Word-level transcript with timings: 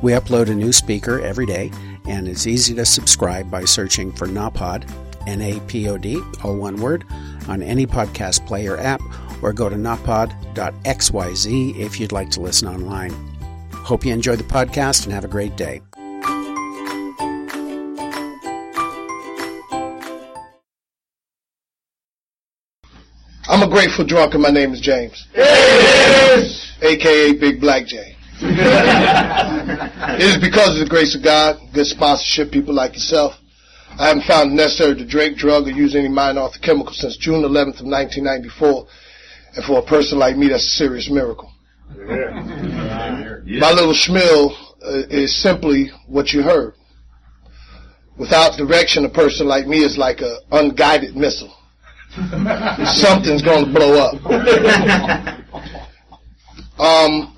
We 0.00 0.12
upload 0.12 0.48
a 0.48 0.54
new 0.54 0.72
speaker 0.72 1.20
every 1.20 1.46
day, 1.46 1.72
and 2.06 2.28
it's 2.28 2.46
easy 2.46 2.74
to 2.74 2.84
subscribe 2.84 3.50
by 3.50 3.64
searching 3.64 4.12
for 4.12 4.26
NAPOD, 4.26 4.88
N 5.26 5.42
A 5.42 5.60
P 5.60 5.88
O 5.88 5.98
D, 5.98 6.22
all 6.44 6.56
one 6.56 6.76
word, 6.76 7.04
on 7.48 7.62
any 7.62 7.86
podcast 7.86 8.46
player 8.46 8.78
app, 8.78 9.00
or 9.42 9.52
go 9.52 9.68
to 9.68 9.76
napod.xyz 9.76 10.36
if 11.78 12.00
you'd 12.00 12.12
like 12.12 12.30
to 12.30 12.40
listen 12.40 12.68
online. 12.68 13.10
Hope 13.72 14.04
you 14.04 14.12
enjoy 14.12 14.36
the 14.36 14.44
podcast 14.44 15.04
and 15.04 15.12
have 15.12 15.24
a 15.24 15.28
great 15.28 15.56
day. 15.56 15.80
I'm 23.50 23.62
a 23.62 23.68
grateful 23.68 24.04
drunk 24.04 24.34
and 24.34 24.42
my 24.42 24.50
name 24.50 24.74
is 24.74 24.80
James. 24.80 25.26
Yes. 25.34 26.76
AKA 26.82 27.32
Big 27.34 27.60
Black 27.60 27.86
J. 27.86 28.14
it 28.40 30.22
is 30.22 30.38
because 30.38 30.74
of 30.74 30.80
the 30.80 30.88
grace 30.88 31.14
of 31.14 31.22
God, 31.22 31.60
good 31.74 31.86
sponsorship, 31.86 32.50
people 32.52 32.74
like 32.74 32.94
yourself. 32.94 33.34
I 33.98 34.08
haven't 34.08 34.24
found 34.24 34.52
it 34.52 34.54
necessary 34.54 34.94
to 34.96 35.04
drink, 35.04 35.36
drug, 35.38 35.66
or 35.66 35.70
use 35.70 35.94
any 35.96 36.08
minor 36.08 36.42
orthochemical 36.42 36.62
chemical 36.62 36.92
since 36.92 37.16
June 37.16 37.42
11th 37.42 37.80
of 37.80 37.86
1994. 37.86 38.86
And 39.56 39.64
for 39.64 39.78
a 39.78 39.82
person 39.82 40.18
like 40.18 40.36
me, 40.36 40.48
that's 40.48 40.64
a 40.64 40.76
serious 40.76 41.08
miracle. 41.10 41.50
My 41.96 43.72
little 43.72 43.94
schmill 43.94 44.52
uh, 44.84 45.06
is 45.10 45.34
simply 45.42 45.90
what 46.06 46.32
you 46.32 46.42
heard. 46.42 46.74
Without 48.18 48.58
direction, 48.58 49.04
a 49.04 49.08
person 49.08 49.48
like 49.48 49.66
me 49.66 49.78
is 49.78 49.96
like 49.96 50.20
an 50.20 50.38
unguided 50.52 51.16
missile. 51.16 51.54
Something's 52.84 53.42
going 53.42 53.64
to 53.64 53.72
blow 53.72 53.98
up. 53.98 54.14
um, 56.78 57.37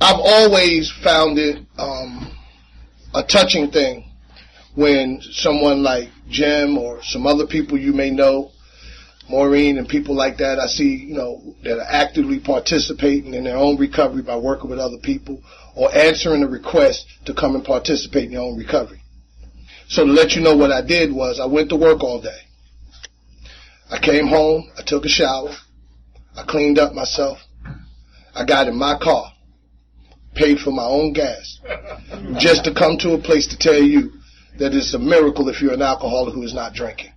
I've 0.00 0.20
always 0.20 0.92
found 1.02 1.38
it 1.38 1.66
um, 1.76 2.30
a 3.14 3.24
touching 3.24 3.72
thing 3.72 4.08
when 4.76 5.20
someone 5.32 5.82
like 5.82 6.08
Jim 6.28 6.78
or 6.78 7.02
some 7.02 7.26
other 7.26 7.48
people 7.48 7.76
you 7.76 7.92
may 7.92 8.10
know, 8.10 8.52
Maureen 9.28 9.76
and 9.76 9.88
people 9.88 10.14
like 10.14 10.36
that, 10.38 10.60
I 10.60 10.66
see, 10.68 11.04
you 11.08 11.14
know, 11.14 11.56
that 11.64 11.78
are 11.78 11.86
actively 11.90 12.38
participating 12.38 13.34
in 13.34 13.42
their 13.42 13.56
own 13.56 13.76
recovery 13.76 14.22
by 14.22 14.36
working 14.36 14.70
with 14.70 14.78
other 14.78 14.98
people 15.02 15.42
or 15.74 15.92
answering 15.92 16.44
a 16.44 16.48
request 16.48 17.04
to 17.24 17.34
come 17.34 17.56
and 17.56 17.64
participate 17.64 18.26
in 18.26 18.32
their 18.32 18.40
own 18.40 18.56
recovery. 18.56 19.02
So 19.88 20.06
to 20.06 20.12
let 20.12 20.36
you 20.36 20.42
know 20.42 20.56
what 20.56 20.70
I 20.70 20.80
did 20.80 21.12
was 21.12 21.40
I 21.40 21.46
went 21.46 21.70
to 21.70 21.76
work 21.76 22.04
all 22.04 22.20
day. 22.20 22.42
I 23.90 23.98
came 23.98 24.28
home, 24.28 24.70
I 24.78 24.82
took 24.86 25.04
a 25.04 25.08
shower, 25.08 25.56
I 26.36 26.44
cleaned 26.44 26.78
up 26.78 26.94
myself, 26.94 27.38
I 28.32 28.44
got 28.44 28.68
in 28.68 28.76
my 28.76 28.96
car 28.96 29.32
paid 30.34 30.58
for 30.58 30.70
my 30.70 30.84
own 30.84 31.12
gas 31.12 31.58
just 32.38 32.64
to 32.64 32.74
come 32.74 32.96
to 32.98 33.12
a 33.12 33.18
place 33.18 33.48
to 33.48 33.58
tell 33.58 33.80
you 33.80 34.12
that 34.58 34.74
it's 34.74 34.94
a 34.94 34.98
miracle 34.98 35.48
if 35.48 35.62
you're 35.62 35.74
an 35.74 35.82
alcoholic 35.82 36.34
who 36.34 36.42
is 36.42 36.54
not 36.54 36.74
drinking. 36.74 37.12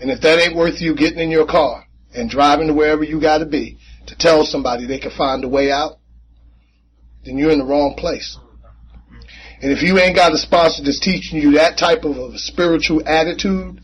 And 0.00 0.10
if 0.10 0.20
that 0.22 0.38
ain't 0.38 0.56
worth 0.56 0.80
you 0.80 0.94
getting 0.94 1.18
in 1.18 1.30
your 1.30 1.46
car 1.46 1.84
and 2.14 2.30
driving 2.30 2.68
to 2.68 2.74
wherever 2.74 3.04
you 3.04 3.20
got 3.20 3.38
to 3.38 3.46
be 3.46 3.78
to 4.06 4.16
tell 4.16 4.44
somebody 4.44 4.86
they 4.86 4.98
can 4.98 5.10
find 5.10 5.44
a 5.44 5.48
way 5.48 5.70
out, 5.70 5.98
then 7.24 7.36
you're 7.36 7.50
in 7.50 7.58
the 7.58 7.64
wrong 7.64 7.94
place. 7.96 8.38
And 9.62 9.70
if 9.70 9.82
you 9.82 9.98
ain't 9.98 10.16
got 10.16 10.32
a 10.32 10.38
sponsor 10.38 10.82
that's 10.82 11.00
teaching 11.00 11.40
you 11.40 11.52
that 11.52 11.76
type 11.76 12.04
of 12.04 12.16
a 12.16 12.38
spiritual 12.38 13.06
attitude 13.06 13.80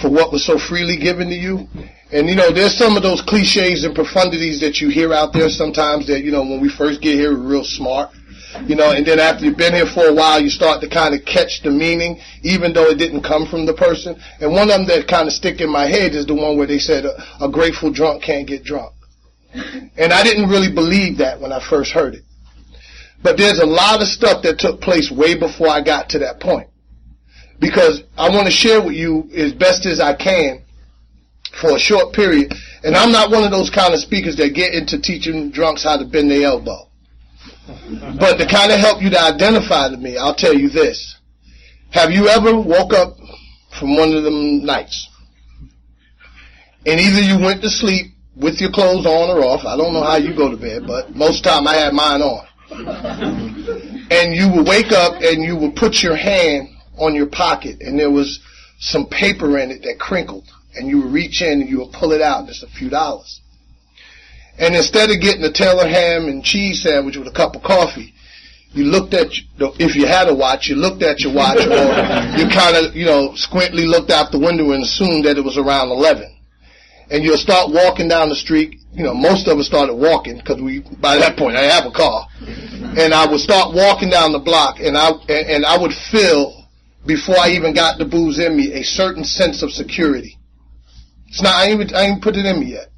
for 0.00 0.10
what 0.10 0.32
was 0.32 0.44
so 0.44 0.58
freely 0.58 0.96
given 0.96 1.28
to 1.28 1.34
you, 1.34 1.68
and 2.12 2.28
you 2.28 2.36
know, 2.36 2.52
there's 2.52 2.76
some 2.76 2.96
of 2.96 3.02
those 3.02 3.22
cliches 3.22 3.84
and 3.84 3.96
profundities 3.96 4.60
that 4.60 4.80
you 4.80 4.88
hear 4.88 5.12
out 5.12 5.32
there 5.32 5.48
sometimes 5.48 6.06
that, 6.06 6.22
you 6.22 6.30
know, 6.30 6.42
when 6.42 6.60
we 6.60 6.68
first 6.68 7.00
get 7.00 7.14
here, 7.14 7.32
we're 7.32 7.48
real 7.48 7.64
smart. 7.64 8.10
You 8.66 8.76
know, 8.76 8.92
and 8.92 9.04
then 9.04 9.18
after 9.18 9.44
you've 9.44 9.56
been 9.56 9.74
here 9.74 9.86
for 9.86 10.06
a 10.06 10.14
while, 10.14 10.40
you 10.40 10.48
start 10.48 10.80
to 10.82 10.88
kind 10.88 11.12
of 11.12 11.24
catch 11.24 11.62
the 11.62 11.72
meaning, 11.72 12.20
even 12.42 12.72
though 12.72 12.86
it 12.86 12.98
didn't 12.98 13.22
come 13.22 13.48
from 13.48 13.66
the 13.66 13.74
person. 13.74 14.14
And 14.40 14.52
one 14.52 14.70
of 14.70 14.78
them 14.78 14.86
that 14.86 15.08
kind 15.08 15.26
of 15.26 15.34
stick 15.34 15.60
in 15.60 15.68
my 15.68 15.86
head 15.86 16.14
is 16.14 16.24
the 16.24 16.36
one 16.36 16.56
where 16.56 16.68
they 16.68 16.78
said 16.78 17.04
a, 17.04 17.18
a 17.44 17.50
grateful 17.50 17.90
drunk 17.90 18.22
can't 18.22 18.46
get 18.46 18.62
drunk. 18.62 18.94
And 19.96 20.12
I 20.12 20.22
didn't 20.22 20.48
really 20.48 20.72
believe 20.72 21.18
that 21.18 21.40
when 21.40 21.52
I 21.52 21.58
first 21.68 21.90
heard 21.90 22.14
it. 22.14 22.22
But 23.24 23.36
there's 23.38 23.58
a 23.58 23.66
lot 23.66 24.00
of 24.00 24.06
stuff 24.06 24.42
that 24.44 24.60
took 24.60 24.80
place 24.80 25.10
way 25.10 25.36
before 25.36 25.68
I 25.68 25.82
got 25.82 26.10
to 26.10 26.20
that 26.20 26.38
point. 26.38 26.68
Because 27.60 28.02
I 28.16 28.28
want 28.28 28.46
to 28.46 28.52
share 28.52 28.82
with 28.82 28.94
you 28.94 29.28
as 29.34 29.52
best 29.52 29.86
as 29.86 30.00
I 30.00 30.14
can 30.14 30.62
for 31.60 31.76
a 31.76 31.78
short 31.78 32.12
period. 32.12 32.52
And 32.82 32.96
I'm 32.96 33.12
not 33.12 33.30
one 33.30 33.44
of 33.44 33.50
those 33.50 33.70
kind 33.70 33.94
of 33.94 34.00
speakers 34.00 34.36
that 34.36 34.54
get 34.54 34.74
into 34.74 35.00
teaching 35.00 35.50
drunks 35.50 35.84
how 35.84 35.96
to 35.96 36.04
bend 36.04 36.30
their 36.30 36.44
elbow. 36.44 36.88
But 38.18 38.36
to 38.36 38.46
kind 38.46 38.72
of 38.72 38.78
help 38.78 39.02
you 39.02 39.10
to 39.10 39.20
identify 39.20 39.88
to 39.88 39.96
me, 39.96 40.18
I'll 40.18 40.34
tell 40.34 40.54
you 40.54 40.68
this. 40.68 41.16
Have 41.90 42.10
you 42.10 42.28
ever 42.28 42.58
woke 42.60 42.92
up 42.92 43.16
from 43.78 43.96
one 43.96 44.12
of 44.12 44.24
them 44.24 44.64
nights 44.64 45.08
and 46.86 47.00
either 47.00 47.20
you 47.20 47.38
went 47.38 47.62
to 47.62 47.70
sleep 47.70 48.14
with 48.36 48.60
your 48.60 48.70
clothes 48.70 49.06
on 49.06 49.30
or 49.30 49.42
off. 49.44 49.64
I 49.64 49.76
don't 49.76 49.92
know 49.92 50.02
how 50.02 50.16
you 50.16 50.34
go 50.34 50.50
to 50.50 50.56
bed, 50.56 50.86
but 50.86 51.14
most 51.14 51.44
time 51.44 51.66
I 51.66 51.74
had 51.76 51.94
mine 51.94 52.20
on. 52.20 52.46
And 54.10 54.34
you 54.34 54.50
would 54.52 54.66
wake 54.66 54.92
up 54.92 55.22
and 55.22 55.42
you 55.42 55.56
would 55.56 55.76
put 55.76 56.02
your 56.02 56.16
hand 56.16 56.68
on 56.98 57.14
your 57.14 57.26
pocket 57.26 57.80
and 57.80 57.98
there 57.98 58.10
was 58.10 58.40
some 58.78 59.06
paper 59.06 59.58
in 59.58 59.70
it 59.70 59.82
that 59.82 59.98
crinkled 59.98 60.44
and 60.76 60.88
you 60.88 61.02
would 61.02 61.12
reach 61.12 61.42
in 61.42 61.60
and 61.60 61.68
you 61.68 61.78
would 61.78 61.92
pull 61.92 62.12
it 62.12 62.20
out, 62.20 62.46
just 62.46 62.62
a 62.62 62.66
few 62.66 62.90
dollars. 62.90 63.40
And 64.58 64.74
instead 64.74 65.10
of 65.10 65.20
getting 65.20 65.42
a 65.44 65.52
Taylor 65.52 65.86
ham 65.86 66.26
and 66.26 66.44
cheese 66.44 66.82
sandwich 66.82 67.16
with 67.16 67.26
a 67.26 67.32
cup 67.32 67.56
of 67.56 67.62
coffee, 67.62 68.14
you 68.72 68.84
looked 68.84 69.14
at, 69.14 69.28
if 69.78 69.94
you 69.94 70.06
had 70.06 70.28
a 70.28 70.34
watch, 70.34 70.68
you 70.68 70.74
looked 70.74 71.02
at 71.02 71.20
your 71.20 71.32
watch 71.32 71.58
or 71.58 71.70
you 72.38 72.48
kind 72.50 72.76
of, 72.76 72.94
you 72.94 73.06
know, 73.06 73.30
squintly 73.30 73.86
looked 73.86 74.10
out 74.10 74.32
the 74.32 74.38
window 74.38 74.72
and 74.72 74.82
assumed 74.82 75.24
that 75.24 75.38
it 75.38 75.44
was 75.44 75.56
around 75.56 75.90
11. 75.90 76.30
And 77.10 77.22
you'll 77.22 77.38
start 77.38 77.70
walking 77.70 78.08
down 78.08 78.28
the 78.28 78.34
street. 78.34 78.80
You 78.92 79.04
know, 79.04 79.14
most 79.14 79.46
of 79.46 79.58
us 79.58 79.66
started 79.66 79.94
walking 79.94 80.38
because 80.38 80.60
we, 80.60 80.80
by 81.00 81.16
that 81.18 81.36
point, 81.36 81.56
I 81.56 81.62
have 81.62 81.86
a 81.86 81.92
car. 81.92 82.26
And 82.98 83.14
I 83.14 83.26
would 83.30 83.40
start 83.40 83.74
walking 83.74 84.10
down 84.10 84.32
the 84.32 84.38
block 84.38 84.80
and 84.80 84.96
I, 84.96 85.10
and 85.28 85.64
I 85.64 85.78
would 85.78 85.92
feel, 86.10 86.63
before 87.06 87.36
I 87.38 87.50
even 87.50 87.74
got 87.74 87.98
the 87.98 88.04
booze 88.04 88.38
in 88.38 88.56
me, 88.56 88.72
a 88.72 88.82
certain 88.82 89.24
sense 89.24 89.62
of 89.62 89.70
security. 89.70 90.38
It's 91.28 91.42
not, 91.42 91.54
I 91.54 91.66
ain't, 91.66 91.94
I 91.94 92.02
ain't 92.04 92.22
put 92.22 92.36
it 92.36 92.46
in 92.46 92.60
me 92.60 92.72
yet. 92.72 92.88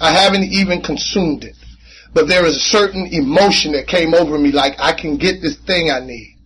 I 0.00 0.12
haven't 0.12 0.44
even 0.44 0.82
consumed 0.82 1.44
it. 1.44 1.54
But 2.14 2.28
there 2.28 2.46
is 2.46 2.56
a 2.56 2.60
certain 2.60 3.06
emotion 3.12 3.72
that 3.72 3.86
came 3.86 4.14
over 4.14 4.38
me 4.38 4.50
like 4.50 4.74
I 4.78 4.92
can 4.92 5.18
get 5.18 5.42
this 5.42 5.56
thing 5.66 5.90
I 5.90 6.00
need. 6.00 6.36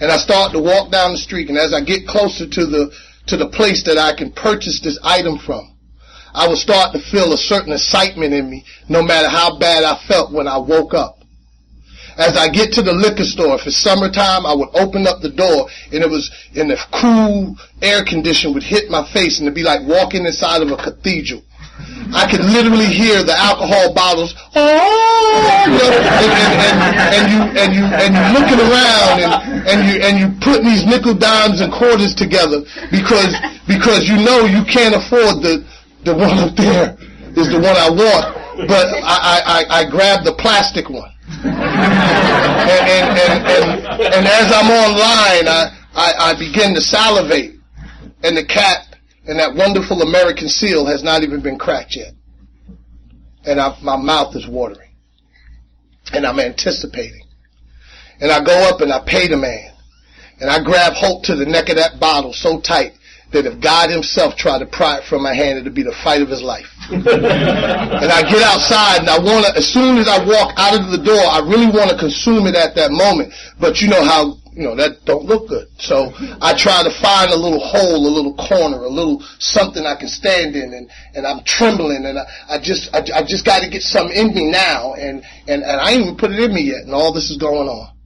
And 0.00 0.10
I 0.10 0.16
start 0.16 0.52
to 0.52 0.60
walk 0.60 0.90
down 0.90 1.12
the 1.12 1.18
street 1.18 1.48
and 1.48 1.58
as 1.58 1.74
I 1.74 1.80
get 1.80 2.06
closer 2.06 2.48
to 2.48 2.66
the, 2.66 2.92
to 3.26 3.36
the 3.36 3.48
place 3.48 3.82
that 3.84 3.98
I 3.98 4.14
can 4.16 4.32
purchase 4.32 4.80
this 4.80 4.98
item 5.02 5.38
from, 5.38 5.76
I 6.34 6.46
will 6.46 6.56
start 6.56 6.92
to 6.92 7.00
feel 7.00 7.32
a 7.32 7.38
certain 7.38 7.72
excitement 7.72 8.32
in 8.32 8.48
me 8.48 8.64
no 8.88 9.02
matter 9.02 9.28
how 9.28 9.58
bad 9.58 9.84
I 9.84 10.00
felt 10.08 10.32
when 10.32 10.48
I 10.48 10.58
woke 10.58 10.94
up. 10.94 11.21
As 12.18 12.36
I 12.36 12.48
get 12.48 12.72
to 12.74 12.82
the 12.82 12.92
liquor 12.92 13.24
store, 13.24 13.54
if 13.56 13.66
it's 13.66 13.76
summertime, 13.76 14.44
I 14.44 14.54
would 14.54 14.68
open 14.74 15.06
up 15.06 15.20
the 15.20 15.30
door 15.30 15.68
and 15.92 16.02
it 16.04 16.10
was 16.10 16.30
in 16.52 16.68
the 16.68 16.76
cool 16.92 17.56
air 17.80 18.04
condition 18.04 18.52
would 18.52 18.62
hit 18.62 18.90
my 18.90 19.04
face 19.12 19.38
and 19.38 19.46
it'd 19.46 19.54
be 19.54 19.62
like 19.62 19.80
walking 19.86 20.26
inside 20.26 20.60
of 20.62 20.70
a 20.70 20.76
cathedral. 20.76 21.42
I 22.12 22.28
could 22.30 22.44
literally 22.44 22.86
hear 22.86 23.24
the 23.24 23.32
alcohol 23.32 23.94
bottles, 23.94 24.34
oh, 24.54 24.60
and, 25.64 25.72
and, 25.72 26.76
and, 26.76 26.96
and, 27.16 27.24
you 27.32 27.40
and 27.56 27.70
you 27.72 27.84
and 27.88 28.10
you 28.12 28.24
looking 28.36 28.60
around 28.60 29.16
and, 29.24 29.32
and 29.66 29.78
you 29.88 29.94
and 30.04 30.14
you 30.20 30.26
putting 30.44 30.68
these 30.68 30.84
nickel 30.84 31.14
dimes 31.14 31.60
and 31.60 31.72
quarters 31.72 32.14
together 32.14 32.60
because 32.90 33.34
because 33.66 34.04
you 34.06 34.20
know 34.20 34.44
you 34.44 34.62
can't 34.68 34.94
afford 34.94 35.40
the 35.40 35.64
the 36.04 36.14
one 36.14 36.36
up 36.38 36.54
there 36.56 36.96
is 37.34 37.48
the 37.48 37.58
one 37.58 37.76
I 37.80 37.88
want, 37.88 38.36
but 38.68 38.86
I 39.02 39.64
I, 39.64 39.80
I 39.80 39.90
grabbed 39.90 40.26
the 40.26 40.34
plastic 40.34 40.90
one 40.90 41.11
and, 41.44 42.78
and, 42.88 43.18
and, 43.18 43.46
and, 43.48 44.14
and 44.14 44.26
as 44.26 44.52
I'm 44.52 44.70
online, 44.70 45.48
I, 45.48 45.78
I, 45.94 46.12
I 46.18 46.38
begin 46.38 46.74
to 46.74 46.80
salivate. 46.80 47.56
And 48.22 48.36
the 48.36 48.44
cap 48.44 48.94
and 49.26 49.38
that 49.38 49.54
wonderful 49.54 50.02
American 50.02 50.48
seal 50.48 50.86
has 50.86 51.02
not 51.02 51.22
even 51.22 51.40
been 51.42 51.58
cracked 51.58 51.96
yet. 51.96 52.12
And 53.44 53.60
I, 53.60 53.76
my 53.82 53.96
mouth 53.96 54.36
is 54.36 54.46
watering. 54.46 54.90
And 56.12 56.26
I'm 56.26 56.38
anticipating. 56.38 57.22
And 58.20 58.30
I 58.30 58.44
go 58.44 58.68
up 58.68 58.80
and 58.80 58.92
I 58.92 59.00
pay 59.04 59.26
the 59.26 59.36
man. 59.36 59.72
And 60.40 60.50
I 60.50 60.62
grab 60.62 60.92
hold 60.94 61.24
to 61.24 61.36
the 61.36 61.46
neck 61.46 61.68
of 61.68 61.76
that 61.76 61.98
bottle 62.00 62.32
so 62.32 62.60
tight 62.60 62.92
that 63.32 63.46
if 63.46 63.60
God 63.60 63.88
himself 63.90 64.36
tried 64.36 64.60
to 64.60 64.66
pry 64.66 64.98
it 64.98 65.04
from 65.04 65.22
my 65.22 65.34
hand, 65.34 65.58
it'd 65.58 65.74
be 65.74 65.82
the 65.82 65.96
fight 66.04 66.20
of 66.20 66.28
his 66.28 66.42
life. 66.42 66.68
and 66.92 68.12
I 68.12 68.20
get 68.28 68.44
outside 68.44 69.00
and 69.00 69.08
I 69.08 69.18
want 69.18 69.46
to, 69.48 69.56
as 69.56 69.66
soon 69.66 69.96
as 69.96 70.06
I 70.06 70.20
walk 70.20 70.52
out 70.56 70.76
of 70.76 70.92
the 70.92 71.00
door, 71.00 71.24
I 71.24 71.40
really 71.40 71.72
want 71.72 71.90
to 71.90 71.96
consume 71.96 72.46
it 72.46 72.54
at 72.54 72.76
that 72.76 72.92
moment. 72.92 73.32
But 73.58 73.80
you 73.80 73.88
know 73.88 74.04
how, 74.04 74.36
you 74.52 74.68
know, 74.68 74.76
that 74.76 75.04
don't 75.06 75.24
look 75.24 75.48
good. 75.48 75.68
So 75.80 76.12
I 76.44 76.52
try 76.52 76.84
to 76.84 76.92
find 77.00 77.32
a 77.32 77.36
little 77.36 77.60
hole, 77.60 78.04
a 78.04 78.12
little 78.12 78.36
corner, 78.36 78.84
a 78.84 78.92
little 78.92 79.24
something 79.40 79.86
I 79.86 79.96
can 79.96 80.08
stand 80.08 80.54
in 80.54 80.74
and, 80.76 80.90
and 81.16 81.26
I'm 81.26 81.42
trembling 81.44 82.04
and 82.04 82.18
I, 82.18 82.24
I 82.48 82.58
just, 82.60 82.92
I, 82.92 83.00
I 83.16 83.24
just 83.24 83.48
got 83.48 83.64
to 83.64 83.70
get 83.70 83.80
something 83.80 84.14
in 84.14 84.34
me 84.34 84.52
now 84.52 84.92
and, 84.92 85.24
and, 85.48 85.64
and 85.64 85.80
I 85.80 85.92
ain't 85.92 86.02
even 86.02 86.16
put 86.16 86.32
it 86.32 86.38
in 86.38 86.52
me 86.52 86.68
yet 86.68 86.84
and 86.84 86.92
all 86.92 87.14
this 87.14 87.30
is 87.30 87.38
going 87.38 87.68
on. 87.68 87.96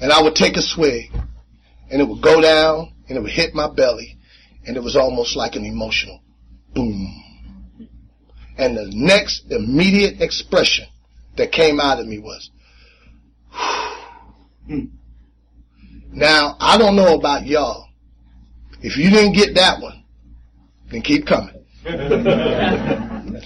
And 0.00 0.10
I 0.10 0.20
would 0.20 0.34
take 0.34 0.56
a 0.56 0.62
swig 0.62 1.14
and 1.90 2.02
it 2.02 2.08
would 2.08 2.22
go 2.22 2.40
down 2.40 2.90
and 3.08 3.16
it 3.16 3.20
would 3.20 3.30
hit 3.30 3.54
my 3.54 3.70
belly 3.70 4.16
and 4.66 4.76
it 4.76 4.82
was 4.82 4.96
almost 4.96 5.36
like 5.36 5.56
an 5.56 5.64
emotional 5.64 6.20
boom. 6.74 7.24
And 8.58 8.76
the 8.76 8.90
next 8.92 9.50
immediate 9.50 10.20
expression 10.20 10.86
that 11.36 11.50
came 11.52 11.80
out 11.80 11.98
of 11.98 12.06
me 12.06 12.18
was, 12.18 12.50
now 16.12 16.56
I 16.60 16.76
don't 16.76 16.96
know 16.96 17.14
about 17.14 17.46
y'all. 17.46 17.88
If 18.82 18.96
you 18.96 19.10
didn't 19.10 19.32
get 19.32 19.54
that 19.54 19.80
one, 19.80 20.04
then 20.90 21.02
keep 21.02 21.26
coming. 21.26 21.64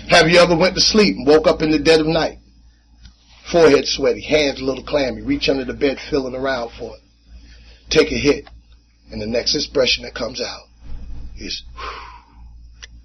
Have 0.08 0.28
you 0.28 0.38
ever 0.38 0.56
went 0.56 0.74
to 0.74 0.80
sleep 0.80 1.16
and 1.16 1.26
woke 1.26 1.46
up 1.46 1.62
in 1.62 1.70
the 1.70 1.78
dead 1.78 2.00
of 2.00 2.06
night? 2.06 2.38
Forehead 3.50 3.86
sweaty, 3.86 4.22
hands 4.22 4.60
a 4.60 4.64
little 4.64 4.82
clammy, 4.82 5.22
reach 5.22 5.48
under 5.48 5.64
the 5.64 5.74
bed 5.74 5.98
feeling 6.10 6.34
around 6.34 6.70
for 6.78 6.96
it. 6.96 7.02
Take 7.90 8.10
a 8.10 8.16
hit, 8.16 8.48
and 9.12 9.20
the 9.20 9.26
next 9.26 9.54
expression 9.54 10.04
that 10.04 10.14
comes 10.14 10.40
out 10.40 10.62
is, 11.36 11.62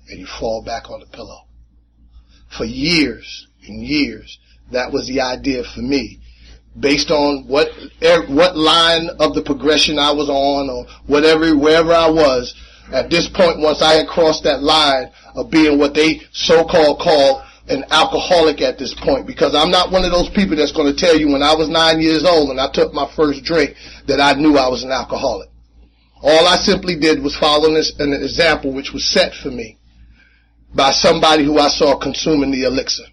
and 0.10 0.20
you 0.20 0.28
fall 0.40 0.64
back 0.64 0.90
on 0.90 1.00
the 1.00 1.06
pillow. 1.08 1.42
For 2.58 2.66
years 2.66 3.48
and 3.68 3.84
years, 3.84 4.40
that 4.72 4.92
was 4.92 5.08
the 5.08 5.22
idea 5.22 5.64
for 5.64 5.82
me. 5.82 6.20
Based 6.80 7.12
on 7.12 7.48
what 7.48 7.68
er, 8.04 8.26
what 8.28 8.56
line 8.56 9.10
of 9.20 9.34
the 9.34 9.42
progression 9.42 9.98
I 10.00 10.12
was 10.12 10.30
on, 10.30 10.70
or 10.70 10.86
whatever 11.08 11.56
wherever 11.58 11.92
I 11.92 12.10
was, 12.10 12.56
at 12.94 13.10
this 13.10 13.28
point, 13.28 13.60
once 13.60 13.82
I 13.82 13.96
had 13.96 14.08
crossed 14.08 14.44
that 14.44 14.64
line 14.64 15.12
of 15.36 15.52
being 15.52 15.78
what 15.78 15.94
they 15.94 16.22
so-called 16.32 17.00
call 17.00 17.46
an 17.68 17.86
alcoholic 17.92 18.62
at 18.62 18.80
this 18.80 18.96
point, 18.96 19.28
because 19.28 19.54
I'm 19.54 19.70
not 19.70 19.92
one 19.92 20.04
of 20.04 20.12
those 20.12 20.30
people 20.30 20.56
that's 20.56 20.72
going 20.72 20.94
to 20.94 21.00
tell 21.00 21.16
you 21.16 21.28
when 21.32 21.44
I 21.44 21.54
was 21.54 21.70
nine 21.70 22.02
years 22.02 22.26
old 22.26 22.50
and 22.50 22.60
I 22.60 22.72
took 22.72 22.94
my 22.94 23.12
first 23.16 23.44
drink 23.44 23.76
that 24.08 24.20
I 24.20 24.34
knew 24.34 24.58
I 24.58 24.70
was 24.70 24.84
an 24.84 24.92
alcoholic. 24.92 25.50
All 26.22 26.48
I 26.48 26.58
simply 26.58 26.98
did 26.98 27.24
was 27.24 27.36
follow 27.36 27.70
an 27.70 28.14
example 28.14 28.74
which 28.74 28.92
was 28.92 29.06
set 29.06 29.34
for 29.34 29.50
me 29.50 29.78
by 30.74 30.92
somebody 30.92 31.44
who 31.46 31.58
I 31.58 31.70
saw 31.70 31.98
consuming 31.98 32.52
the 32.52 32.64
elixir. 32.64 33.06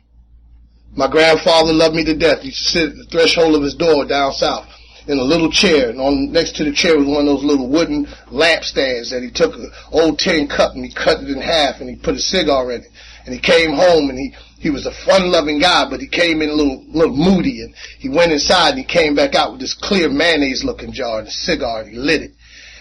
My 0.94 1.08
grandfather 1.08 1.72
loved 1.72 1.94
me 1.94 2.04
to 2.04 2.16
death. 2.16 2.40
He 2.40 2.50
sit 2.50 2.90
at 2.90 2.96
the 2.96 3.04
threshold 3.04 3.54
of 3.54 3.62
his 3.62 3.74
door 3.74 4.06
down 4.06 4.32
south 4.32 4.66
in 5.06 5.18
a 5.18 5.22
little 5.22 5.52
chair, 5.52 5.90
and 5.90 6.00
on 6.00 6.32
next 6.32 6.56
to 6.56 6.64
the 6.64 6.72
chair 6.72 6.98
was 6.98 7.06
one 7.06 7.20
of 7.20 7.26
those 7.26 7.44
little 7.44 7.68
wooden 7.68 8.08
lamp 8.30 8.64
stands 8.64 9.10
that 9.10 9.22
he 9.22 9.30
took 9.30 9.54
an 9.54 9.70
old 9.92 10.18
tin 10.18 10.48
cup 10.48 10.74
and 10.74 10.84
he 10.84 10.92
cut 10.92 11.22
it 11.22 11.30
in 11.30 11.40
half 11.40 11.80
and 11.80 11.88
he 11.88 11.96
put 11.96 12.16
a 12.16 12.18
cigar 12.18 12.72
in 12.72 12.80
it. 12.82 12.90
And 13.24 13.34
he 13.34 13.40
came 13.40 13.72
home 13.72 14.10
and 14.10 14.18
he 14.18 14.34
he 14.58 14.70
was 14.70 14.86
a 14.86 15.04
fun-loving 15.04 15.60
guy, 15.60 15.88
but 15.88 16.00
he 16.00 16.08
came 16.08 16.40
in 16.40 16.48
a 16.48 16.54
little, 16.54 16.82
little 16.88 17.14
moody, 17.14 17.62
and 17.62 17.74
he 17.98 18.08
went 18.08 18.32
inside 18.32 18.70
and 18.70 18.78
he 18.78 18.84
came 18.84 19.14
back 19.14 19.34
out 19.34 19.52
with 19.52 19.60
this 19.60 19.74
clear 19.74 20.08
mayonnaise-looking 20.08 20.92
jar 20.92 21.18
and 21.18 21.28
a 21.28 21.30
cigar, 21.30 21.82
and 21.82 21.90
he 21.90 21.96
lit 21.96 22.22
it. 22.22 22.32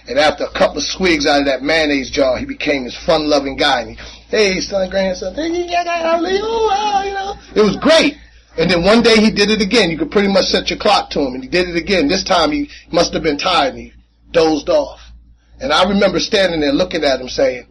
And 0.07 0.19
after 0.19 0.43
a 0.43 0.51
couple 0.51 0.77
of 0.77 0.83
swigs 0.83 1.25
out 1.25 1.39
of 1.39 1.45
that 1.47 1.63
mayonnaise 1.63 2.11
jar, 2.11 2.37
he 2.37 2.45
became 2.45 2.83
this 2.83 2.97
fun-loving 3.05 3.57
guy. 3.57 3.81
And 3.81 3.89
he, 3.91 4.03
hey, 4.29 4.59
son, 4.61 4.89
grandson, 4.89 5.33
hey, 5.33 5.47
you 5.47 7.13
know, 7.13 7.35
it 7.55 7.61
was 7.61 7.77
great. 7.77 8.15
And 8.57 8.69
then 8.69 8.83
one 8.83 9.01
day 9.01 9.17
he 9.17 9.31
did 9.31 9.49
it 9.49 9.61
again. 9.61 9.89
You 9.89 9.97
could 9.97 10.11
pretty 10.11 10.29
much 10.29 10.45
set 10.45 10.69
your 10.69 10.79
clock 10.79 11.09
to 11.11 11.19
him, 11.19 11.33
and 11.33 11.43
he 11.43 11.49
did 11.49 11.67
it 11.67 11.75
again. 11.75 12.07
This 12.07 12.23
time 12.23 12.51
he 12.51 12.69
must 12.91 13.13
have 13.13 13.23
been 13.23 13.37
tired, 13.37 13.73
and 13.73 13.79
he 13.79 13.93
dozed 14.31 14.69
off. 14.69 15.01
And 15.59 15.73
I 15.73 15.89
remember 15.89 16.19
standing 16.19 16.61
there 16.61 16.71
looking 16.71 17.03
at 17.03 17.19
him, 17.19 17.27
saying, 17.27 17.67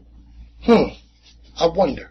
"Hmm, 0.65 0.89
I 1.59 1.69
wonder." 1.69 2.11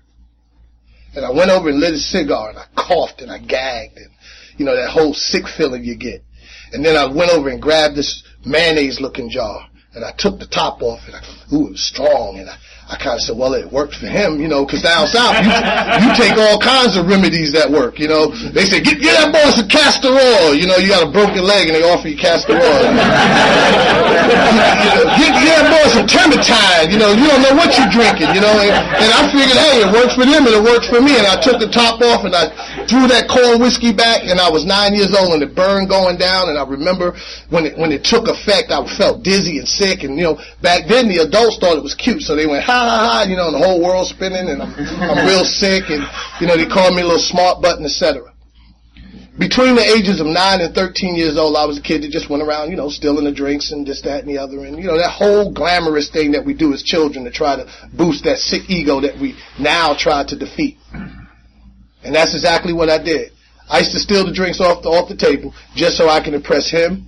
And 1.16 1.24
I 1.26 1.32
went 1.32 1.52
over 1.52 1.70
and 1.70 1.80
lit 1.80 1.94
a 1.94 2.00
cigar, 2.00 2.50
and 2.50 2.58
I 2.58 2.66
coughed 2.76 3.22
and 3.22 3.32
I 3.32 3.38
gagged, 3.38 3.98
and 3.98 4.10
you 4.58 4.66
know 4.66 4.76
that 4.76 4.90
whole 4.90 5.14
sick 5.14 5.48
feeling 5.48 5.84
you 5.84 5.96
get. 5.96 6.24
And 6.72 6.84
then 6.84 6.96
I 6.96 7.06
went 7.06 7.32
over 7.32 7.50
and 7.50 7.62
grabbed 7.62 7.96
this 7.96 8.24
mayonnaise-looking 8.46 9.30
jar, 9.30 9.68
and 9.96 10.04
I 10.04 10.12
took 10.18 10.40
the 10.40 10.48
top 10.48 10.82
off, 10.82 11.06
and 11.06 11.16
I, 11.16 11.22
ooh, 11.54 11.68
it 11.70 11.78
was 11.78 11.86
strong, 11.86 12.40
and 12.40 12.50
I, 12.50 12.58
I 12.90 12.98
kind 12.98 13.14
of 13.14 13.22
said, 13.22 13.38
well, 13.38 13.54
it 13.54 13.70
worked 13.70 13.96
for 13.96 14.10
him, 14.10 14.42
you 14.42 14.50
know, 14.50 14.66
because 14.66 14.82
down 14.82 15.06
south, 15.06 15.38
you, 15.40 15.54
you 16.02 16.10
take 16.18 16.34
all 16.36 16.58
kinds 16.58 16.98
of 16.98 17.06
remedies 17.06 17.54
that 17.54 17.70
work, 17.70 18.02
you 18.02 18.10
know. 18.10 18.34
They 18.34 18.66
say, 18.66 18.82
get, 18.82 19.00
get 19.00 19.14
that 19.22 19.30
boy 19.30 19.54
some 19.54 19.70
castor 19.70 20.10
oil, 20.10 20.58
you 20.58 20.66
know, 20.66 20.82
you 20.82 20.90
got 20.90 21.06
a 21.06 21.12
broken 21.14 21.46
leg, 21.46 21.70
and 21.70 21.78
they 21.78 21.86
offer 21.86 22.10
you 22.10 22.18
castor 22.18 22.58
oil. 22.58 22.84
get, 25.16 25.32
get 25.32 25.62
that 25.62 25.70
boy 25.70 25.86
some 25.94 26.10
turpentine, 26.10 26.90
you 26.90 26.98
know, 26.98 27.14
you 27.14 27.30
don't 27.30 27.46
know 27.46 27.54
what 27.54 27.70
you're 27.78 27.94
drinking, 27.94 28.34
you 28.34 28.42
know. 28.42 28.52
And, 28.52 28.74
and 28.74 29.10
I 29.14 29.30
figured, 29.30 29.62
hey, 29.62 29.86
it 29.86 29.94
works 29.94 30.18
for 30.18 30.26
them, 30.26 30.50
and 30.50 30.58
it 30.58 30.64
works 30.66 30.90
for 30.90 31.00
me, 31.06 31.22
and 31.22 31.30
I 31.30 31.38
took 31.38 31.62
the 31.62 31.70
top 31.70 32.02
off, 32.02 32.26
and 32.26 32.34
I 32.34 32.50
threw 32.88 33.08
that 33.08 33.28
corn 33.28 33.60
whiskey 33.60 33.94
back, 33.94 34.24
and 34.24 34.40
I 34.40 34.50
was 34.50 34.66
nine 34.66 34.94
years 34.94 35.16
old, 35.16 35.34
and 35.34 35.44
it 35.44 35.56
burned 35.56 35.90
going 35.90 36.18
down, 36.18 36.50
and 36.50 36.58
I 36.58 36.66
remember 36.66 37.16
when 37.50 37.66
it, 37.66 37.78
when 37.78 37.92
it 37.92 38.04
took 38.04 38.28
effect, 38.28 38.72
I 38.72 38.84
felt 38.98 39.24
dizzy 39.24 39.60
and 39.60 39.68
sick, 39.68 40.04
and, 40.04 40.18
you 40.18 40.24
know, 40.24 40.36
back 40.62 40.88
then 40.88 41.08
the 41.08 41.24
adults 41.24 41.58
thought 41.58 41.78
it 41.78 41.84
was 41.84 41.96
cute, 41.96 42.22
so 42.22 42.36
they 42.36 42.48
went, 42.48 42.64
ha 42.64 42.74
ha 42.74 42.98
ha, 43.08 43.18
you 43.28 43.36
know, 43.36 43.48
and 43.48 43.56
the 43.56 43.64
whole 43.64 43.82
world's 43.82 44.10
spinning, 44.10 44.50
and 44.50 44.62
I'm, 44.62 44.74
I'm 44.76 45.26
real 45.28 45.46
sick, 45.46 45.90
and, 45.90 46.04
you 46.40 46.48
know, 46.48 46.58
they 46.58 46.66
called 46.66 46.96
me 46.96 47.02
a 47.02 47.06
little 47.06 47.22
smart 47.22 47.62
button, 47.62 47.86
etc. 47.86 48.34
Between 49.40 49.74
the 49.74 49.82
ages 49.82 50.22
of 50.22 50.28
9 50.28 50.62
and 50.62 50.76
13 50.76 51.16
years 51.16 51.38
old, 51.38 51.58
I 51.58 51.66
was 51.66 51.80
a 51.80 51.82
kid 51.82 52.04
that 52.04 52.12
just 52.12 52.30
went 52.30 52.44
around, 52.44 52.70
you 52.70 52.78
know, 52.78 52.90
stealing 52.90 53.26
the 53.26 53.32
drinks 53.32 53.72
and 53.72 53.86
this, 53.86 54.02
that, 54.04 54.22
and 54.22 54.30
the 54.30 54.38
other. 54.38 54.64
And, 54.64 54.78
you 54.78 54.86
know, 54.86 54.98
that 54.98 55.10
whole 55.10 55.52
glamorous 55.52 56.12
thing 56.12 56.34
that 56.34 56.46
we 56.46 56.54
do 56.54 56.72
as 56.72 56.84
children 56.84 57.26
to 57.26 57.32
try 57.32 57.56
to 57.56 57.66
boost 57.98 58.26
that 58.26 58.38
sick 58.38 58.70
ego 58.70 59.02
that 59.02 59.18
we 59.20 59.36
now 59.60 59.96
try 59.98 60.24
to 60.24 60.38
defeat. 60.38 60.78
And 62.04 62.14
that's 62.14 62.34
exactly 62.34 62.74
what 62.74 62.90
I 62.90 63.02
did. 63.02 63.32
I 63.70 63.80
used 63.80 63.92
to 63.92 64.00
steal 64.00 64.26
the 64.26 64.34
drinks 64.34 64.60
off 64.60 64.84
the, 64.84 64.90
off 64.90 65.10
the 65.10 65.16
table 65.16 65.54
just 65.76 65.98
so 65.98 66.10
I 66.10 66.22
can 66.22 66.34
impress 66.34 66.70
him 66.70 67.08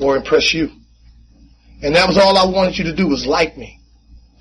or 0.00 0.16
impress 0.16 0.54
you. 0.54 0.70
And 1.82 1.94
that 1.94 2.08
was 2.08 2.16
all 2.16 2.36
I 2.36 2.46
wanted 2.50 2.78
you 2.78 2.84
to 2.84 2.94
do 2.94 3.08
was 3.08 3.26
like 3.26 3.56
me. 3.56 3.80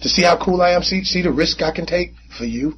To 0.02 0.10
see 0.10 0.24
how 0.24 0.38
cool 0.38 0.62
I 0.62 0.72
am, 0.72 0.84
see, 0.84 1.04
see 1.04 1.22
the 1.22 1.32
risk 1.32 1.62
I 1.62 1.72
can 1.72 1.86
take 1.86 2.14
for 2.38 2.46
you. 2.46 2.76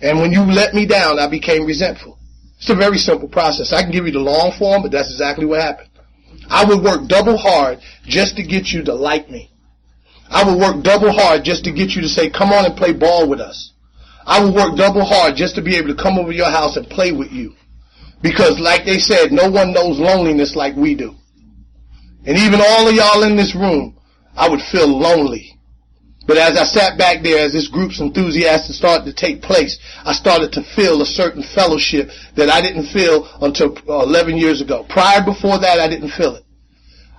And 0.00 0.20
when 0.20 0.32
you 0.32 0.42
let 0.42 0.74
me 0.74 0.86
down, 0.86 1.18
I 1.18 1.28
became 1.28 1.66
resentful. 1.66 2.18
It's 2.58 2.70
a 2.70 2.74
very 2.74 2.98
simple 2.98 3.28
process. 3.28 3.72
I 3.72 3.82
can 3.82 3.90
give 3.90 4.06
you 4.06 4.12
the 4.12 4.18
long 4.18 4.52
form, 4.58 4.82
but 4.82 4.92
that's 4.92 5.10
exactly 5.10 5.46
what 5.46 5.60
happened. 5.60 5.88
I 6.48 6.64
would 6.64 6.82
work 6.82 7.08
double 7.08 7.36
hard 7.36 7.78
just 8.04 8.36
to 8.36 8.42
get 8.42 8.68
you 8.68 8.82
to 8.84 8.94
like 8.94 9.30
me. 9.30 9.50
I 10.28 10.44
would 10.44 10.58
work 10.58 10.82
double 10.82 11.12
hard 11.12 11.44
just 11.44 11.64
to 11.64 11.72
get 11.72 11.90
you 11.90 12.02
to 12.02 12.08
say, 12.08 12.30
come 12.30 12.50
on 12.50 12.64
and 12.64 12.76
play 12.76 12.92
ball 12.92 13.28
with 13.28 13.40
us. 13.40 13.72
I 14.26 14.42
would 14.42 14.54
work 14.54 14.76
double 14.76 15.04
hard 15.04 15.36
just 15.36 15.54
to 15.56 15.62
be 15.62 15.76
able 15.76 15.94
to 15.94 16.02
come 16.02 16.18
over 16.18 16.30
to 16.30 16.36
your 16.36 16.50
house 16.50 16.76
and 16.76 16.88
play 16.88 17.12
with 17.12 17.32
you. 17.32 17.54
Because 18.22 18.60
like 18.60 18.84
they 18.84 18.98
said, 18.98 19.32
no 19.32 19.50
one 19.50 19.72
knows 19.72 19.98
loneliness 19.98 20.54
like 20.54 20.76
we 20.76 20.94
do. 20.94 21.14
And 22.26 22.36
even 22.36 22.60
all 22.60 22.88
of 22.88 22.94
y'all 22.94 23.22
in 23.22 23.36
this 23.36 23.54
room, 23.54 23.96
I 24.36 24.48
would 24.48 24.60
feel 24.60 24.88
lonely. 24.88 25.56
But 26.26 26.36
as 26.36 26.56
I 26.56 26.64
sat 26.64 26.98
back 26.98 27.22
there, 27.22 27.44
as 27.44 27.52
this 27.52 27.68
group's 27.68 27.98
enthusiasm 27.98 28.74
started 28.74 29.04
to 29.06 29.14
take 29.14 29.42
place, 29.42 29.78
I 30.04 30.12
started 30.12 30.52
to 30.52 30.62
feel 30.76 31.00
a 31.00 31.06
certain 31.06 31.42
fellowship 31.42 32.10
that 32.36 32.50
I 32.50 32.60
didn't 32.60 32.92
feel 32.92 33.26
until 33.40 33.76
uh, 33.88 34.04
11 34.04 34.36
years 34.36 34.60
ago. 34.60 34.86
Prior 34.88 35.24
before 35.24 35.58
that, 35.58 35.80
I 35.80 35.88
didn't 35.88 36.10
feel 36.10 36.36
it. 36.36 36.44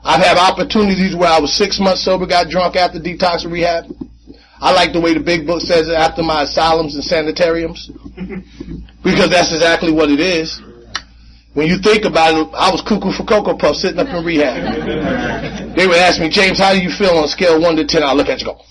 I've 0.03 0.24
had 0.24 0.38
opportunities 0.38 1.15
where 1.15 1.29
I 1.29 1.39
was 1.39 1.53
six 1.53 1.79
months 1.79 2.05
sober, 2.05 2.25
got 2.25 2.50
drunk 2.50 2.75
after 2.75 3.00
detox 3.00 3.43
and 3.43 3.51
rehab. 3.51 3.86
I 4.61 4.71
like 4.71 4.93
the 4.93 5.01
way 5.01 5.13
the 5.13 5.19
big 5.19 5.47
book 5.47 5.61
says 5.61 5.89
it 5.89 5.97
after 5.97 6.21
my 6.21 6.43
asylums 6.43 6.93
and 6.93 7.03
sanitariums. 7.03 7.89
because 9.03 9.29
that's 9.33 9.51
exactly 9.51 9.91
what 9.91 10.09
it 10.09 10.21
is. 10.21 10.61
When 11.53 11.67
you 11.67 11.79
think 11.81 12.05
about 12.05 12.37
it, 12.37 12.47
I 12.53 12.71
was 12.71 12.81
cuckoo 12.85 13.11
for 13.11 13.25
Cocoa 13.25 13.57
Puff 13.57 13.75
sitting 13.75 13.99
up 13.99 14.07
in 14.07 14.23
rehab. 14.23 15.73
They 15.75 15.87
would 15.87 15.97
ask 15.97 16.19
me, 16.19 16.27
James, 16.27 16.59
how 16.59 16.73
do 16.75 16.83
you 16.83 16.91
feel 16.91 17.15
on 17.15 17.23
a 17.23 17.31
scale 17.31 17.55
of 17.55 17.63
1 17.63 17.77
to 17.77 17.85
10? 17.87 18.03
I'll 18.03 18.15
look 18.15 18.27
at 18.27 18.43
you 18.43 18.51
and 18.51 18.59
go, 18.59 18.61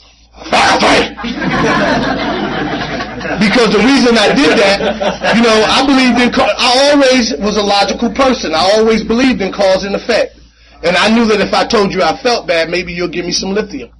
because 3.40 3.72
the 3.72 3.80
reason 3.80 4.20
I 4.20 4.28
did 4.36 4.52
that, 4.60 5.32
you 5.32 5.40
know, 5.40 5.64
I 5.64 5.80
believed 5.88 6.20
in, 6.20 6.28
I 6.36 6.92
always 6.92 7.32
was 7.40 7.56
a 7.56 7.64
logical 7.64 8.12
person. 8.12 8.52
I 8.52 8.76
always 8.76 9.02
believed 9.02 9.40
in 9.40 9.50
cause 9.50 9.84
and 9.84 9.96
effect. 9.96 10.36
And 10.84 10.96
I 10.96 11.08
knew 11.08 11.24
that 11.26 11.40
if 11.40 11.52
I 11.52 11.66
told 11.66 11.92
you 11.92 12.02
I 12.02 12.16
felt 12.20 12.46
bad, 12.46 12.68
maybe 12.68 12.92
you'll 12.92 13.08
give 13.08 13.24
me 13.24 13.32
some 13.32 13.52
lithium. 13.52 13.90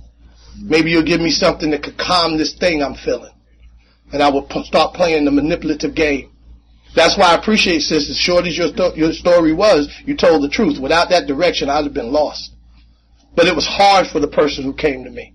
Maybe 0.59 0.91
you'll 0.91 1.03
give 1.03 1.21
me 1.21 1.31
something 1.31 1.71
that 1.71 1.83
could 1.83 1.99
calm 1.99 2.37
this 2.37 2.55
thing 2.55 2.83
I'm 2.83 2.95
feeling. 2.95 3.33
And 4.13 4.23
I 4.23 4.31
will 4.31 4.43
p- 4.43 4.65
start 4.65 4.95
playing 4.95 5.25
the 5.25 5.31
manipulative 5.31 5.95
game. 5.95 6.33
That's 6.95 7.17
why 7.17 7.33
I 7.33 7.35
appreciate, 7.37 7.81
sis, 7.81 8.11
as 8.11 8.17
short 8.17 8.47
as 8.47 8.59
your, 8.59 8.69
sto- 8.69 8.95
your 8.95 9.13
story 9.13 9.53
was, 9.53 9.89
you 10.05 10.17
told 10.17 10.43
the 10.43 10.49
truth. 10.49 10.79
Without 10.81 11.09
that 11.11 11.27
direction, 11.27 11.71
I'd 11.71 11.85
have 11.85 11.95
been 11.95 12.13
lost. 12.13 12.53
But 13.37 13.47
it 13.47 13.55
was 13.55 13.67
hard 13.67 14.09
for 14.09 14.19
the 14.19 14.29
person 14.29 14.65
who 14.65 14.75
came 14.75 15.05
to 15.05 15.11
me. 15.11 15.35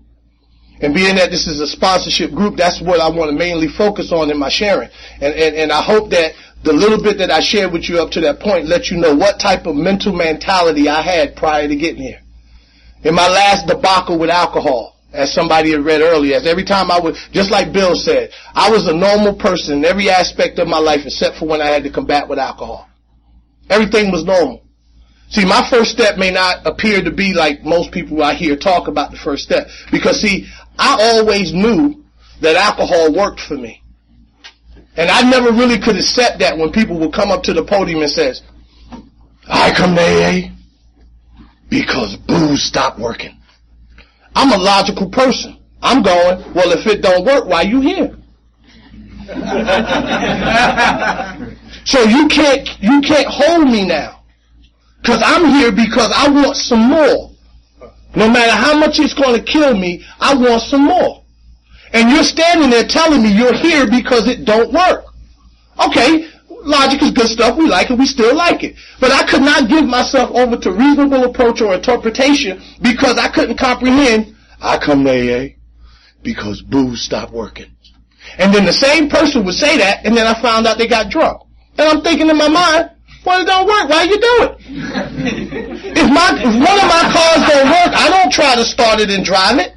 And 0.80 0.94
being 0.94 1.16
that 1.16 1.30
this 1.30 1.46
is 1.46 1.60
a 1.60 1.66
sponsorship 1.66 2.32
group, 2.32 2.56
that's 2.56 2.82
what 2.82 3.00
I 3.00 3.08
want 3.08 3.30
to 3.30 3.36
mainly 3.36 3.68
focus 3.68 4.12
on 4.12 4.30
in 4.30 4.38
my 4.38 4.50
sharing. 4.50 4.90
And, 5.20 5.32
and, 5.32 5.56
and 5.56 5.72
I 5.72 5.82
hope 5.82 6.10
that 6.10 6.32
the 6.62 6.72
little 6.72 7.02
bit 7.02 7.16
that 7.18 7.30
I 7.30 7.40
shared 7.40 7.72
with 7.72 7.88
you 7.88 7.98
up 7.98 8.10
to 8.10 8.20
that 8.22 8.40
point 8.40 8.66
let 8.66 8.90
you 8.90 8.98
know 8.98 9.14
what 9.14 9.40
type 9.40 9.66
of 9.66 9.74
mental 9.74 10.12
mentality 10.12 10.88
I 10.88 11.00
had 11.00 11.36
prior 11.36 11.66
to 11.66 11.76
getting 11.76 12.02
here. 12.02 12.20
In 13.04 13.14
my 13.14 13.28
last 13.28 13.66
debacle 13.66 14.18
with 14.18 14.28
alcohol, 14.28 14.95
as 15.16 15.32
somebody 15.32 15.72
had 15.72 15.84
read 15.84 16.02
earlier, 16.02 16.36
as 16.36 16.46
every 16.46 16.64
time 16.64 16.90
I 16.90 17.00
would, 17.00 17.16
just 17.32 17.50
like 17.50 17.72
Bill 17.72 17.96
said, 17.96 18.30
I 18.54 18.70
was 18.70 18.86
a 18.86 18.94
normal 18.94 19.34
person 19.34 19.78
in 19.78 19.84
every 19.84 20.10
aspect 20.10 20.58
of 20.58 20.68
my 20.68 20.78
life 20.78 21.00
except 21.04 21.38
for 21.38 21.48
when 21.48 21.62
I 21.62 21.66
had 21.66 21.84
to 21.84 21.90
combat 21.90 22.28
with 22.28 22.38
alcohol. 22.38 22.88
Everything 23.70 24.12
was 24.12 24.24
normal. 24.24 24.62
See, 25.28 25.44
my 25.44 25.66
first 25.68 25.90
step 25.90 26.18
may 26.18 26.30
not 26.30 26.66
appear 26.66 27.02
to 27.02 27.10
be 27.10 27.34
like 27.34 27.64
most 27.64 27.90
people 27.90 28.22
I 28.22 28.34
hear 28.34 28.56
talk 28.56 28.86
about 28.86 29.10
the 29.10 29.16
first 29.16 29.42
step. 29.42 29.66
Because 29.90 30.20
see, 30.20 30.46
I 30.78 30.96
always 31.00 31.52
knew 31.52 32.04
that 32.42 32.54
alcohol 32.54 33.12
worked 33.12 33.40
for 33.40 33.56
me. 33.56 33.82
And 34.96 35.10
I 35.10 35.28
never 35.28 35.50
really 35.50 35.78
could 35.78 35.96
accept 35.96 36.38
that 36.38 36.56
when 36.56 36.72
people 36.72 36.98
would 37.00 37.12
come 37.12 37.30
up 37.30 37.42
to 37.44 37.52
the 37.52 37.64
podium 37.64 38.02
and 38.02 38.10
says, 38.10 38.42
I 39.48 39.72
come 39.76 39.94
to 39.94 40.00
AA 40.00 40.28
eh? 40.28 40.48
because 41.68 42.16
booze 42.16 42.62
stopped 42.62 42.98
working. 42.98 43.36
I'm 44.36 44.52
a 44.52 44.62
logical 44.62 45.10
person. 45.10 45.58
I'm 45.80 46.02
going, 46.02 46.52
well, 46.52 46.70
if 46.72 46.86
it 46.86 47.00
don't 47.00 47.24
work, 47.24 47.46
why 47.46 47.62
you 47.62 47.80
here? 47.80 48.14
so 51.84 52.02
you 52.02 52.28
can't, 52.28 52.68
you 52.80 53.00
can't 53.00 53.28
hold 53.28 53.68
me 53.68 53.86
now. 53.86 54.22
Cause 55.04 55.22
I'm 55.24 55.46
here 55.46 55.72
because 55.72 56.12
I 56.14 56.28
want 56.28 56.56
some 56.56 56.90
more. 56.90 57.30
No 58.14 58.28
matter 58.28 58.52
how 58.52 58.78
much 58.78 58.98
it's 58.98 59.14
going 59.14 59.38
to 59.38 59.42
kill 59.42 59.76
me, 59.76 60.04
I 60.20 60.34
want 60.34 60.62
some 60.62 60.84
more. 60.84 61.22
And 61.92 62.10
you're 62.10 62.24
standing 62.24 62.70
there 62.70 62.84
telling 62.84 63.22
me 63.22 63.32
you're 63.32 63.54
here 63.54 63.88
because 63.88 64.28
it 64.28 64.44
don't 64.44 64.72
work. 64.72 65.04
Okay, 65.86 66.28
logic 66.66 67.02
is 67.02 67.10
good 67.12 67.28
stuff. 67.28 67.56
We 67.56 67.68
like 67.68 67.90
it. 67.90 67.98
We 67.98 68.06
still 68.06 68.34
like 68.34 68.64
it. 68.64 68.76
But 69.00 69.12
I 69.12 69.24
could 69.28 69.42
not 69.42 69.68
give 69.68 69.84
myself 69.84 70.30
over 70.34 70.56
to 70.58 70.72
reasonable 70.72 71.24
approach 71.24 71.60
or 71.60 71.74
interpretation 71.74 72.62
because 72.82 73.18
I 73.18 73.28
couldn't 73.28 73.58
comprehend. 73.58 74.36
I 74.60 74.78
come 74.78 75.04
to 75.04 75.10
AA 75.10 75.56
because 76.22 76.62
booze 76.62 77.02
stopped 77.02 77.32
working. 77.32 77.70
And 78.38 78.52
then 78.52 78.64
the 78.64 78.72
same 78.72 79.08
person 79.08 79.44
would 79.44 79.54
say 79.54 79.78
that, 79.78 80.04
and 80.04 80.16
then 80.16 80.26
I 80.26 80.40
found 80.42 80.66
out 80.66 80.78
they 80.78 80.88
got 80.88 81.10
drunk. 81.10 81.42
And 81.78 81.88
I'm 81.88 82.02
thinking 82.02 82.28
in 82.28 82.36
my 82.36 82.48
mind, 82.48 82.90
well, 83.24 83.42
it 83.42 83.46
don't 83.46 83.66
work. 83.66 83.88
Why 83.88 84.02
you 84.04 84.20
do 84.20 84.36
it? 84.42 84.56
if 85.98 86.08
my 86.10 86.30
if 86.38 86.54
one 86.54 86.78
of 86.78 86.88
my 86.90 87.04
cars 87.10 87.42
don't 87.50 87.68
work, 87.70 87.92
I 87.94 88.08
don't 88.08 88.32
try 88.32 88.54
to 88.54 88.64
start 88.64 89.00
it 89.00 89.10
and 89.10 89.24
drive 89.24 89.58
it. 89.58 89.74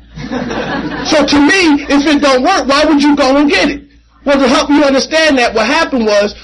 So 1.10 1.26
to 1.26 1.38
me, 1.40 1.86
if 1.90 2.06
it 2.06 2.22
don't 2.22 2.44
work, 2.44 2.68
why 2.68 2.86
would 2.86 3.02
you 3.02 3.16
go 3.16 3.38
and 3.38 3.50
get 3.50 3.70
it? 3.70 3.90
Well, 4.26 4.38
to 4.38 4.48
help 4.48 4.70
you 4.70 4.84
understand 4.84 5.38
that, 5.40 5.56
what 5.56 5.66
happened 5.66 6.06
was 6.06 6.36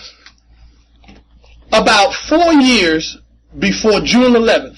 about 1.81 2.13
four 2.29 2.53
years 2.53 3.17
before 3.57 4.01
June 4.01 4.33
11th, 4.33 4.77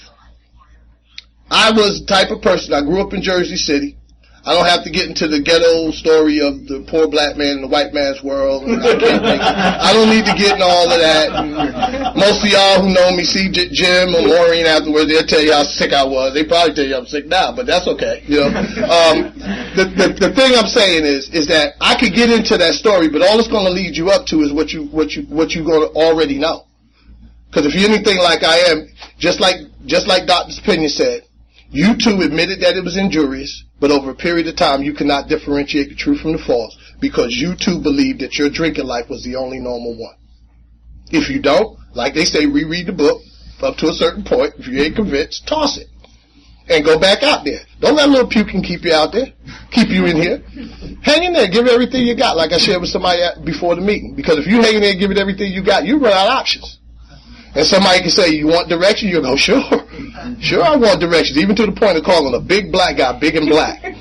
I 1.50 1.72
was 1.72 2.00
the 2.00 2.06
type 2.06 2.30
of 2.30 2.42
person, 2.42 2.74
I 2.74 2.82
grew 2.82 3.00
up 3.00 3.12
in 3.12 3.22
Jersey 3.22 3.56
City. 3.56 3.98
I 4.48 4.54
don't 4.56 4.64
have 4.64 4.80
to 4.84 4.90
get 4.90 5.04
into 5.12 5.28
the 5.28 5.44
ghetto 5.44 5.92
story 5.92 6.40
of 6.40 6.64
the 6.64 6.80
poor 6.88 7.04
black 7.04 7.36
man 7.36 7.60
in 7.60 7.60
the 7.60 7.68
white 7.68 7.92
man's 7.92 8.24
world. 8.24 8.64
I, 8.64 9.92
I 9.92 9.92
don't 9.92 10.08
need 10.08 10.24
to 10.24 10.32
get 10.32 10.56
into 10.56 10.64
all 10.64 10.88
of 10.88 10.96
that. 10.96 11.36
And 11.36 11.52
most 12.16 12.40
of 12.40 12.48
y'all 12.48 12.80
who 12.80 12.88
know 12.88 13.12
me 13.12 13.28
see 13.28 13.52
Jim 13.52 14.16
or 14.16 14.24
Maureen 14.24 14.64
afterwards, 14.64 15.12
they'll 15.12 15.28
tell 15.28 15.44
you 15.44 15.52
how 15.52 15.68
sick 15.68 15.92
I 15.92 16.00
was. 16.00 16.32
They 16.32 16.48
probably 16.48 16.72
tell 16.72 16.88
you 16.88 16.96
I'm 16.96 17.04
sick 17.04 17.28
now, 17.28 17.52
but 17.52 17.68
that's 17.68 17.84
okay. 17.92 18.24
You 18.24 18.48
know, 18.48 18.50
um, 18.88 19.36
the, 19.76 19.84
the 19.84 20.06
the 20.16 20.30
thing 20.32 20.56
I'm 20.56 20.70
saying 20.70 21.04
is 21.04 21.28
is 21.34 21.44
that 21.52 21.76
I 21.76 21.98
could 21.98 22.16
get 22.16 22.32
into 22.32 22.56
that 22.56 22.72
story, 22.72 23.12
but 23.12 23.20
all 23.20 23.36
it's 23.36 23.52
going 23.52 23.68
to 23.68 23.74
lead 23.74 24.00
you 24.00 24.08
up 24.08 24.24
to 24.32 24.40
is 24.40 24.48
what 24.48 24.72
you 24.72 24.88
what 24.88 25.12
you 25.12 25.28
what 25.28 25.52
you're 25.52 25.66
going 25.66 25.84
to 25.84 25.92
already 25.92 26.38
know. 26.40 26.67
Because 27.48 27.66
if 27.66 27.74
you're 27.74 27.90
anything 27.90 28.18
like 28.18 28.44
I 28.44 28.58
am, 28.70 28.88
just 29.18 29.40
like 29.40 29.56
just 29.86 30.06
like 30.06 30.26
Dr. 30.26 30.52
Pena 30.64 30.88
said, 30.88 31.22
you 31.70 31.96
too 31.96 32.20
admitted 32.20 32.60
that 32.60 32.76
it 32.76 32.84
was 32.84 32.96
injurious, 32.96 33.64
but 33.80 33.90
over 33.90 34.10
a 34.10 34.14
period 34.14 34.46
of 34.48 34.56
time 34.56 34.82
you 34.82 34.94
cannot 34.94 35.28
differentiate 35.28 35.90
the 35.90 35.94
true 35.94 36.16
from 36.16 36.32
the 36.32 36.38
false 36.38 36.76
because 37.00 37.34
you 37.34 37.54
too 37.54 37.80
believed 37.80 38.20
that 38.20 38.36
your 38.36 38.50
drinking 38.50 38.86
life 38.86 39.08
was 39.08 39.22
the 39.24 39.36
only 39.36 39.58
normal 39.58 39.96
one. 39.98 40.16
If 41.10 41.30
you 41.30 41.40
don't, 41.40 41.78
like 41.94 42.14
they 42.14 42.24
say, 42.24 42.46
reread 42.46 42.86
the 42.86 42.92
book 42.92 43.22
up 43.62 43.76
to 43.78 43.88
a 43.88 43.92
certain 43.92 44.24
point. 44.24 44.54
If 44.58 44.68
you 44.68 44.80
ain't 44.80 44.96
convinced, 44.96 45.46
toss 45.46 45.78
it. 45.78 45.88
And 46.68 46.84
go 46.84 46.98
back 46.98 47.22
out 47.22 47.44
there. 47.44 47.60
Don't 47.80 47.96
let 47.96 48.10
little 48.10 48.28
puking 48.28 48.62
keep 48.62 48.84
you 48.84 48.92
out 48.92 49.12
there. 49.12 49.32
Keep 49.70 49.88
you 49.88 50.04
in 50.04 50.16
here. 50.16 50.44
Hang 51.00 51.24
in 51.24 51.32
there. 51.32 51.48
Give 51.48 51.64
it 51.64 51.72
everything 51.72 52.06
you 52.06 52.14
got, 52.14 52.36
like 52.36 52.52
I 52.52 52.58
shared 52.58 52.82
with 52.82 52.90
somebody 52.90 53.20
before 53.42 53.74
the 53.74 53.80
meeting. 53.80 54.14
Because 54.14 54.36
if 54.38 54.46
you 54.46 54.60
hang 54.60 54.74
in 54.74 54.80
there 54.82 54.90
and 54.90 55.00
give 55.00 55.10
it 55.10 55.16
everything 55.16 55.50
you 55.50 55.64
got, 55.64 55.86
you 55.86 55.98
run 55.98 56.12
out 56.12 56.26
of 56.26 56.32
options. 56.32 56.77
And 57.54 57.66
somebody 57.66 58.00
can 58.00 58.10
say, 58.10 58.28
you 58.28 58.46
want 58.46 58.68
direction? 58.68 59.08
You'll 59.08 59.22
go, 59.22 59.36
sure. 59.36 59.62
Sure, 60.40 60.62
I 60.62 60.76
want 60.76 61.00
directions. 61.00 61.38
Even 61.38 61.56
to 61.56 61.66
the 61.66 61.72
point 61.72 61.96
of 61.96 62.04
calling 62.04 62.34
a 62.34 62.40
big 62.40 62.70
black 62.70 62.98
guy 62.98 63.18
big 63.18 63.34
and 63.36 63.48
black. 63.48 63.82
cool, 63.82 63.92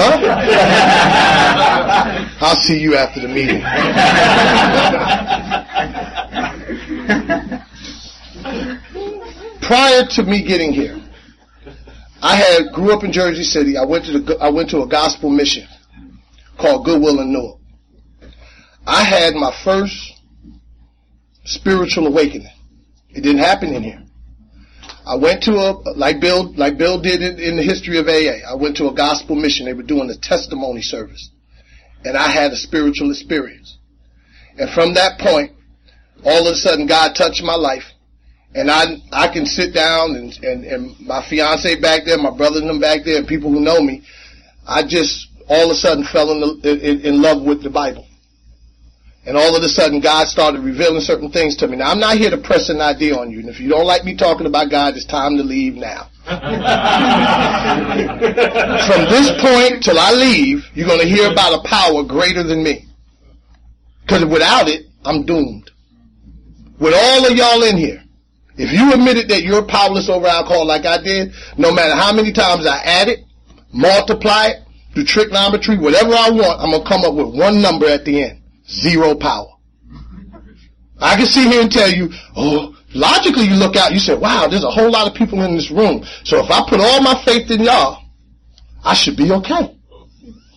huh? 0.00 0.18
I'll 2.40 2.56
see 2.56 2.78
you 2.80 2.96
after 2.96 3.20
the 3.20 3.28
meeting. 3.28 3.60
Prior 9.60 10.06
to 10.06 10.22
me 10.22 10.42
getting 10.42 10.72
here, 10.72 10.98
I 12.22 12.36
had 12.36 12.72
grew 12.72 12.92
up 12.92 13.04
in 13.04 13.12
Jersey 13.12 13.44
City. 13.44 13.76
I 13.76 13.84
went 13.84 14.06
to 14.06 14.18
the 14.18 14.38
I 14.40 14.48
went 14.48 14.70
to 14.70 14.82
a 14.82 14.88
gospel 14.88 15.30
mission 15.30 15.66
called 16.56 16.84
Goodwill 16.84 17.20
in 17.20 17.32
Newark. 17.32 17.58
I 18.88 19.04
had 19.04 19.34
my 19.34 19.54
first 19.64 20.14
spiritual 21.44 22.06
awakening. 22.06 22.50
It 23.10 23.20
didn't 23.20 23.42
happen 23.42 23.74
in 23.74 23.82
here. 23.82 24.02
I 25.06 25.16
went 25.16 25.42
to 25.42 25.56
a 25.56 25.72
like 25.94 26.22
Bill 26.22 26.54
like 26.54 26.78
Bill 26.78 26.98
did 26.98 27.20
in, 27.20 27.38
in 27.38 27.56
the 27.58 27.62
history 27.62 27.98
of 27.98 28.08
AA. 28.08 28.50
I 28.50 28.54
went 28.54 28.78
to 28.78 28.88
a 28.88 28.94
gospel 28.94 29.36
mission. 29.36 29.66
They 29.66 29.74
were 29.74 29.82
doing 29.82 30.08
a 30.08 30.16
testimony 30.16 30.80
service, 30.80 31.30
and 32.02 32.16
I 32.16 32.30
had 32.30 32.52
a 32.52 32.56
spiritual 32.56 33.10
experience. 33.10 33.76
And 34.56 34.70
from 34.70 34.94
that 34.94 35.18
point, 35.18 35.52
all 36.24 36.48
of 36.48 36.54
a 36.54 36.56
sudden, 36.56 36.86
God 36.86 37.14
touched 37.14 37.42
my 37.42 37.56
life, 37.56 37.84
and 38.54 38.70
I 38.70 39.02
I 39.12 39.28
can 39.28 39.44
sit 39.44 39.74
down 39.74 40.16
and 40.16 40.32
and, 40.42 40.64
and 40.64 41.00
my 41.00 41.22
fiance 41.28 41.78
back 41.78 42.06
there, 42.06 42.16
my 42.16 42.34
brother 42.34 42.60
and 42.60 42.70
them 42.70 42.80
back 42.80 43.04
there, 43.04 43.18
and 43.18 43.28
people 43.28 43.52
who 43.52 43.60
know 43.60 43.82
me. 43.82 44.02
I 44.66 44.82
just 44.82 45.28
all 45.46 45.66
of 45.66 45.72
a 45.72 45.74
sudden 45.74 46.04
fell 46.04 46.30
in, 46.32 46.60
in, 46.64 47.00
in 47.02 47.20
love 47.20 47.42
with 47.42 47.62
the 47.62 47.70
Bible. 47.70 48.07
And 49.28 49.36
all 49.36 49.54
of 49.54 49.62
a 49.62 49.68
sudden, 49.68 50.00
God 50.00 50.26
started 50.26 50.62
revealing 50.62 51.02
certain 51.02 51.30
things 51.30 51.54
to 51.56 51.68
me. 51.68 51.76
Now, 51.76 51.90
I'm 51.90 52.00
not 52.00 52.16
here 52.16 52.30
to 52.30 52.38
press 52.38 52.70
an 52.70 52.80
idea 52.80 53.14
on 53.14 53.30
you. 53.30 53.40
And 53.40 53.50
if 53.50 53.60
you 53.60 53.68
don't 53.68 53.84
like 53.84 54.02
me 54.02 54.16
talking 54.16 54.46
about 54.46 54.70
God, 54.70 54.96
it's 54.96 55.04
time 55.04 55.36
to 55.36 55.42
leave 55.42 55.74
now. 55.74 56.08
From 56.24 56.40
this 59.12 59.28
point 59.38 59.84
till 59.84 59.98
I 59.98 60.12
leave, 60.12 60.64
you're 60.72 60.88
going 60.88 61.02
to 61.02 61.06
hear 61.06 61.30
about 61.30 61.60
a 61.60 61.68
power 61.68 62.04
greater 62.04 62.42
than 62.42 62.62
me. 62.62 62.86
Because 64.00 64.24
without 64.24 64.66
it, 64.66 64.86
I'm 65.04 65.26
doomed. 65.26 65.72
With 66.80 66.94
all 66.94 67.30
of 67.30 67.36
y'all 67.36 67.62
in 67.64 67.76
here, 67.76 68.02
if 68.56 68.72
you 68.72 68.94
admitted 68.94 69.28
that 69.28 69.42
you're 69.42 69.62
powerless 69.62 70.08
over 70.08 70.26
alcohol 70.26 70.66
like 70.66 70.86
I 70.86 71.02
did, 71.02 71.34
no 71.58 71.70
matter 71.70 71.94
how 71.94 72.14
many 72.14 72.32
times 72.32 72.66
I 72.66 72.78
add 72.78 73.08
it, 73.08 73.26
multiply 73.74 74.46
it, 74.46 74.62
do 74.94 75.04
trigonometry, 75.04 75.76
whatever 75.76 76.14
I 76.14 76.30
want, 76.30 76.62
I'm 76.62 76.70
going 76.70 76.82
to 76.82 76.88
come 76.88 77.04
up 77.04 77.12
with 77.12 77.38
one 77.38 77.60
number 77.60 77.86
at 77.86 78.06
the 78.06 78.22
end. 78.24 78.37
Zero 78.68 79.14
power. 79.14 79.48
I 81.00 81.16
can 81.16 81.26
sit 81.26 81.50
here 81.50 81.62
and 81.62 81.70
tell 81.70 81.90
you, 81.90 82.10
oh, 82.36 82.76
logically 82.94 83.44
you 83.44 83.54
look 83.54 83.76
out, 83.76 83.92
you 83.92 83.98
say, 83.98 84.16
wow, 84.16 84.46
there's 84.48 84.64
a 84.64 84.70
whole 84.70 84.90
lot 84.90 85.06
of 85.06 85.14
people 85.14 85.42
in 85.42 85.54
this 85.54 85.70
room. 85.70 86.04
So 86.24 86.38
if 86.38 86.50
I 86.50 86.68
put 86.68 86.80
all 86.80 87.00
my 87.00 87.22
faith 87.24 87.50
in 87.50 87.62
y'all, 87.62 88.02
I 88.84 88.94
should 88.94 89.16
be 89.16 89.30
okay. 89.30 89.76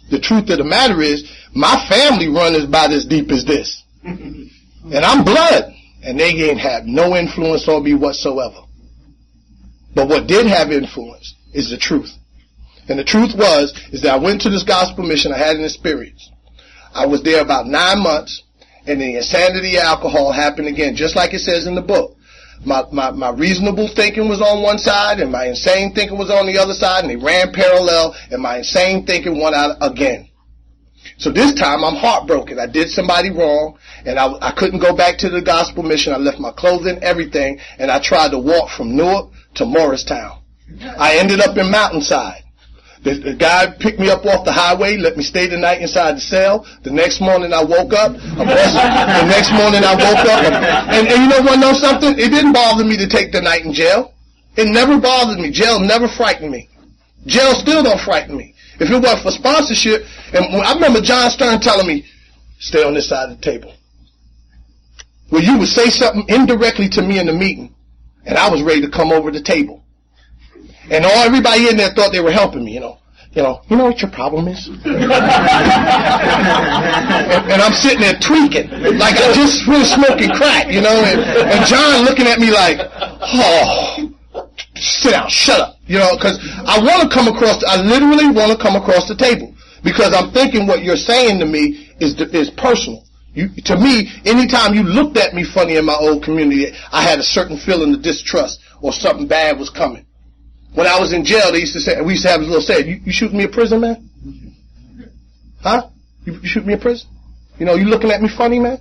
The 0.09 0.19
truth 0.19 0.49
of 0.49 0.57
the 0.57 0.63
matter 0.63 1.01
is, 1.01 1.29
my 1.53 1.85
family 1.87 2.27
run 2.27 2.55
is 2.55 2.65
about 2.65 2.91
as 2.91 3.05
deep 3.05 3.31
as 3.31 3.45
this. 3.45 3.83
And 4.03 4.49
I'm 4.83 5.23
blood. 5.23 5.73
And 6.03 6.19
they 6.19 6.29
ain't 6.29 6.59
have 6.59 6.85
no 6.85 7.15
influence 7.15 7.67
on 7.67 7.83
me 7.83 7.93
whatsoever. 7.93 8.61
But 9.93 10.07
what 10.07 10.27
did 10.27 10.47
have 10.47 10.71
influence 10.71 11.35
is 11.53 11.69
the 11.69 11.77
truth. 11.77 12.11
And 12.89 12.97
the 12.97 13.03
truth 13.03 13.35
was, 13.35 13.71
is 13.91 14.01
that 14.01 14.15
I 14.15 14.17
went 14.17 14.41
to 14.41 14.49
this 14.49 14.63
gospel 14.63 15.05
mission, 15.05 15.31
I 15.31 15.37
had 15.37 15.57
an 15.57 15.63
experience. 15.63 16.29
I 16.93 17.05
was 17.05 17.23
there 17.23 17.41
about 17.41 17.67
nine 17.67 18.01
months, 18.01 18.43
and 18.85 18.99
the 18.99 19.15
insanity 19.17 19.77
alcohol 19.77 20.31
happened 20.31 20.67
again, 20.67 20.95
just 20.95 21.15
like 21.15 21.33
it 21.33 21.39
says 21.39 21.67
in 21.67 21.75
the 21.75 21.81
book. 21.81 22.17
My, 22.63 22.83
my, 22.91 23.11
my 23.11 23.31
reasonable 23.31 23.87
thinking 23.87 24.29
was 24.29 24.41
on 24.41 24.61
one 24.61 24.77
side, 24.77 25.19
and 25.19 25.31
my 25.31 25.45
insane 25.47 25.93
thinking 25.93 26.17
was 26.17 26.29
on 26.29 26.45
the 26.45 26.57
other 26.57 26.73
side, 26.73 27.03
and 27.03 27.09
they 27.09 27.15
ran 27.15 27.51
parallel, 27.53 28.15
and 28.29 28.41
my 28.41 28.57
insane 28.57 29.05
thinking 29.05 29.41
went 29.41 29.55
out 29.55 29.77
again. 29.81 30.29
So 31.17 31.31
this 31.31 31.53
time 31.53 31.83
I'm 31.83 31.95
heartbroken. 31.95 32.59
I 32.59 32.67
did 32.67 32.89
somebody 32.89 33.29
wrong 33.29 33.77
and 34.05 34.17
I, 34.17 34.33
I 34.41 34.51
couldn't 34.51 34.79
go 34.79 34.95
back 34.95 35.17
to 35.19 35.29
the 35.29 35.41
gospel 35.41 35.83
mission. 35.83 36.13
I 36.13 36.17
left 36.17 36.39
my 36.39 36.51
clothing, 36.51 36.99
everything, 37.01 37.59
and 37.77 37.91
I 37.91 37.99
tried 37.99 38.31
to 38.31 38.39
walk 38.39 38.69
from 38.69 38.95
Newark 38.95 39.31
to 39.55 39.65
Morristown. 39.65 40.41
I 40.97 41.17
ended 41.17 41.41
up 41.41 41.57
in 41.57 41.69
Mountainside. 41.69 42.40
The, 43.01 43.17
the, 43.17 43.33
guy 43.33 43.65
picked 43.79 43.99
me 43.99 44.11
up 44.11 44.25
off 44.25 44.45
the 44.45 44.51
highway, 44.51 44.95
let 44.95 45.17
me 45.17 45.23
stay 45.23 45.47
the 45.47 45.57
night 45.57 45.81
inside 45.81 46.17
the 46.17 46.21
cell. 46.21 46.67
The 46.83 46.91
next 46.91 47.19
morning 47.19 47.51
I 47.51 47.63
woke 47.63 47.93
up. 47.93 48.13
the 48.37 49.25
next 49.25 49.49
morning 49.57 49.81
I 49.81 49.97
woke 49.97 50.25
up, 50.29 50.45
and, 50.93 51.07
and 51.07 51.23
you 51.23 51.27
know 51.27 51.41
what? 51.41 51.57
Know 51.57 51.73
something? 51.73 52.13
It 52.13 52.29
didn't 52.29 52.53
bother 52.53 52.85
me 52.85 52.97
to 52.97 53.07
take 53.07 53.31
the 53.31 53.41
night 53.41 53.65
in 53.65 53.73
jail. 53.73 54.13
It 54.55 54.67
never 54.67 54.99
bothered 54.99 55.39
me. 55.39 55.49
Jail 55.49 55.79
never 55.79 56.07
frightened 56.07 56.51
me. 56.51 56.69
Jail 57.25 57.53
still 57.55 57.81
don't 57.81 57.99
frighten 57.99 58.37
me. 58.37 58.53
If 58.79 58.89
it 58.89 59.01
wasn't 59.01 59.23
for 59.23 59.31
sponsorship, 59.31 60.05
and 60.33 60.61
I 60.61 60.73
remember 60.73 61.01
John 61.01 61.29
Stern 61.31 61.59
telling 61.59 61.87
me, 61.87 62.05
stay 62.59 62.83
on 62.83 62.93
this 62.93 63.09
side 63.09 63.31
of 63.31 63.37
the 63.37 63.43
table. 63.43 63.73
Well, 65.31 65.41
you 65.41 65.57
would 65.57 65.69
say 65.69 65.89
something 65.89 66.25
indirectly 66.27 66.89
to 66.89 67.01
me 67.01 67.19
in 67.19 67.25
the 67.25 67.33
meeting, 67.33 67.73
and 68.25 68.37
I 68.37 68.49
was 68.49 68.61
ready 68.61 68.81
to 68.81 68.89
come 68.89 69.11
over 69.11 69.31
the 69.31 69.41
table. 69.41 69.80
And 70.91 71.05
all 71.05 71.23
everybody 71.23 71.69
in 71.69 71.77
there 71.77 71.89
thought 71.95 72.11
they 72.11 72.19
were 72.19 72.31
helping 72.31 72.65
me, 72.65 72.73
you 72.73 72.81
know. 72.81 72.97
You 73.31 73.43
know, 73.43 73.61
you 73.69 73.77
know 73.77 73.85
what 73.85 74.01
your 74.01 74.11
problem 74.11 74.49
is? 74.49 74.67
and, 74.67 74.83
and, 77.47 77.61
I'm 77.61 77.71
sitting 77.71 78.01
there 78.01 78.19
tweaking, 78.19 78.67
like 78.99 79.15
I 79.15 79.31
just 79.31 79.63
finished 79.63 79.95
smoking 79.95 80.31
crack, 80.31 80.67
you 80.67 80.81
know, 80.81 80.91
and, 80.91 81.21
and 81.21 81.65
John 81.65 82.03
looking 82.03 82.27
at 82.27 82.39
me 82.39 82.51
like, 82.51 82.79
oh, 82.91 84.11
sit 84.75 85.11
down, 85.11 85.29
shut 85.29 85.61
up, 85.61 85.77
you 85.87 85.97
know, 85.97 86.17
because 86.17 86.39
I 86.67 86.83
want 86.83 87.03
to 87.03 87.09
come 87.09 87.29
across, 87.29 87.63
I 87.65 87.81
literally 87.81 88.27
want 88.27 88.51
to 88.51 88.57
come 88.61 88.75
across 88.75 89.07
the 89.07 89.15
table 89.15 89.55
because 89.81 90.13
I'm 90.13 90.33
thinking 90.33 90.67
what 90.67 90.83
you're 90.83 90.97
saying 90.97 91.39
to 91.39 91.45
me 91.45 91.87
is 92.01 92.19
is 92.19 92.49
personal. 92.49 93.05
You, 93.33 93.47
to 93.63 93.77
me, 93.77 94.11
anytime 94.25 94.73
you 94.73 94.83
looked 94.83 95.15
at 95.15 95.33
me 95.33 95.45
funny 95.45 95.77
in 95.77 95.85
my 95.85 95.95
old 95.95 96.21
community, 96.21 96.73
I 96.91 97.03
had 97.03 97.19
a 97.19 97.23
certain 97.23 97.57
feeling 97.57 97.93
of 97.93 98.01
distrust 98.01 98.59
or 98.81 98.91
something 98.91 99.25
bad 99.25 99.57
was 99.57 99.69
coming. 99.69 100.05
When 100.73 100.87
I 100.87 100.99
was 100.99 101.13
in 101.13 101.25
jail, 101.25 101.51
they 101.51 101.59
used 101.59 101.73
to 101.73 101.81
say, 101.81 101.99
we 102.01 102.13
used 102.13 102.23
to 102.23 102.29
have 102.29 102.39
this 102.39 102.49
little 102.49 102.63
saying, 102.63 102.87
you, 102.87 103.01
you 103.05 103.11
shooting 103.11 103.37
me 103.37 103.43
a 103.43 103.49
prison, 103.49 103.81
man? 103.81 104.09
Huh? 105.61 105.89
You, 106.25 106.33
you 106.33 106.47
shoot 106.47 106.65
me 106.65 106.73
a 106.73 106.77
prison? 106.77 107.09
You 107.59 107.65
know, 107.65 107.75
you 107.75 107.85
looking 107.85 108.11
at 108.11 108.21
me 108.21 108.29
funny, 108.29 108.59
man? 108.59 108.79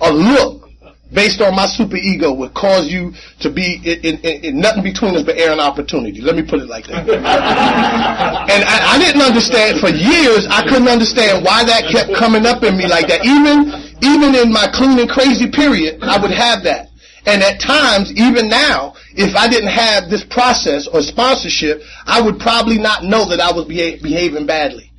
A 0.00 0.12
look 0.12 0.70
based 1.12 1.40
on 1.40 1.54
my 1.54 1.66
super 1.66 1.96
ego 1.96 2.32
would 2.32 2.54
cause 2.54 2.86
you 2.86 3.12
to 3.40 3.50
be 3.50 3.82
in, 3.82 4.18
in, 4.22 4.44
in, 4.44 4.60
nothing 4.60 4.82
between 4.82 5.16
us 5.16 5.22
but 5.22 5.36
air 5.36 5.50
and 5.50 5.60
opportunity. 5.60 6.20
Let 6.20 6.36
me 6.36 6.42
put 6.42 6.60
it 6.60 6.68
like 6.68 6.86
that. 6.86 7.08
and 7.10 8.62
I, 8.64 8.94
I, 8.94 8.98
didn't 8.98 9.22
understand 9.22 9.80
for 9.80 9.90
years. 9.90 10.46
I 10.48 10.62
couldn't 10.62 10.88
understand 10.88 11.44
why 11.44 11.64
that 11.64 11.90
kept 11.90 12.14
coming 12.14 12.46
up 12.46 12.62
in 12.62 12.78
me 12.78 12.86
like 12.86 13.08
that. 13.08 13.26
Even 13.26 13.74
even 14.02 14.34
in 14.34 14.52
my 14.52 14.70
clean 14.72 14.98
and 14.98 15.10
crazy 15.10 15.50
period, 15.50 15.98
I 16.02 16.18
would 16.18 16.30
have 16.30 16.62
that. 16.64 16.89
And 17.26 17.42
at 17.42 17.60
times, 17.60 18.12
even 18.16 18.48
now, 18.48 18.94
if 19.14 19.36
I 19.36 19.48
didn't 19.48 19.70
have 19.70 20.08
this 20.08 20.24
process 20.24 20.86
or 20.86 21.02
sponsorship, 21.02 21.82
I 22.06 22.20
would 22.20 22.38
probably 22.38 22.78
not 22.78 23.04
know 23.04 23.28
that 23.28 23.40
I 23.40 23.52
was 23.52 23.66
beha- 23.66 24.02
behaving 24.02 24.46
badly. 24.46 24.90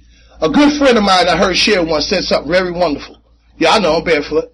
A 0.41 0.49
good 0.49 0.77
friend 0.77 0.97
of 0.97 1.03
mine 1.03 1.27
I 1.27 1.37
heard 1.37 1.55
share 1.57 1.83
once 1.83 2.07
said 2.07 2.23
something 2.23 2.51
very 2.51 2.71
wonderful. 2.71 3.21
Yeah, 3.57 3.71
I 3.71 3.79
know, 3.79 3.97
I'm 3.97 4.03
barefoot. 4.03 4.53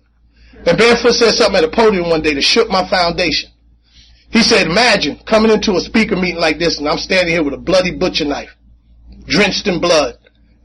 And 0.65 0.77
Barefoot 0.77 1.13
said 1.13 1.31
something 1.33 1.57
at 1.57 1.63
a 1.63 1.71
podium 1.71 2.09
one 2.09 2.21
day 2.21 2.33
that 2.33 2.41
shook 2.41 2.69
my 2.69 2.87
foundation. 2.89 3.51
He 4.31 4.41
said, 4.41 4.67
imagine 4.67 5.19
coming 5.25 5.51
into 5.51 5.77
a 5.77 5.79
speaker 5.79 6.15
meeting 6.15 6.41
like 6.41 6.59
this 6.59 6.79
and 6.79 6.87
I'm 6.89 6.97
standing 6.97 7.33
here 7.33 7.43
with 7.43 7.53
a 7.53 7.57
bloody 7.57 7.95
butcher 7.95 8.25
knife, 8.25 8.53
drenched 9.25 9.67
in 9.67 9.79
blood. 9.79 10.17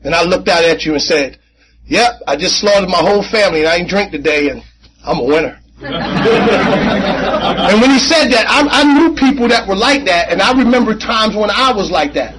And 0.03 0.15
I 0.15 0.25
looked 0.25 0.49
out 0.49 0.65
at 0.65 0.85
you 0.85 0.95
and 0.95 1.03
said, 1.03 1.39
yep, 1.87 2.21
I 2.27 2.35
just 2.35 2.59
slaughtered 2.59 2.89
my 2.89 2.99
whole 2.99 3.23
family 3.23 3.61
and 3.61 3.69
I 3.69 3.77
ain't 3.77 3.89
drink 3.89 4.11
today 4.11 4.49
and 4.49 4.65
I'm 5.05 5.21
a 5.21 5.25
winner. 5.25 5.62
and 5.85 7.81
when 7.81 7.91
he 7.91 7.99
said 7.99 8.29
that, 8.29 8.47
I, 8.49 8.83
I 8.83 8.85
knew 8.85 9.15
people 9.15 9.49
that 9.49 9.67
were 9.67 9.75
like 9.75 10.05
that 10.05 10.31
and 10.31 10.41
I 10.41 10.57
remember 10.57 10.97
times 10.97 11.35
when 11.35 11.51
I 11.51 11.73
was 11.73 11.91
like 11.91 12.15
that, 12.15 12.35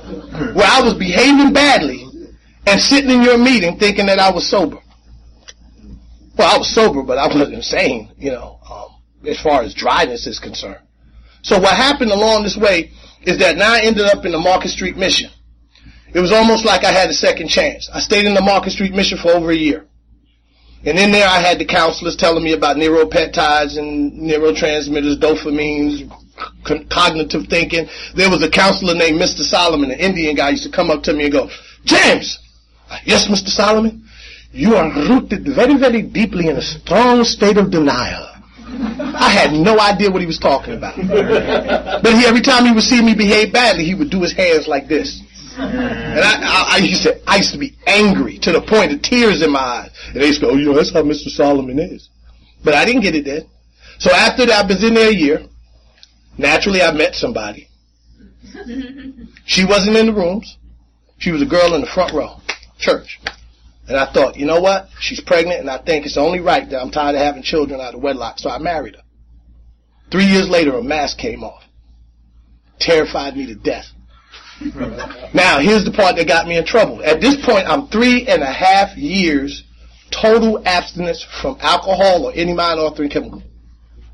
where 0.56 0.66
I 0.66 0.82
was 0.82 0.94
behaving 0.94 1.52
badly 1.52 2.08
and 2.66 2.80
sitting 2.80 3.10
in 3.10 3.22
your 3.22 3.38
meeting 3.38 3.78
thinking 3.78 4.06
that 4.06 4.20
I 4.20 4.32
was 4.32 4.50
sober. 4.50 4.78
Well, 6.38 6.56
I 6.56 6.58
was 6.58 6.74
sober, 6.74 7.04
but 7.04 7.18
I 7.18 7.28
wasn't 7.28 7.54
insane, 7.54 8.14
you 8.18 8.32
know, 8.32 8.60
um, 8.70 8.96
as 9.28 9.40
far 9.42 9.62
as 9.62 9.74
dryness 9.74 10.26
is 10.26 10.40
concerned. 10.40 10.80
So 11.42 11.60
what 11.60 11.76
happened 11.76 12.12
along 12.12 12.44
this 12.44 12.56
way 12.56 12.92
is 13.24 13.38
that 13.40 13.58
now 13.58 13.74
I 13.74 13.82
ended 13.82 14.06
up 14.06 14.26
in 14.26 14.32
the 14.32 14.40
Market 14.40 14.70
Street 14.70 14.96
Mission. 14.96 15.30
It 16.14 16.20
was 16.20 16.32
almost 16.32 16.66
like 16.66 16.86
I 16.86 16.92
had 16.92 17.10
a 17.10 17.14
second 17.14 17.50
chance. 17.50 17.90
I 17.94 18.00
stayed 18.00 18.26
in 18.26 18.36
the 18.36 18.42
Market 18.42 18.72
Street 18.72 18.94
Mission 18.94 19.18
for 19.18 19.32
over 19.32 19.52
a 19.52 19.56
year. 19.56 19.86
And 20.86 21.00
in 21.00 21.12
there 21.12 21.28
I 21.28 21.40
had 21.40 21.60
the 21.60 21.66
counselors 21.66 22.16
telling 22.16 22.44
me 22.44 22.54
about 22.54 22.78
neuropeptides 22.78 23.78
and 23.78 24.14
neurotransmitters, 24.14 25.20
dopamines, 25.20 26.10
cognitive 26.90 27.48
thinking. 27.48 27.88
There 28.16 28.30
was 28.30 28.44
a 28.44 28.50
counselor 28.50 28.94
named 28.94 29.20
Mr. 29.22 29.40
Solomon, 29.40 29.92
an 29.92 30.00
Indian 30.00 30.36
guy, 30.36 30.50
used 30.50 30.64
to 30.64 30.72
come 30.72 30.92
up 30.92 31.04
to 31.04 31.14
me 31.14 31.26
and 31.26 31.34
go, 31.34 31.50
James! 31.86 32.40
Yes, 33.06 33.28
Mr. 33.28 33.48
Solomon? 33.48 34.04
you 34.54 34.76
are 34.76 34.88
rooted 35.10 35.46
very, 35.46 35.76
very 35.76 36.04
deeply 36.04 36.48
in 36.48 36.58
a 36.58 36.62
strong 36.62 37.24
state 37.24 37.58
of 37.58 37.72
denial. 37.72 38.30
I 39.16 39.30
had 39.30 39.52
no 39.52 39.80
idea 39.80 40.12
what 40.12 40.22
he 40.22 40.28
was 40.28 40.38
talking 40.38 40.76
about. 40.76 40.96
But 40.96 42.14
he, 42.14 42.26
every 42.26 42.42
time 42.42 42.66
he 42.66 42.72
would 42.72 42.84
see 42.84 43.02
me 43.02 43.16
behave 43.16 43.52
badly, 43.52 43.84
he 43.84 43.96
would 43.96 44.12
do 44.12 44.22
his 44.22 44.34
hands 44.34 44.68
like 44.68 44.88
this. 44.88 45.22
And 45.58 46.20
I, 46.20 46.42
I, 46.42 46.66
I, 46.72 46.78
used 46.78 47.04
to, 47.04 47.30
I 47.30 47.38
used 47.38 47.54
to 47.54 47.60
be 47.60 47.76
angry 47.86 48.38
to 48.40 48.52
the 48.52 48.62
point 48.62 48.92
of 48.94 49.02
tears 49.02 49.42
in 49.42 49.52
my 49.52 49.60
eyes. 49.60 49.92
And 50.08 50.22
they 50.22 50.28
used 50.28 50.42
to 50.42 50.48
go, 50.48 50.52
oh, 50.54 50.56
you 50.56 50.66
know, 50.66 50.76
that's 50.76 50.94
how 50.94 51.04
Mr. 51.04 51.30
Solomon 51.30 51.80
is. 51.80 52.10
But 52.64 52.74
I 52.74 52.86
didn't 52.86 53.02
get 53.02 53.16
it 53.16 53.26
then. 53.26 53.48
So 54.00 54.12
after 54.12 54.46
that, 54.46 54.66
I 54.66 54.68
was 54.68 54.84
in 54.84 54.94
there 54.94 55.10
a 55.10 55.14
year. 55.14 55.44
Naturally, 56.38 56.82
I 56.82 56.92
met 56.92 57.16
somebody. 57.16 57.70
She 59.46 59.66
wasn't 59.66 59.98
in 59.98 60.08
the 60.08 60.14
rooms. 60.14 60.58
She 61.18 61.32
was 61.32 61.42
a 61.42 61.46
girl 61.46 61.74
in 61.76 61.82
the 61.82 61.88
front 61.88 62.14
row, 62.14 62.38
church. 62.80 63.20
And 63.88 63.98
I 63.98 64.12
thought, 64.12 64.38
you 64.38 64.46
know 64.46 64.60
what? 64.60 64.90
She's 65.00 65.22
pregnant, 65.22 65.60
and 65.60 65.70
I 65.70 65.78
think 65.78 66.06
it's 66.06 66.18
only 66.18 66.40
right 66.40 66.70
that 66.70 66.82
I'm 66.82 66.92
tired 66.92 67.16
of 67.16 67.22
having 67.22 67.44
children 67.44 67.82
out 67.82 67.94
of 67.94 68.02
wedlock, 68.02 68.40
so 68.40 68.50
I 68.50 68.58
married 68.58 68.96
her. 68.96 69.02
Three 70.12 70.26
years 70.26 70.50
later, 70.50 70.76
a 70.78 70.84
mask 70.84 71.18
came 71.18 71.44
off. 71.44 71.64
Terrified 72.80 73.36
me 73.36 73.46
to 73.48 73.56
death. 73.56 73.86
Now, 75.34 75.60
here's 75.60 75.84
the 75.84 75.94
part 75.96 76.16
that 76.16 76.28
got 76.28 76.48
me 76.48 76.58
in 76.58 76.66
trouble. 76.66 77.04
At 77.04 77.22
this 77.22 77.36
point, 77.46 77.68
I'm 77.68 77.88
three 77.88 78.28
and 78.28 78.42
a 78.42 78.52
half 78.52 78.96
years 78.98 79.64
total 80.12 80.62
abstinence 80.66 81.26
from 81.42 81.58
alcohol 81.60 82.26
or 82.26 82.34
any 82.34 82.54
mind-altering 82.54 83.10
chemical. 83.10 83.44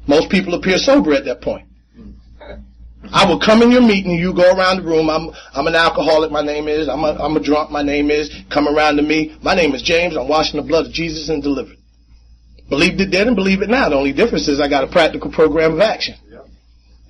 Most 0.08 0.30
people 0.30 0.54
appear 0.54 0.78
sober 0.78 1.14
at 1.14 1.26
that 1.26 1.42
point. 1.42 1.68
I 3.12 3.26
will 3.26 3.40
come 3.40 3.62
in 3.62 3.72
your 3.72 3.82
meeting, 3.82 4.12
you 4.12 4.34
go 4.34 4.56
around 4.56 4.78
the 4.78 4.84
room, 4.84 5.10
I'm, 5.10 5.30
I'm 5.54 5.68
an 5.68 5.76
alcoholic, 5.76 6.32
my 6.32 6.42
name 6.42 6.68
is, 6.68 6.90
I'm 6.90 7.04
a, 7.04 7.14
I'm 7.14 7.36
a 7.38 7.40
drunk, 7.40 7.72
my 7.72 7.82
name 7.82 8.12
is, 8.12 8.30
come 8.52 8.68
around 8.68 8.98
to 8.98 9.02
me, 9.02 9.38
my 9.42 9.56
name 9.56 9.74
is 9.74 9.82
James, 9.82 10.18
I'm 10.18 10.28
washing 10.28 10.60
the 10.60 10.68
blood 10.68 10.88
of 10.88 10.92
Jesus 10.92 11.30
and 11.30 11.42
delivered. 11.42 11.78
Believed 12.70 13.02
it 13.02 13.10
then 13.10 13.28
and 13.28 13.36
believe 13.36 13.62
it 13.62 13.70
now. 13.70 13.90
The 13.90 13.96
only 13.96 14.14
difference 14.14 14.48
is 14.48 14.60
I 14.60 14.70
got 14.70 14.84
a 14.84 14.88
practical 14.88 15.32
program 15.32 15.74
of 15.74 15.80
action. 15.80 16.16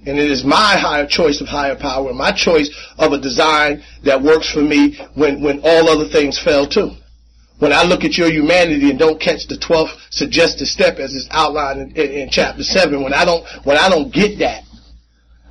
And 0.06 0.18
it 0.18 0.32
is 0.32 0.46
my 0.46 0.78
higher 0.78 1.06
choice 1.06 1.42
of 1.42 1.48
higher 1.48 1.76
power, 1.76 2.14
my 2.14 2.32
choice 2.32 2.70
of 2.98 3.12
a 3.12 3.20
design 3.20 3.84
that 4.04 4.22
works 4.22 4.50
for 4.50 4.62
me 4.62 4.98
when, 5.16 5.42
when 5.42 5.60
all 5.64 5.90
other 5.90 6.08
things 6.08 6.40
fail 6.40 6.66
too. 6.66 6.92
When 7.60 7.74
I 7.74 7.84
look 7.84 8.06
at 8.06 8.18
your 8.18 8.30
humanity 8.32 8.90
and 8.90 8.98
don't 8.98 9.20
catch 9.20 9.48
the 9.48 9.58
12th 9.58 9.98
suggested 10.10 10.68
step 10.68 10.98
as 10.98 11.14
is 11.14 11.28
outlined 11.30 11.82
in, 11.82 11.90
in, 11.92 12.12
in 12.12 12.30
chapter 12.30 12.64
7, 12.64 13.04
when 13.04 13.14
I 13.14 13.26
don't, 13.26 13.46
when 13.66 13.78
I 13.78 13.90
don't 13.90 14.14
get 14.14 14.40
that, 14.40 14.64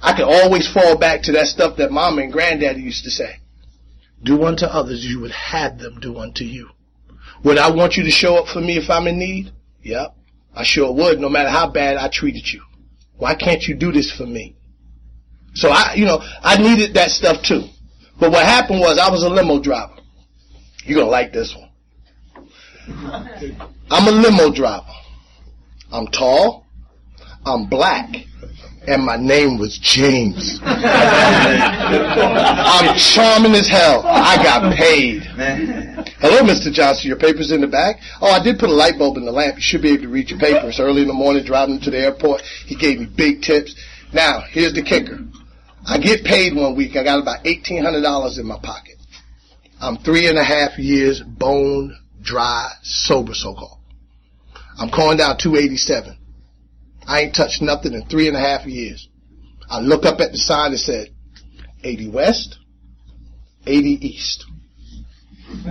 I 0.00 0.14
can 0.14 0.24
always 0.24 0.66
fall 0.66 0.96
back 0.96 1.22
to 1.24 1.32
that 1.32 1.48
stuff 1.48 1.76
that 1.76 1.92
mama 1.92 2.22
and 2.22 2.32
granddaddy 2.32 2.80
used 2.80 3.04
to 3.04 3.10
say. 3.10 3.40
Do 4.22 4.44
unto 4.44 4.64
others 4.64 5.04
you 5.04 5.20
would 5.20 5.32
have 5.32 5.78
them 5.78 6.00
do 6.00 6.16
unto 6.18 6.44
you. 6.44 6.70
Would 7.44 7.58
I 7.58 7.70
want 7.70 7.96
you 7.96 8.04
to 8.04 8.10
show 8.10 8.36
up 8.36 8.48
for 8.48 8.60
me 8.60 8.78
if 8.78 8.88
I'm 8.88 9.06
in 9.06 9.18
need? 9.18 9.52
Yep. 9.82 10.14
I 10.54 10.64
sure 10.64 10.92
would, 10.92 11.20
no 11.20 11.28
matter 11.28 11.50
how 11.50 11.68
bad 11.70 11.96
I 11.96 12.08
treated 12.08 12.50
you. 12.52 12.62
Why 13.18 13.34
can't 13.34 13.62
you 13.62 13.74
do 13.74 13.92
this 13.92 14.10
for 14.16 14.26
me? 14.26 14.56
So 15.54 15.70
I, 15.70 15.94
you 15.94 16.04
know, 16.04 16.22
I 16.42 16.56
needed 16.56 16.94
that 16.94 17.10
stuff 17.10 17.42
too. 17.42 17.64
But 18.18 18.30
what 18.30 18.44
happened 18.44 18.80
was 18.80 18.98
I 18.98 19.10
was 19.10 19.22
a 19.22 19.28
limo 19.28 19.60
driver. 19.60 19.94
You're 20.84 21.00
gonna 21.00 21.10
like 21.10 21.32
this 21.32 21.54
one. 21.54 21.68
I'm 23.90 24.08
a 24.08 24.10
limo 24.10 24.52
driver. 24.52 24.86
I'm 25.92 26.06
tall. 26.08 26.66
I'm 27.44 27.68
black 27.68 28.14
and 28.88 29.04
my 29.04 29.16
name 29.16 29.58
was 29.58 29.78
James. 29.78 30.58
I'm 30.64 30.86
charming 32.96 33.54
as 33.54 33.68
hell. 33.68 34.02
I 34.06 34.42
got 34.42 34.74
paid. 34.74 35.22
Hello, 36.20 36.40
Mr. 36.42 36.72
Johnson. 36.72 37.08
Your 37.08 37.18
paper's 37.18 37.52
in 37.52 37.60
the 37.60 37.66
back. 37.66 38.00
Oh, 38.20 38.30
I 38.30 38.42
did 38.42 38.58
put 38.58 38.70
a 38.70 38.72
light 38.72 38.98
bulb 38.98 39.18
in 39.18 39.26
the 39.26 39.32
lamp. 39.32 39.56
You 39.56 39.62
should 39.62 39.82
be 39.82 39.90
able 39.92 40.04
to 40.04 40.08
read 40.08 40.30
your 40.30 40.38
papers 40.38 40.80
early 40.80 41.02
in 41.02 41.08
the 41.08 41.14
morning 41.14 41.44
driving 41.44 41.80
to 41.80 41.90
the 41.90 41.98
airport. 41.98 42.40
He 42.40 42.76
gave 42.76 42.98
me 42.98 43.06
big 43.06 43.42
tips. 43.42 43.74
Now, 44.12 44.40
here's 44.40 44.72
the 44.72 44.82
kicker. 44.82 45.18
I 45.86 45.98
get 45.98 46.24
paid 46.24 46.56
one 46.56 46.74
week. 46.74 46.96
I 46.96 47.04
got 47.04 47.20
about 47.20 47.44
$1,800 47.44 48.38
in 48.38 48.46
my 48.46 48.58
pocket. 48.62 48.96
I'm 49.80 49.98
three 49.98 50.26
and 50.28 50.38
a 50.38 50.44
half 50.44 50.78
years 50.78 51.20
bone 51.20 51.96
dry, 52.22 52.72
sober 52.82 53.34
so-called. 53.34 53.78
I'm 54.78 54.90
calling 54.90 55.18
down 55.18 55.36
287. 55.38 56.16
I 57.08 57.22
ain't 57.22 57.34
touched 57.34 57.62
nothing 57.62 57.94
in 57.94 58.04
three 58.04 58.28
and 58.28 58.36
a 58.36 58.40
half 58.40 58.66
years. 58.66 59.08
I 59.70 59.80
look 59.80 60.04
up 60.04 60.20
at 60.20 60.30
the 60.30 60.38
sign 60.38 60.72
that 60.72 60.78
said 60.78 61.08
80 61.82 62.10
West, 62.10 62.58
80 63.66 64.06
East. 64.06 64.44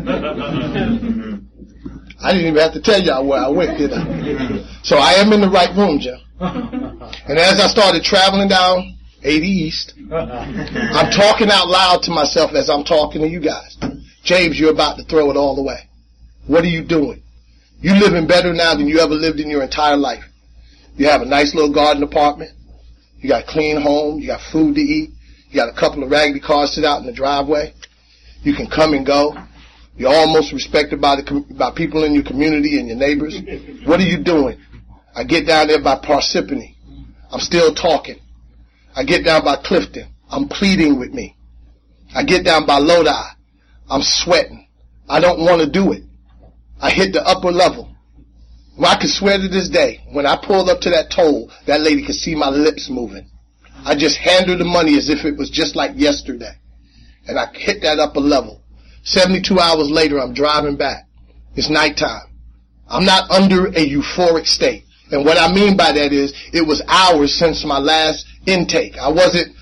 I 2.20 2.32
didn't 2.32 2.48
even 2.48 2.56
have 2.58 2.74
to 2.74 2.82
tell 2.82 3.00
y'all 3.00 3.26
where 3.28 3.40
I 3.40 3.50
went, 3.50 3.78
did 3.78 3.94
I? 3.94 4.82
So 4.82 4.98
I 4.98 5.14
am 5.14 5.32
in 5.32 5.42
the 5.42 5.50
right 5.50 5.76
room, 5.78 6.00
Jim. 6.00 6.20
And 6.40 7.38
as 7.38 7.60
I 7.60 7.68
started 7.68 8.04
traveling 8.04 8.48
down 8.48 8.98
80 9.22 9.48
East, 9.48 9.94
I'm 10.12 11.12
talking 11.12 11.52
out 11.52 11.68
loud 11.68 12.02
to 12.04 12.12
myself 12.12 12.54
as 12.54 12.68
I'm 12.70 12.84
talking 12.84 13.22
to 13.22 13.28
you 13.28 13.40
guys. 13.40 13.78
James, 14.24 14.60
you're 14.60 14.72
about 14.72 14.98
to 14.98 15.04
throw 15.04 15.30
it 15.30 15.38
all 15.38 15.60
away. 15.60 15.88
What 16.48 16.64
are 16.64 16.70
you 16.70 16.84
doing? 16.84 17.22
You're 17.80 17.96
living 17.98 18.26
better 18.26 18.54
now 18.54 18.74
than 18.74 18.88
you 18.88 19.00
ever 19.00 19.14
lived 19.14 19.40
in 19.40 19.50
your 19.52 19.62
entire 19.62 19.98
life. 19.98 20.24
You 20.98 21.08
have 21.08 21.22
a 21.22 21.26
nice 21.26 21.54
little 21.54 21.72
garden 21.72 22.04
apartment. 22.04 22.52
You 23.20 23.30
got 23.30 23.44
a 23.44 23.48
clean 23.48 23.80
home. 23.80 24.20
You 24.20 24.28
got 24.28 24.42
food 24.52 24.76
to 24.76 24.82
eat. 24.82 25.12
You 25.50 25.56
got 25.56 25.70
a 25.70 25.80
couple 25.80 26.04
of 26.04 26.12
raggedy 26.12 26.40
cars 26.40 26.74
sit 26.74 26.84
out 26.84 27.00
in 27.00 27.06
the 27.06 27.14
driveway. 27.14 27.74
You 28.42 28.54
can 28.54 28.68
come 28.68 28.94
and 28.94 29.06
go. 29.06 29.36
You're 29.96 30.14
almost 30.14 30.54
respected 30.54 31.00
by 31.00 31.16
the 31.16 31.46
by 31.58 31.72
people 31.72 32.04
in 32.04 32.14
your 32.14 32.24
community 32.24 32.80
and 32.80 32.88
your 32.88 32.98
neighbors. 32.98 33.40
What 33.86 34.00
are 34.00 34.04
you 34.04 34.24
doing? 34.24 34.60
I 35.16 35.24
get 35.24 35.48
down 35.48 35.68
there 35.68 35.82
by 35.82 35.98
Parsippany. 35.98 36.76
I'm 37.32 37.40
still 37.40 37.74
talking. 37.74 38.20
I 38.96 39.04
get 39.04 39.24
down 39.24 39.44
by 39.44 39.58
Clifton. 39.64 40.14
I'm 40.30 40.48
pleading 40.48 41.00
with 41.00 41.14
me. 41.14 41.36
I 42.16 42.24
get 42.24 42.44
down 42.44 42.66
by 42.66 42.78
Lodi. 42.78 43.10
I'm 43.90 44.02
sweating. 44.02 44.68
I 45.10 45.20
don't 45.20 45.40
want 45.40 45.62
to 45.62 45.70
do 45.70 45.92
it. 45.94 46.04
I 46.82 46.92
hit 46.92 47.14
the 47.14 47.26
upper 47.26 47.52
level. 47.52 47.96
Well, 48.78 48.92
I 48.92 49.00
can 49.00 49.10
swear 49.10 49.40
to 49.40 49.48
this 49.48 49.70
day, 49.70 50.04
when 50.12 50.28
I 50.28 50.38
pulled 50.38 50.70
up 50.70 50.82
to 50.82 50.92
that 50.92 51.10
toll, 51.10 51.52
that 51.66 51.82
lady 51.82 52.06
could 52.06 52.16
see 52.16 52.36
my 52.36 52.50
lips 52.50 52.90
moving. 52.90 53.28
I 53.84 53.96
just 53.96 54.18
handed 54.18 54.50
her 54.50 54.58
the 54.58 54.66
money 54.66 54.96
as 54.98 55.10
if 55.10 55.26
it 55.26 55.36
was 55.36 55.50
just 55.50 55.76
like 55.76 55.92
yesterday. 55.96 56.54
And 57.28 57.40
I 57.40 57.48
hit 57.54 57.82
that 57.82 58.00
upper 58.00 58.20
level. 58.20 58.62
72 59.04 59.60
hours 59.60 59.90
later, 59.90 60.20
I'm 60.20 60.34
driving 60.34 60.78
back. 60.78 61.08
It's 61.56 61.70
nighttime. 61.70 62.28
I'm 62.88 63.04
not 63.04 63.32
under 63.32 63.68
a 63.68 63.90
euphoric 63.90 64.46
state. 64.46 64.84
And 65.12 65.26
what 65.26 65.38
I 65.38 65.52
mean 65.52 65.76
by 65.76 65.94
that 65.94 66.14
is 66.14 66.34
it 66.54 66.68
was 66.68 66.84
hours 66.88 67.34
since 67.34 67.66
my 67.66 67.80
last 67.80 68.28
intake. 68.46 68.98
I 68.98 69.10
wasn't 69.10 69.56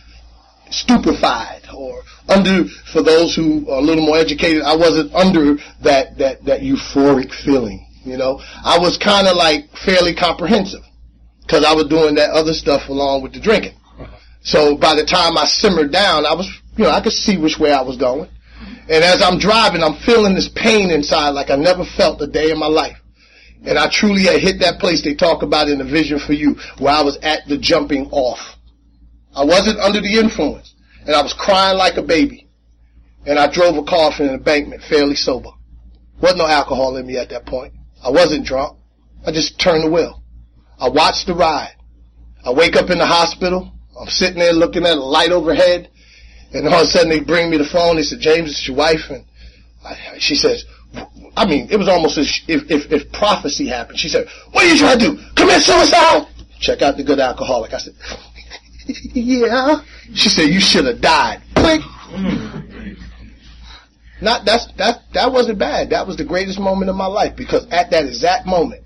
stupefied 0.72 1.62
or 1.74 2.02
under, 2.28 2.66
for 2.92 3.02
those 3.02 3.36
who 3.36 3.70
are 3.70 3.80
a 3.80 3.82
little 3.82 4.06
more 4.06 4.18
educated, 4.18 4.64
I 4.64 4.76
wasn't 4.76 5.14
under 5.14 5.56
that, 5.84 6.18
that, 6.18 6.44
that 6.46 6.62
euphoric 6.62 7.32
feeling. 7.32 7.85
You 8.06 8.18
know, 8.18 8.40
I 8.64 8.78
was 8.78 8.98
kind 8.98 9.28
of 9.28 9.36
like 9.36 9.70
fairly 9.84 10.14
comprehensive 10.14 10.82
because 11.42 11.66
I 11.66 11.74
was 11.74 11.88
doing 11.88 12.16
that 12.16 12.30
other 12.30 12.54
stuff 12.54 12.88
along 12.88 13.24
with 13.24 13.34
the 13.34 13.40
drinking. 13.40 13.74
So 14.42 14.78
by 14.78 14.94
the 14.94 15.06
time 15.06 15.38
I 15.38 15.46
simmered 15.46 15.92
down, 15.92 16.26
I 16.26 16.36
was, 16.36 16.48
you 16.78 16.84
know, 16.84 16.92
I 16.92 17.02
could 17.02 17.14
see 17.14 17.38
which 17.38 17.58
way 17.58 17.72
I 17.72 17.82
was 17.82 17.98
going. 17.98 18.30
And 18.88 19.04
as 19.04 19.24
I'm 19.24 19.40
driving, 19.40 19.82
I'm 19.82 19.98
feeling 20.06 20.36
this 20.36 20.50
pain 20.50 20.92
inside 20.92 21.30
like 21.30 21.50
I 21.50 21.56
never 21.56 21.84
felt 21.84 22.22
a 22.22 22.28
day 22.28 22.52
in 22.52 22.60
my 22.60 22.68
life. 22.68 22.98
And 23.66 23.80
I 23.80 23.90
truly 23.90 24.26
had 24.26 24.40
hit 24.42 24.60
that 24.60 24.80
place 24.80 25.04
they 25.04 25.16
talk 25.16 25.42
about 25.42 25.68
in 25.68 25.80
the 25.80 25.84
vision 25.84 26.20
for 26.20 26.34
you 26.34 26.58
where 26.78 26.94
I 26.94 27.02
was 27.02 27.18
at 27.24 27.48
the 27.48 27.58
jumping 27.58 28.06
off. 28.12 28.56
I 29.36 29.44
wasn't 29.44 29.80
under 29.80 30.00
the 30.00 30.20
influence 30.20 30.76
and 31.08 31.16
I 31.16 31.24
was 31.24 31.34
crying 31.34 31.78
like 31.78 31.98
a 31.98 32.04
baby. 32.04 32.48
And 33.26 33.40
I 33.40 33.52
drove 33.52 33.76
a 33.78 33.84
car 33.84 34.12
from 34.12 34.28
an 34.28 34.36
embankment 34.36 34.84
fairly 34.84 35.16
sober. 35.16 35.50
Wasn't 36.22 36.38
no 36.38 36.48
alcohol 36.48 36.96
in 36.98 37.08
me 37.08 37.18
at 37.18 37.30
that 37.30 37.48
point. 37.48 37.74
I 38.06 38.10
wasn't 38.12 38.46
drunk. 38.46 38.78
I 39.26 39.32
just 39.32 39.60
turned 39.60 39.84
the 39.84 39.90
wheel. 39.90 40.22
I 40.80 40.90
watched 40.90 41.28
the 41.28 41.34
ride. 41.34 41.76
I 42.46 42.54
wake 42.54 42.76
up 42.76 42.90
in 42.92 43.00
the 43.00 43.06
hospital. 43.06 43.72
I'm 44.00 44.08
sitting 44.08 44.40
there 44.40 44.54
looking 44.54 44.86
at 44.86 44.98
a 44.98 45.02
light 45.02 45.32
overhead 45.32 45.90
and 46.54 46.68
all 46.68 46.82
of 46.82 46.88
a 46.88 46.92
sudden 46.92 47.10
they 47.10 47.20
bring 47.20 47.50
me 47.50 47.58
the 47.58 47.66
phone. 47.66 47.96
They 47.96 48.04
said, 48.04 48.20
James, 48.20 48.52
it's 48.52 48.68
your 48.68 48.78
wife. 48.78 49.10
And 49.10 49.26
I, 49.84 50.20
she 50.20 50.36
says, 50.36 50.66
I 51.36 51.46
mean, 51.46 51.68
it 51.72 51.78
was 51.78 51.88
almost 51.88 52.18
as 52.18 52.42
if, 52.48 52.70
if, 52.70 52.92
if 52.92 53.12
prophecy 53.12 53.68
happened. 53.68 54.00
She 54.00 54.10
said, 54.10 54.28
what 54.52 54.64
are 54.64 54.68
you 54.68 54.78
trying 54.78 55.00
to 55.00 55.16
do? 55.16 55.22
Commit 55.36 55.62
suicide? 55.64 56.28
Check 56.60 56.82
out 56.82 56.98
the 56.98 57.04
good 57.04 57.20
alcoholic. 57.20 57.74
I 57.74 57.80
said, 57.80 57.94
yeah. 59.14 59.82
She 60.14 60.30
said, 60.30 60.44
you 60.44 60.62
should 60.62 60.86
have 60.86 61.02
died. 61.02 61.42
Click. 61.56 61.82
Mm. 61.82 62.45
Not, 64.26 64.44
that's, 64.44 64.66
that, 64.80 65.04
that 65.14 65.32
wasn't 65.32 65.60
bad. 65.60 65.92
That 65.92 66.08
was 66.08 66.18
the 66.18 66.26
greatest 66.26 66.60
moment 66.60 66.90
of 66.90 66.96
my 66.96 67.06
life 67.06 67.36
because 67.36 67.68
at 67.70 67.92
that 67.92 68.06
exact 68.06 68.48
moment, 68.48 68.84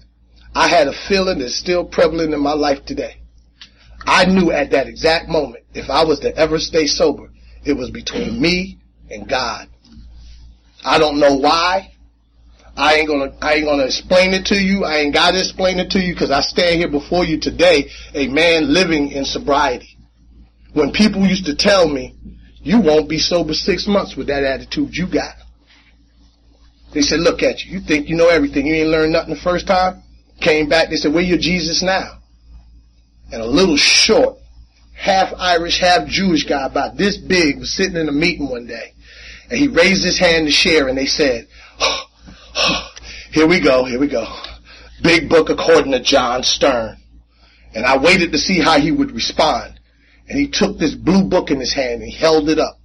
I 0.53 0.67
had 0.67 0.89
a 0.89 0.93
feeling 1.07 1.39
that's 1.39 1.55
still 1.55 1.85
prevalent 1.85 2.33
in 2.33 2.41
my 2.41 2.51
life 2.51 2.83
today. 2.85 3.21
I 4.01 4.25
knew 4.25 4.51
at 4.51 4.71
that 4.71 4.87
exact 4.87 5.29
moment, 5.29 5.63
if 5.73 5.89
I 5.89 6.03
was 6.03 6.19
to 6.19 6.35
ever 6.35 6.59
stay 6.59 6.87
sober, 6.87 7.31
it 7.63 7.71
was 7.71 7.89
between 7.89 8.41
me 8.41 8.79
and 9.09 9.29
God. 9.29 9.69
I 10.83 10.99
don't 10.99 11.21
know 11.21 11.35
why. 11.35 11.93
I 12.75 12.95
ain't 12.95 13.07
gonna, 13.07 13.33
I 13.41 13.53
ain't 13.53 13.65
gonna 13.65 13.85
explain 13.85 14.33
it 14.33 14.47
to 14.47 14.61
you. 14.61 14.83
I 14.83 14.97
ain't 14.97 15.13
gotta 15.13 15.39
explain 15.39 15.79
it 15.79 15.91
to 15.91 16.01
you 16.01 16.13
because 16.13 16.31
I 16.31 16.41
stand 16.41 16.79
here 16.79 16.91
before 16.91 17.23
you 17.23 17.39
today, 17.39 17.89
a 18.13 18.27
man 18.27 18.73
living 18.73 19.11
in 19.13 19.23
sobriety. 19.23 19.97
When 20.73 20.91
people 20.91 21.25
used 21.25 21.45
to 21.45 21.55
tell 21.55 21.87
me, 21.87 22.17
you 22.69 22.79
won't 22.79 23.09
be 23.09 23.17
sober 23.17 23.55
six 23.55 23.87
months 23.87 24.15
with 24.15 24.27
that 24.27 24.43
attitude 24.43 24.95
you 24.95 25.07
got. 25.11 25.33
They 26.93 27.01
said, 27.01 27.19
look 27.19 27.41
at 27.41 27.65
you. 27.65 27.79
You 27.79 27.79
think 27.83 28.07
you 28.07 28.15
know 28.15 28.29
everything. 28.29 28.67
You 28.67 28.75
ain't 28.75 28.89
learned 28.89 29.13
nothing 29.13 29.33
the 29.33 29.41
first 29.41 29.65
time. 29.65 30.03
Came 30.39 30.69
back. 30.69 30.91
They 30.91 30.95
said, 30.95 31.11
where 31.11 31.23
your 31.23 31.39
Jesus 31.39 31.81
now? 31.81 32.19
And 33.31 33.41
a 33.41 33.45
little 33.45 33.75
short, 33.75 34.37
half 34.95 35.33
Irish, 35.39 35.79
half 35.79 36.07
Jewish 36.07 36.43
guy 36.43 36.67
about 36.67 36.95
this 36.95 37.17
big 37.17 37.57
was 37.57 37.75
sitting 37.75 37.95
in 37.95 38.07
a 38.07 38.11
meeting 38.11 38.47
one 38.47 38.67
day. 38.67 38.93
And 39.49 39.57
he 39.57 39.67
raised 39.67 40.03
his 40.03 40.19
hand 40.19 40.45
to 40.45 40.51
share 40.51 40.87
and 40.87 40.97
they 40.97 41.07
said, 41.07 41.47
oh, 41.79 42.03
oh, 42.55 42.89
here 43.31 43.47
we 43.47 43.59
go, 43.59 43.83
here 43.83 43.99
we 43.99 44.07
go. 44.07 44.27
Big 45.01 45.27
book 45.27 45.49
according 45.49 45.91
to 45.93 46.03
John 46.03 46.43
Stern. 46.43 46.97
And 47.73 47.83
I 47.83 47.97
waited 47.97 48.31
to 48.31 48.37
see 48.37 48.59
how 48.59 48.79
he 48.79 48.91
would 48.91 49.11
respond. 49.11 49.78
And 50.29 50.39
he 50.39 50.47
took 50.47 50.77
this 50.77 50.93
blue 50.93 51.23
book 51.23 51.49
in 51.49 51.59
his 51.59 51.73
hand 51.73 52.01
and 52.01 52.11
he 52.11 52.15
held 52.15 52.49
it 52.49 52.59
up. 52.59 52.79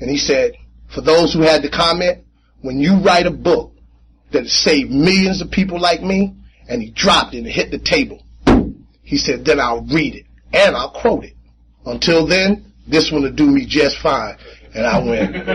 And 0.00 0.10
he 0.10 0.18
said, 0.18 0.54
for 0.92 1.00
those 1.00 1.32
who 1.32 1.42
had 1.42 1.62
the 1.62 1.70
comment, 1.70 2.24
when 2.62 2.80
you 2.80 2.98
write 2.98 3.26
a 3.26 3.30
book 3.30 3.72
that 4.32 4.46
saved 4.46 4.90
millions 4.90 5.40
of 5.40 5.50
people 5.50 5.80
like 5.80 6.02
me, 6.02 6.34
and 6.68 6.82
he 6.82 6.90
dropped 6.90 7.34
it 7.34 7.38
and 7.38 7.46
hit 7.46 7.70
the 7.70 7.78
table, 7.78 8.24
he 9.02 9.16
said, 9.18 9.44
then 9.44 9.60
I'll 9.60 9.82
read 9.82 10.14
it 10.16 10.26
and 10.52 10.74
I'll 10.74 10.90
quote 10.90 11.24
it. 11.24 11.34
Until 11.86 12.26
then, 12.26 12.72
this 12.88 13.12
one 13.12 13.22
will 13.22 13.32
do 13.32 13.46
me 13.46 13.66
just 13.66 13.98
fine. 13.98 14.36
And 14.74 14.86
I 14.86 14.98
went, 14.98 15.34
you 15.36 15.40
know, 15.40 15.46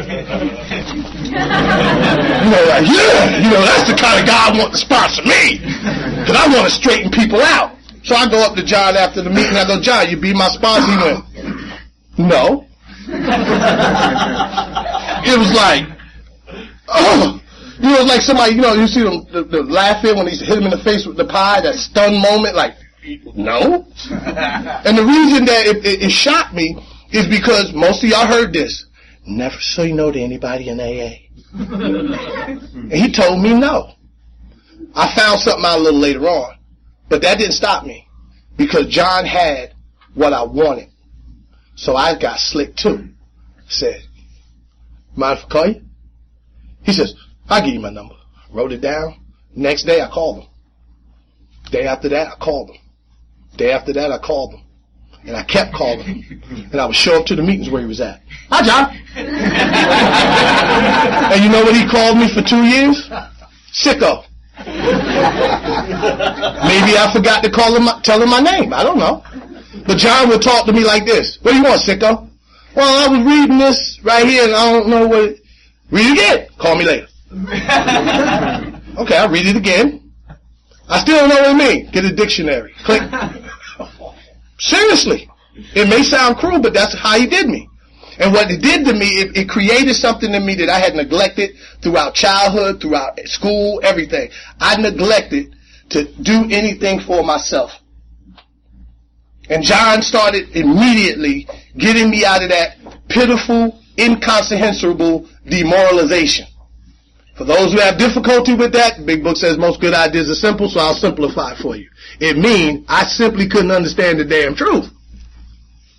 like, 2.69 2.87
yeah, 2.87 3.37
you 3.43 3.49
know, 3.51 3.65
that's 3.65 3.89
the 3.89 3.97
kind 3.99 4.21
of 4.21 4.25
guy 4.25 4.47
I 4.47 4.57
want 4.57 4.71
to 4.71 4.77
sponsor 4.77 5.23
me. 5.23 5.59
Because 5.59 6.37
I 6.37 6.47
want 6.47 6.63
to 6.63 6.71
straighten 6.71 7.11
people 7.11 7.41
out. 7.41 7.78
So 8.09 8.15
I 8.15 8.27
go 8.27 8.41
up 8.41 8.55
to 8.55 8.63
John 8.63 8.97
after 8.97 9.21
the 9.21 9.29
meeting. 9.29 9.55
I 9.55 9.67
go, 9.67 9.79
John, 9.79 10.09
you 10.09 10.17
be 10.19 10.33
my 10.33 10.47
sponsor? 10.47 10.91
He 10.91 10.97
went, 10.97 11.23
no. 12.17 12.65
it 15.21 15.37
was 15.37 15.53
like, 15.53 15.85
oh, 16.87 17.39
you 17.79 17.89
know, 17.91 18.01
like 18.01 18.23
somebody, 18.23 18.55
you 18.55 18.61
know, 18.61 18.73
you 18.73 18.87
see 18.87 19.03
them 19.03 19.27
the, 19.31 19.43
the 19.43 19.61
laughing 19.61 20.17
when 20.17 20.25
he 20.25 20.35
hit 20.35 20.57
him 20.57 20.63
in 20.63 20.71
the 20.71 20.79
face 20.83 21.05
with 21.05 21.17
the 21.17 21.25
pie, 21.25 21.61
that 21.61 21.75
stun 21.75 22.19
moment, 22.19 22.55
like, 22.55 22.73
no. 23.35 23.85
and 24.09 24.97
the 24.97 25.05
reason 25.05 25.45
that 25.45 25.67
it, 25.67 25.85
it, 25.85 26.01
it 26.01 26.09
shocked 26.09 26.55
me 26.55 26.83
is 27.11 27.27
because 27.27 27.73
most 27.73 28.03
of 28.03 28.09
y'all 28.09 28.25
heard 28.25 28.51
this. 28.51 28.87
Never 29.27 29.59
say 29.59 29.91
no 29.91 30.11
to 30.11 30.19
anybody 30.19 30.69
in 30.69 30.79
AA. 30.79 31.13
and 31.53 32.91
he 32.91 33.11
told 33.11 33.39
me 33.39 33.53
no. 33.53 33.91
I 34.95 35.13
found 35.15 35.41
something 35.41 35.63
out 35.63 35.77
a 35.77 35.81
little 35.83 35.99
later 35.99 36.27
on. 36.27 36.58
But 37.09 37.21
that 37.21 37.37
didn't 37.37 37.53
stop 37.53 37.85
me. 37.85 38.07
Because 38.57 38.87
John 38.87 39.25
had 39.25 39.73
what 40.13 40.33
I 40.33 40.43
wanted. 40.43 40.89
So 41.75 41.95
I 41.95 42.17
got 42.19 42.39
slick 42.39 42.75
too. 42.75 43.09
Said, 43.67 44.01
mind 45.15 45.39
if 45.39 45.45
I 45.45 45.47
call 45.49 45.67
you? 45.67 45.81
He 46.83 46.93
says, 46.93 47.13
I'll 47.47 47.63
give 47.63 47.73
you 47.73 47.79
my 47.79 47.89
number. 47.89 48.15
Wrote 48.51 48.71
it 48.71 48.81
down. 48.81 49.21
Next 49.55 49.83
day 49.83 50.01
I 50.01 50.09
called 50.09 50.43
him. 50.43 50.49
Day 51.71 51.85
after 51.85 52.09
that 52.09 52.27
I 52.27 52.35
called 52.43 52.71
him. 52.71 52.77
Day 53.57 53.71
after 53.71 53.93
that, 53.93 54.11
I 54.11 54.17
called 54.19 54.53
him. 54.53 54.61
And 55.25 55.35
I 55.35 55.43
kept 55.43 55.73
calling 55.73 55.99
him. 56.01 56.43
And 56.71 56.79
I 56.79 56.85
would 56.85 56.95
show 56.95 57.19
up 57.19 57.25
to 57.27 57.35
the 57.35 57.43
meetings 57.43 57.69
where 57.69 57.81
he 57.81 57.87
was 57.87 57.99
at. 57.99 58.21
Hi, 58.49 58.63
John. 58.63 58.95
and 61.33 61.43
you 61.43 61.49
know 61.49 61.63
what 61.63 61.75
he 61.75 61.85
called 61.87 62.17
me 62.17 62.33
for 62.33 62.41
two 62.41 62.63
years? 62.63 63.09
Sicko. 63.73 64.25
Maybe 66.69 66.97
I 66.97 67.09
forgot 67.13 67.43
to 67.43 67.49
call 67.49 67.75
him, 67.75 67.87
tell 68.03 68.21
him 68.21 68.29
my 68.29 68.39
name. 68.39 68.73
I 68.73 68.83
don't 68.83 68.97
know. 68.97 69.23
But 69.85 69.97
John 69.97 70.29
would 70.29 70.41
talk 70.41 70.65
to 70.65 70.73
me 70.73 70.83
like 70.83 71.05
this. 71.05 71.37
What 71.41 71.51
do 71.51 71.57
you 71.57 71.63
want, 71.63 71.81
sicko? 71.81 72.27
Well, 72.75 73.09
I 73.09 73.17
was 73.17 73.25
reading 73.25 73.57
this 73.57 73.99
right 74.03 74.25
here 74.25 74.43
and 74.45 74.53
I 74.53 74.71
don't 74.71 74.89
know 74.89 75.07
what 75.07 75.23
it, 75.29 75.41
read 75.91 76.05
it 76.05 76.13
again. 76.13 76.47
Call 76.57 76.75
me 76.75 76.85
later. 76.85 77.07
Okay, 78.99 79.15
I'll 79.15 79.29
read 79.29 79.45
it 79.45 79.55
again. 79.55 80.11
I 80.89 80.99
still 80.99 81.19
don't 81.19 81.29
know 81.29 81.41
what 81.41 81.51
it 81.51 81.55
means. 81.55 81.91
Get 81.91 82.03
a 82.03 82.13
dictionary. 82.13 82.73
Click. 82.83 83.01
Seriously. 84.59 85.29
It 85.73 85.87
may 85.87 86.03
sound 86.03 86.35
cruel, 86.35 86.59
but 86.59 86.73
that's 86.73 86.93
how 86.97 87.17
he 87.17 87.25
did 87.25 87.47
me. 87.47 87.69
And 88.19 88.33
what 88.33 88.51
it 88.51 88.61
did 88.61 88.85
to 88.85 88.93
me, 88.93 89.07
it, 89.21 89.37
it, 89.37 89.49
created 89.49 89.95
something 89.95 90.33
in 90.33 90.45
me 90.45 90.53
that 90.55 90.69
I 90.69 90.77
had 90.77 90.93
neglected 90.93 91.51
throughout 91.81 92.13
childhood, 92.13 92.81
throughout 92.81 93.17
school, 93.25 93.79
everything. 93.81 94.29
I 94.59 94.75
neglected 94.75 95.55
to 95.91 96.03
do 96.21 96.43
anything 96.51 96.99
for 96.99 97.23
myself. 97.23 97.71
And 99.49 99.63
John 99.63 100.01
started 100.01 100.49
immediately 100.55 101.47
getting 101.77 102.11
me 102.11 102.25
out 102.25 102.43
of 102.43 102.49
that 102.49 102.77
pitiful, 103.07 103.81
incomprehensible 103.97 105.27
demoralization. 105.47 106.45
For 107.37 107.45
those 107.45 107.71
who 107.71 107.79
have 107.79 107.97
difficulty 107.97 108.53
with 108.53 108.73
that, 108.73 108.97
the 108.97 109.05
Big 109.05 109.23
Book 109.23 109.37
says 109.37 109.57
most 109.57 109.79
good 109.79 109.93
ideas 109.93 110.29
are 110.29 110.35
simple, 110.35 110.67
so 110.69 110.81
I'll 110.81 110.93
simplify 110.93 111.55
for 111.55 111.77
you. 111.77 111.89
It 112.19 112.37
means 112.37 112.85
I 112.89 113.05
simply 113.05 113.47
couldn't 113.47 113.71
understand 113.71 114.19
the 114.19 114.25
damn 114.25 114.55
truth. 114.55 114.91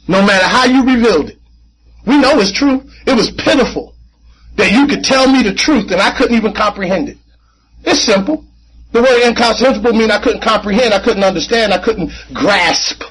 No 0.07 0.21
matter 0.25 0.47
how 0.47 0.67
you 0.67 0.85
revealed 0.85 1.31
it. 1.31 1.40
We 2.07 2.19
know 2.19 2.39
it's 2.41 2.53
true. 2.53 2.83
It 3.07 3.15
was 3.15 3.31
pitiful 3.33 3.95
that 4.57 4.73
you 4.73 4.87
could 4.87 5.05
tell 5.05 5.31
me 5.31 5.43
the 5.43 5.55
truth 5.55 5.91
and 5.91 6.01
I 6.01 6.17
couldn't 6.17 6.37
even 6.37 6.53
comprehend 6.53 7.09
it. 7.09 7.19
It's 7.85 8.03
simple. 8.03 8.45
The 8.93 9.03
word 9.03 9.23
incomprehensible 9.23 9.93
means 9.93 10.11
I 10.11 10.23
couldn't 10.23 10.43
comprehend, 10.43 10.93
I 10.93 11.03
couldn't 11.03 11.23
understand, 11.23 11.73
I 11.73 11.83
couldn't 11.83 12.11
grasp. 12.35 13.03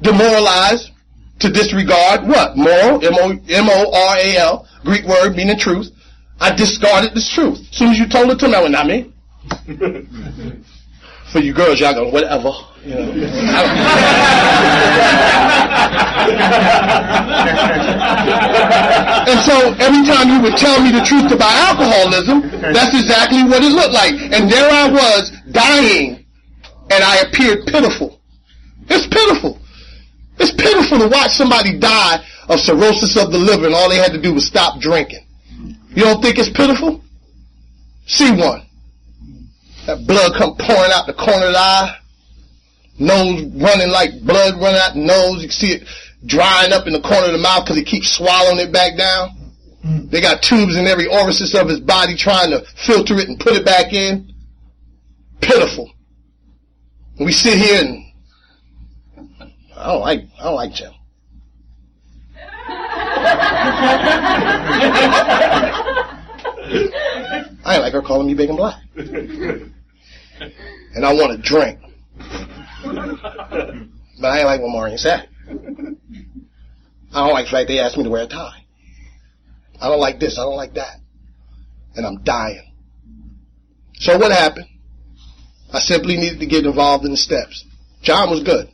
Demoralize, 0.00 0.90
to 1.38 1.50
disregard 1.50 2.26
what? 2.26 2.56
Moral, 2.56 3.00
M-O-R-A-L, 3.04 4.68
Greek 4.84 5.06
word 5.06 5.36
meaning 5.36 5.58
truth. 5.58 5.90
I 6.40 6.54
discarded 6.54 7.14
this 7.14 7.32
truth. 7.32 7.60
As 7.60 7.76
soon 7.76 7.92
as 7.92 7.98
you 7.98 8.08
told 8.08 8.30
it 8.30 8.38
to 8.40 8.48
me, 8.48 8.54
I 8.54 8.62
went, 8.62 8.72
not 8.72 8.86
me. 8.86 9.12
For 11.32 11.40
you 11.40 11.54
girls, 11.54 11.80
y'all 11.80 11.94
go, 11.94 12.08
whatever. 12.10 12.52
You 12.84 12.94
know. 12.94 13.00
and 19.26 19.40
so 19.40 19.72
every 19.80 20.04
time 20.04 20.28
you 20.28 20.42
would 20.42 20.58
tell 20.58 20.82
me 20.82 20.92
the 20.92 21.02
truth 21.02 21.32
about 21.32 21.54
alcoholism, 21.72 22.42
that's 22.60 22.94
exactly 22.94 23.44
what 23.44 23.64
it 23.64 23.72
looked 23.72 23.94
like. 23.94 24.12
And 24.12 24.50
there 24.50 24.68
I 24.70 24.90
was, 24.90 25.32
dying, 25.50 26.26
and 26.90 27.02
I 27.02 27.20
appeared 27.20 27.64
pitiful. 27.66 28.20
It's 28.88 29.06
pitiful. 29.06 29.58
It's 30.38 30.52
pitiful 30.52 30.98
to 30.98 31.08
watch 31.08 31.30
somebody 31.30 31.78
die 31.78 32.22
of 32.48 32.60
cirrhosis 32.60 33.16
of 33.16 33.32
the 33.32 33.38
liver 33.38 33.66
and 33.66 33.74
all 33.74 33.88
they 33.88 33.96
had 33.96 34.12
to 34.12 34.20
do 34.20 34.34
was 34.34 34.46
stop 34.46 34.80
drinking. 34.80 35.24
You 35.94 36.04
don't 36.04 36.20
think 36.20 36.38
it's 36.38 36.50
pitiful? 36.50 37.02
See 38.06 38.30
one. 38.32 38.66
That 39.86 40.06
blood 40.06 40.32
come 40.38 40.54
pouring 40.56 40.92
out 40.94 41.06
the 41.06 41.14
corner 41.14 41.46
of 41.46 41.52
the 41.52 41.58
eye. 41.58 41.98
Nose 42.98 43.44
running 43.56 43.90
like 43.90 44.10
blood 44.22 44.54
running 44.60 44.80
out 44.80 44.94
the 44.94 45.00
nose. 45.00 45.42
You 45.42 45.48
can 45.48 45.56
see 45.58 45.72
it 45.72 45.88
drying 46.24 46.72
up 46.72 46.86
in 46.86 46.92
the 46.92 47.00
corner 47.00 47.26
of 47.26 47.32
the 47.32 47.38
mouth 47.38 47.64
because 47.64 47.76
he 47.76 47.84
keeps 47.84 48.12
swallowing 48.12 48.60
it 48.60 48.72
back 48.72 48.96
down. 48.96 49.30
They 49.82 50.20
got 50.20 50.42
tubes 50.42 50.76
in 50.76 50.86
every 50.86 51.06
orifice 51.06 51.54
of 51.58 51.68
his 51.68 51.80
body 51.80 52.14
trying 52.16 52.50
to 52.50 52.64
filter 52.86 53.18
it 53.18 53.28
and 53.28 53.40
put 53.40 53.54
it 53.54 53.64
back 53.64 53.92
in. 53.92 54.32
Pitiful. 55.40 55.90
we 57.18 57.32
sit 57.32 57.58
here 57.58 57.82
and 57.82 58.04
I 59.76 59.86
don't 59.86 60.00
like 60.00 60.20
I 60.38 60.44
don't 60.44 60.54
like 60.54 60.72
Jim. 60.72 60.92
I 67.64 67.74
ain't 67.74 67.82
like 67.82 67.92
her 67.92 68.02
calling 68.02 68.26
me 68.26 68.34
big 68.34 68.48
and 68.48 68.58
black. 68.58 68.82
And 70.94 71.06
I 71.06 71.12
want 71.14 71.32
to 71.32 71.48
drink. 71.48 71.80
But 72.82 74.28
I 74.28 74.38
ain't 74.38 74.46
like 74.46 74.60
what 74.60 74.70
Maureen 74.70 74.98
said. 74.98 75.28
I 77.14 77.26
don't 77.26 77.32
like 77.32 77.46
the 77.46 77.50
fact 77.50 77.68
they 77.68 77.78
asked 77.78 77.96
me 77.96 78.04
to 78.04 78.10
wear 78.10 78.24
a 78.24 78.26
tie. 78.26 78.64
I 79.80 79.88
don't 79.88 80.00
like 80.00 80.20
this. 80.20 80.38
I 80.38 80.42
don't 80.42 80.56
like 80.56 80.74
that. 80.74 80.98
And 81.96 82.06
I'm 82.06 82.22
dying. 82.22 82.72
So 83.94 84.18
what 84.18 84.32
happened? 84.32 84.66
I 85.72 85.80
simply 85.80 86.16
needed 86.16 86.40
to 86.40 86.46
get 86.46 86.66
involved 86.66 87.04
in 87.04 87.10
the 87.10 87.16
steps. 87.16 87.64
John 88.02 88.30
was 88.30 88.42
good. 88.42 88.68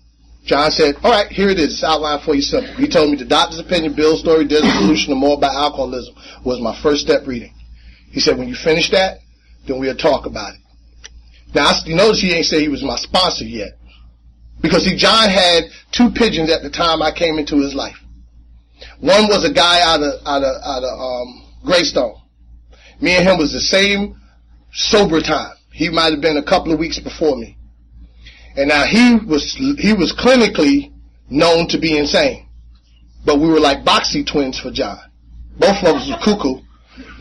John 0.44 0.70
said, 0.70 0.96
all 1.02 1.10
right, 1.10 1.30
here 1.30 1.50
it 1.50 1.58
is. 1.58 1.74
It's 1.74 1.84
outlined 1.84 2.22
for 2.22 2.34
you 2.34 2.40
simple. 2.42 2.74
He 2.74 2.88
told 2.88 3.10
me 3.10 3.16
the 3.16 3.26
doctor's 3.26 3.60
opinion, 3.60 3.94
Bill's 3.94 4.20
story, 4.20 4.46
Deadly 4.46 4.70
Solution, 4.70 5.12
and 5.12 5.20
more 5.20 5.36
about 5.36 5.54
alcoholism 5.54 6.14
was 6.44 6.60
my 6.60 6.80
first 6.82 7.02
step 7.02 7.26
reading. 7.26 7.52
He 8.10 8.20
said, 8.20 8.38
when 8.38 8.48
you 8.48 8.54
finish 8.54 8.90
that, 8.90 9.18
then 9.66 9.78
we'll 9.78 9.96
talk 9.96 10.26
about 10.26 10.54
it. 10.54 10.60
Now, 11.54 11.72
you 11.84 11.94
notice 11.94 12.20
he 12.20 12.32
ain't 12.32 12.46
say 12.46 12.60
he 12.60 12.68
was 12.68 12.82
my 12.82 12.96
sponsor 12.96 13.44
yet. 13.44 13.72
Because 14.60 14.84
see, 14.84 14.96
John 14.96 15.30
had 15.30 15.64
two 15.92 16.10
pigeons 16.10 16.50
at 16.50 16.62
the 16.62 16.70
time 16.70 17.00
I 17.00 17.12
came 17.12 17.38
into 17.38 17.60
his 17.60 17.74
life. 17.74 17.96
One 19.00 19.28
was 19.28 19.44
a 19.44 19.52
guy 19.52 19.80
out 19.82 20.02
of, 20.02 20.20
out 20.26 20.42
of, 20.42 20.62
out 20.62 20.82
of, 20.84 21.00
um, 21.00 21.44
Greystone. 21.64 22.16
Me 23.00 23.16
and 23.16 23.28
him 23.28 23.38
was 23.38 23.52
the 23.52 23.60
same 23.60 24.20
sober 24.72 25.20
time. 25.20 25.54
He 25.72 25.88
might 25.88 26.12
have 26.12 26.20
been 26.20 26.36
a 26.36 26.42
couple 26.42 26.72
of 26.72 26.78
weeks 26.78 26.98
before 26.98 27.36
me. 27.36 27.56
And 28.56 28.68
now 28.68 28.84
he 28.84 29.16
was, 29.24 29.54
he 29.54 29.92
was 29.92 30.12
clinically 30.12 30.92
known 31.30 31.68
to 31.68 31.78
be 31.78 31.96
insane. 31.96 32.48
But 33.24 33.38
we 33.38 33.48
were 33.48 33.60
like 33.60 33.84
Bobbsey 33.84 34.26
twins 34.26 34.58
for 34.58 34.70
John. 34.70 34.98
Both 35.58 35.84
of 35.84 35.96
us 35.96 36.08
were 36.08 36.18
cuckoo. 36.24 36.62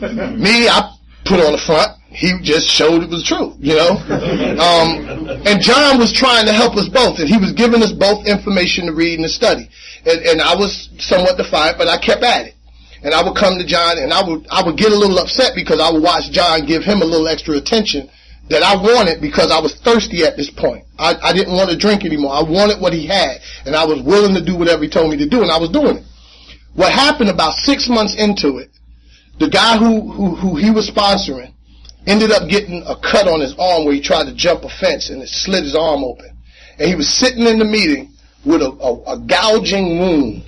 Me, 0.38 0.68
I 0.68 0.94
put 1.24 1.40
on 1.40 1.52
the 1.52 1.62
front. 1.64 1.92
He 2.08 2.32
just 2.42 2.66
showed 2.66 3.02
it 3.02 3.10
was 3.10 3.22
true, 3.22 3.52
you 3.60 3.76
know? 3.76 4.00
Um, 4.58 5.28
and 5.44 5.60
John 5.60 5.98
was 5.98 6.12
trying 6.12 6.46
to 6.46 6.52
help 6.52 6.76
us 6.76 6.88
both, 6.88 7.20
and 7.20 7.28
he 7.28 7.36
was 7.36 7.52
giving 7.52 7.82
us 7.82 7.92
both 7.92 8.26
information 8.26 8.86
to 8.86 8.92
read 8.92 9.20
and 9.20 9.28
to 9.28 9.32
study. 9.32 9.68
And, 10.06 10.20
and 10.24 10.40
I 10.40 10.56
was 10.56 10.88
somewhat 10.98 11.36
defiant, 11.36 11.76
but 11.76 11.86
I 11.86 11.98
kept 11.98 12.22
at 12.24 12.46
it. 12.46 12.54
And 13.04 13.14
I 13.14 13.22
would 13.22 13.36
come 13.36 13.58
to 13.58 13.66
John, 13.66 13.98
and 13.98 14.12
I 14.12 14.26
would 14.26 14.48
I 14.50 14.64
would 14.64 14.76
get 14.76 14.90
a 14.90 14.98
little 14.98 15.18
upset 15.20 15.54
because 15.54 15.78
I 15.78 15.92
would 15.92 16.02
watch 16.02 16.32
John 16.32 16.66
give 16.66 16.82
him 16.82 17.00
a 17.00 17.04
little 17.04 17.28
extra 17.28 17.54
attention 17.54 18.10
that 18.50 18.62
I 18.62 18.74
wanted 18.74 19.20
because 19.20 19.52
I 19.52 19.60
was 19.60 19.76
thirsty 19.84 20.24
at 20.24 20.36
this 20.36 20.50
point. 20.50 20.84
I, 20.98 21.14
I 21.22 21.32
didn't 21.32 21.54
want 21.54 21.70
to 21.70 21.76
drink 21.76 22.04
anymore. 22.04 22.32
I 22.32 22.42
wanted 22.42 22.80
what 22.80 22.92
he 22.92 23.06
had, 23.06 23.38
and 23.66 23.76
I 23.76 23.84
was 23.84 24.02
willing 24.02 24.34
to 24.34 24.44
do 24.44 24.56
whatever 24.56 24.82
he 24.82 24.90
told 24.90 25.10
me 25.10 25.16
to 25.18 25.28
do, 25.28 25.42
and 25.42 25.50
I 25.50 25.58
was 25.58 25.70
doing 25.70 25.98
it. 25.98 26.04
What 26.74 26.92
happened 26.92 27.30
about 27.30 27.54
six 27.54 27.88
months 27.88 28.14
into 28.16 28.58
it, 28.58 28.70
the 29.38 29.48
guy 29.48 29.76
who, 29.78 30.10
who, 30.10 30.34
who 30.34 30.56
he 30.56 30.70
was 30.70 30.90
sponsoring 30.90 31.52
ended 32.06 32.30
up 32.30 32.48
getting 32.48 32.82
a 32.86 32.96
cut 32.96 33.28
on 33.28 33.40
his 33.40 33.54
arm 33.58 33.84
where 33.84 33.94
he 33.94 34.00
tried 34.00 34.24
to 34.24 34.34
jump 34.34 34.64
a 34.64 34.68
fence 34.68 35.10
and 35.10 35.22
it 35.22 35.28
slit 35.28 35.64
his 35.64 35.76
arm 35.76 36.04
open. 36.04 36.36
And 36.78 36.88
he 36.88 36.94
was 36.94 37.08
sitting 37.08 37.46
in 37.46 37.58
the 37.58 37.64
meeting 37.64 38.14
with 38.44 38.62
a, 38.62 38.70
a, 38.70 39.14
a 39.14 39.18
gouging 39.18 39.98
wound. 39.98 40.44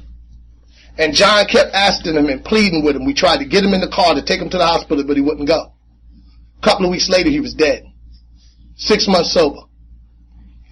And 0.98 1.14
John 1.14 1.46
kept 1.46 1.74
asking 1.74 2.14
him 2.14 2.26
and 2.26 2.44
pleading 2.44 2.84
with 2.84 2.96
him. 2.96 3.04
We 3.04 3.14
tried 3.14 3.38
to 3.38 3.46
get 3.46 3.64
him 3.64 3.74
in 3.74 3.80
the 3.80 3.88
car 3.88 4.14
to 4.14 4.22
take 4.22 4.40
him 4.40 4.50
to 4.50 4.58
the 4.58 4.66
hospital, 4.66 5.04
but 5.04 5.16
he 5.16 5.22
wouldn't 5.22 5.48
go. 5.48 5.72
A 6.58 6.64
couple 6.64 6.84
of 6.84 6.90
weeks 6.90 7.08
later, 7.08 7.30
he 7.30 7.40
was 7.40 7.54
dead 7.54 7.84
six 8.80 9.06
months 9.06 9.32
sober. 9.32 9.60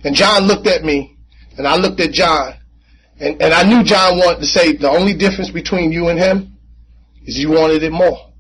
And 0.05 0.15
John 0.15 0.45
looked 0.45 0.67
at 0.67 0.83
me, 0.83 1.17
and 1.57 1.67
I 1.67 1.77
looked 1.77 2.01
at 2.01 2.13
John, 2.13 2.55
and, 3.21 3.41
and 3.43 3.53
I 3.53 3.63
knew 3.65 3.85
John 3.85 4.19
wanted 4.19 4.41
to 4.41 4.47
say 4.47 4.77
the 4.77 4.91
only 4.91 5.15
difference 5.15 5.51
between 5.51 5.93
you 5.93 6.09
and 6.09 6.19
him 6.19 6.58
is 7.29 7.37
you 7.37 7.51
wanted 7.51 7.83
it 7.83 7.93
more. 7.93 8.33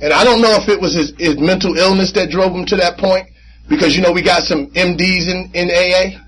And 0.00 0.12
I 0.12 0.24
don't 0.24 0.42
know 0.42 0.60
if 0.60 0.68
it 0.68 0.78
was 0.78 0.94
his, 0.94 1.14
his 1.16 1.38
mental 1.38 1.78
illness 1.78 2.12
that 2.12 2.28
drove 2.28 2.52
him 2.52 2.66
to 2.66 2.76
that 2.76 2.98
point, 2.98 3.28
because 3.68 3.96
you 3.96 4.02
know 4.02 4.12
we 4.12 4.22
got 4.22 4.42
some 4.42 4.68
MDs 4.76 5.24
in, 5.32 5.50
in 5.54 5.70
AA, 5.72 6.20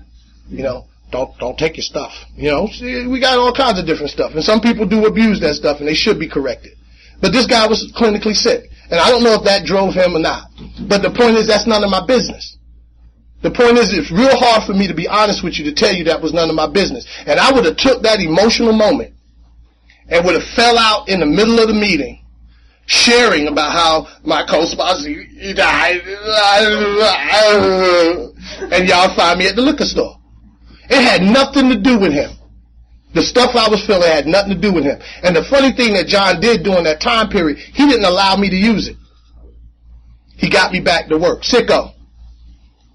you 0.49 0.63
know, 0.63 0.87
don't 1.11 1.37
don't 1.37 1.57
take 1.57 1.77
your 1.77 1.83
stuff. 1.83 2.11
You 2.35 2.49
know, 2.49 2.67
we 2.81 3.19
got 3.19 3.37
all 3.37 3.53
kinds 3.53 3.77
of 3.77 3.85
different 3.85 4.09
stuff, 4.09 4.33
and 4.33 4.43
some 4.43 4.59
people 4.59 4.87
do 4.87 5.05
abuse 5.05 5.39
that 5.41 5.53
stuff, 5.53 5.79
and 5.79 5.87
they 5.87 5.93
should 5.93 6.19
be 6.19 6.27
corrected. 6.27 6.73
But 7.21 7.31
this 7.31 7.45
guy 7.45 7.67
was 7.67 7.93
clinically 7.95 8.33
sick. 8.33 8.71
And 8.89 8.99
I 8.99 9.09
don't 9.09 9.23
know 9.23 9.33
if 9.33 9.43
that 9.45 9.65
drove 9.65 9.93
him 9.93 10.15
or 10.15 10.19
not. 10.19 10.49
But 10.87 11.01
the 11.01 11.09
point 11.09 11.37
is, 11.37 11.47
that's 11.47 11.65
none 11.65 11.83
of 11.83 11.89
my 11.89 12.05
business. 12.05 12.57
The 13.41 13.49
point 13.49 13.77
is, 13.77 13.93
it's 13.93 14.11
real 14.11 14.35
hard 14.37 14.63
for 14.63 14.73
me 14.73 14.87
to 14.87 14.93
be 14.93 15.07
honest 15.07 15.43
with 15.43 15.57
you 15.57 15.65
to 15.65 15.73
tell 15.73 15.93
you 15.93 16.05
that 16.05 16.21
was 16.21 16.33
none 16.33 16.49
of 16.49 16.55
my 16.55 16.67
business. 16.69 17.05
And 17.25 17.39
I 17.39 17.51
would 17.51 17.65
have 17.65 17.77
took 17.77 18.03
that 18.03 18.19
emotional 18.19 18.73
moment 18.73 19.15
and 20.09 20.25
would 20.25 20.35
have 20.35 20.49
fell 20.55 20.77
out 20.77 21.09
in 21.09 21.19
the 21.19 21.25
middle 21.25 21.59
of 21.59 21.67
the 21.67 21.73
meeting 21.73 22.21
sharing 22.87 23.47
about 23.47 23.71
how 23.71 24.07
my 24.23 24.45
co-sponsor 24.45 25.09
died 25.55 26.01
and 28.71 28.87
y'all 28.87 29.15
find 29.15 29.39
me 29.39 29.47
at 29.47 29.55
the 29.55 29.61
liquor 29.61 29.85
store. 29.85 30.17
It 30.89 31.01
had 31.01 31.23
nothing 31.23 31.69
to 31.69 31.79
do 31.79 31.97
with 31.97 32.13
him. 32.13 32.31
The 33.15 33.23
stuff 33.23 33.55
I 33.55 33.69
was 33.69 33.83
feeling 33.85 34.03
had 34.03 34.27
nothing 34.27 34.53
to 34.53 34.59
do 34.59 34.73
with 34.73 34.83
him. 34.83 34.99
And 35.23 35.35
the 35.35 35.43
funny 35.45 35.71
thing 35.71 35.93
that 35.93 36.05
John 36.07 36.39
did 36.41 36.63
during 36.63 36.83
that 36.83 37.01
time 37.01 37.29
period, 37.29 37.57
he 37.57 37.87
didn't 37.87 38.05
allow 38.05 38.35
me 38.35 38.49
to 38.49 38.55
use 38.55 38.87
it. 38.89 38.97
He 40.37 40.49
got 40.49 40.71
me 40.71 40.81
back 40.81 41.07
to 41.07 41.17
work. 41.17 41.41
Sicko. 41.41 41.93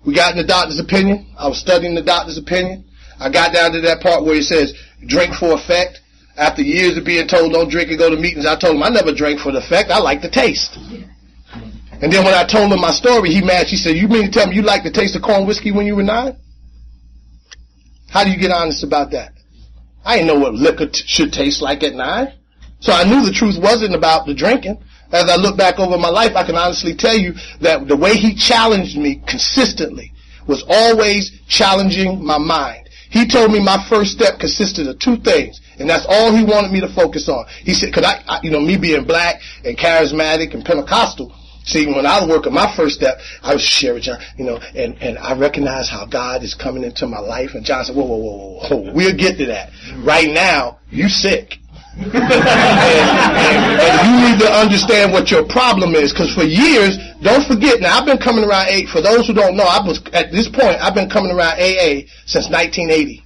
We 0.04 0.14
got 0.14 0.32
in 0.32 0.38
the 0.38 0.46
doctor's 0.46 0.78
opinion. 0.78 1.34
I 1.38 1.48
was 1.48 1.58
studying 1.58 1.94
the 1.94 2.02
doctor's 2.02 2.38
opinion. 2.38 2.84
I 3.18 3.30
got 3.30 3.52
down 3.52 3.72
to 3.72 3.80
that 3.82 4.00
part 4.00 4.24
where 4.24 4.34
he 4.34 4.42
says, 4.42 4.74
drink 5.06 5.34
for 5.34 5.52
effect. 5.52 5.99
After 6.40 6.62
years 6.62 6.96
of 6.96 7.04
being 7.04 7.28
told 7.28 7.52
don't 7.52 7.70
drink 7.70 7.90
and 7.90 7.98
go 7.98 8.08
to 8.08 8.16
meetings, 8.16 8.46
I 8.46 8.56
told 8.56 8.76
him 8.76 8.82
I 8.82 8.88
never 8.88 9.12
drank 9.12 9.40
for 9.40 9.52
the 9.52 9.58
effect. 9.58 9.90
I 9.90 9.98
like 9.98 10.22
the 10.22 10.30
taste. 10.30 10.74
And 12.00 12.10
then 12.10 12.24
when 12.24 12.32
I 12.32 12.46
told 12.46 12.72
him 12.72 12.80
my 12.80 12.92
story, 12.92 13.28
he 13.28 13.42
mad. 13.44 13.68
She 13.68 13.76
said, 13.76 13.94
you 13.94 14.08
mean 14.08 14.24
to 14.24 14.30
tell 14.30 14.46
me 14.46 14.56
you 14.56 14.62
like 14.62 14.82
the 14.82 14.90
taste 14.90 15.14
of 15.14 15.22
corn 15.22 15.46
whiskey 15.46 15.70
when 15.70 15.84
you 15.84 15.96
were 15.96 16.02
nine? 16.02 16.38
How 18.08 18.24
do 18.24 18.30
you 18.30 18.38
get 18.38 18.50
honest 18.50 18.82
about 18.82 19.10
that? 19.10 19.34
I 20.02 20.16
didn't 20.16 20.28
know 20.28 20.40
what 20.40 20.54
liquor 20.54 20.86
t- 20.86 21.02
should 21.04 21.30
taste 21.30 21.60
like 21.60 21.82
at 21.82 21.92
nine. 21.92 22.32
So 22.80 22.94
I 22.94 23.04
knew 23.04 23.20
the 23.22 23.32
truth 23.32 23.58
wasn't 23.60 23.94
about 23.94 24.24
the 24.24 24.32
drinking. 24.32 24.82
As 25.12 25.28
I 25.28 25.36
look 25.36 25.58
back 25.58 25.78
over 25.78 25.98
my 25.98 26.08
life, 26.08 26.36
I 26.36 26.46
can 26.46 26.56
honestly 26.56 26.94
tell 26.94 27.16
you 27.16 27.34
that 27.60 27.86
the 27.86 27.96
way 27.96 28.16
he 28.16 28.34
challenged 28.34 28.96
me 28.96 29.22
consistently 29.26 30.12
was 30.46 30.64
always 30.66 31.38
challenging 31.48 32.24
my 32.24 32.38
mind. 32.38 32.88
He 33.10 33.26
told 33.26 33.52
me 33.52 33.60
my 33.60 33.84
first 33.90 34.12
step 34.12 34.38
consisted 34.38 34.86
of 34.86 34.98
two 35.00 35.16
things, 35.16 35.60
and 35.80 35.88
that's 35.88 36.06
all 36.08 36.34
he 36.34 36.44
wanted 36.44 36.70
me 36.70 36.80
to 36.80 36.88
focus 36.94 37.28
on. 37.28 37.46
He 37.64 37.74
said, 37.74 37.92
"Cause 37.92 38.04
I, 38.04 38.22
I 38.28 38.40
you 38.42 38.50
know, 38.50 38.60
me 38.60 38.76
being 38.76 39.04
black 39.04 39.40
and 39.64 39.76
charismatic 39.76 40.54
and 40.54 40.64
Pentecostal, 40.64 41.34
See, 41.64 41.86
when 41.86 42.06
I 42.06 42.20
was 42.20 42.28
working 42.28 42.54
my 42.54 42.74
first 42.74 42.96
step, 42.96 43.18
I 43.42 43.52
was 43.52 43.62
share 43.62 43.94
with 43.94 44.04
John, 44.04 44.18
you 44.36 44.44
know, 44.44 44.56
and, 44.74 44.96
and 45.00 45.18
I 45.18 45.36
recognize 45.38 45.88
how 45.88 46.06
God 46.06 46.42
is 46.42 46.54
coming 46.54 46.82
into 46.84 47.06
my 47.06 47.20
life. 47.20 47.50
And 47.54 47.64
John 47.64 47.84
said, 47.84 47.94
whoa, 47.94 48.04
whoa, 48.06 48.16
whoa, 48.16 48.32
whoa, 48.32 48.76
whoa. 48.76 48.92
we'll 48.92 49.16
get 49.16 49.36
to 49.38 49.46
that. 49.46 49.70
Right 49.98 50.30
now, 50.30 50.78
you 50.90 51.08
sick. 51.08 51.58
and, 52.00 52.14
and, 52.14 52.22
and, 53.76 53.92
you 54.08 54.30
need 54.30 54.40
to 54.40 54.50
understand 54.50 55.12
what 55.12 55.30
your 55.30 55.44
problem 55.46 55.94
is. 55.94 56.12
Because 56.12 56.32
for 56.34 56.44
years, 56.44 56.96
don't 57.20 57.46
forget. 57.46 57.80
Now 57.80 57.98
I've 57.98 58.06
been 58.06 58.18
coming 58.18 58.44
around 58.44 58.68
eight. 58.68 58.88
For 58.88 59.02
those 59.02 59.26
who 59.26 59.34
don't 59.34 59.56
know, 59.56 59.64
I 59.64 59.84
was 59.84 60.00
at 60.14 60.32
this 60.32 60.48
point. 60.48 60.80
I've 60.80 60.94
been 60.94 61.10
coming 61.10 61.30
around 61.30 61.60
AA 61.60 62.08
since 62.24 62.48
1980. 62.48 63.22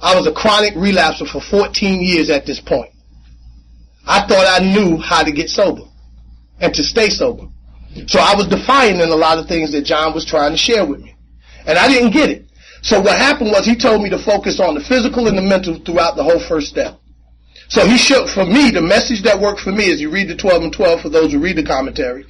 I 0.00 0.14
was 0.14 0.26
a 0.26 0.32
chronic 0.32 0.74
relapser 0.74 1.28
for 1.28 1.40
14 1.40 2.00
years 2.00 2.30
at 2.30 2.46
this 2.46 2.60
point. 2.60 2.90
I 4.06 4.26
thought 4.26 4.46
I 4.48 4.64
knew 4.64 4.96
how 4.96 5.22
to 5.22 5.32
get 5.32 5.50
sober 5.50 5.82
and 6.60 6.72
to 6.74 6.82
stay 6.82 7.10
sober. 7.10 7.48
So 8.06 8.20
I 8.20 8.34
was 8.34 8.46
defiant 8.46 9.00
in 9.00 9.08
a 9.10 9.16
lot 9.16 9.38
of 9.38 9.46
things 9.46 9.72
that 9.72 9.82
John 9.82 10.14
was 10.14 10.24
trying 10.24 10.52
to 10.52 10.56
share 10.56 10.86
with 10.86 11.00
me. 11.00 11.14
And 11.66 11.78
I 11.78 11.88
didn't 11.88 12.12
get 12.12 12.30
it. 12.30 12.46
So 12.82 13.00
what 13.00 13.18
happened 13.18 13.50
was 13.50 13.66
he 13.66 13.76
told 13.76 14.02
me 14.02 14.10
to 14.10 14.18
focus 14.18 14.60
on 14.60 14.74
the 14.74 14.80
physical 14.80 15.26
and 15.26 15.36
the 15.36 15.42
mental 15.42 15.78
throughout 15.84 16.16
the 16.16 16.22
whole 16.22 16.40
first 16.48 16.68
step. 16.68 16.98
So 17.68 17.86
he 17.86 17.98
showed, 17.98 18.30
for 18.30 18.46
me, 18.46 18.70
the 18.70 18.80
message 18.80 19.22
that 19.24 19.40
worked 19.40 19.60
for 19.60 19.72
me 19.72 19.90
is 19.90 20.00
you 20.00 20.10
read 20.10 20.28
the 20.28 20.36
12 20.36 20.62
and 20.62 20.72
12 20.72 21.00
for 21.02 21.08
those 21.08 21.32
who 21.32 21.40
read 21.40 21.56
the 21.56 21.64
commentary. 21.64 22.24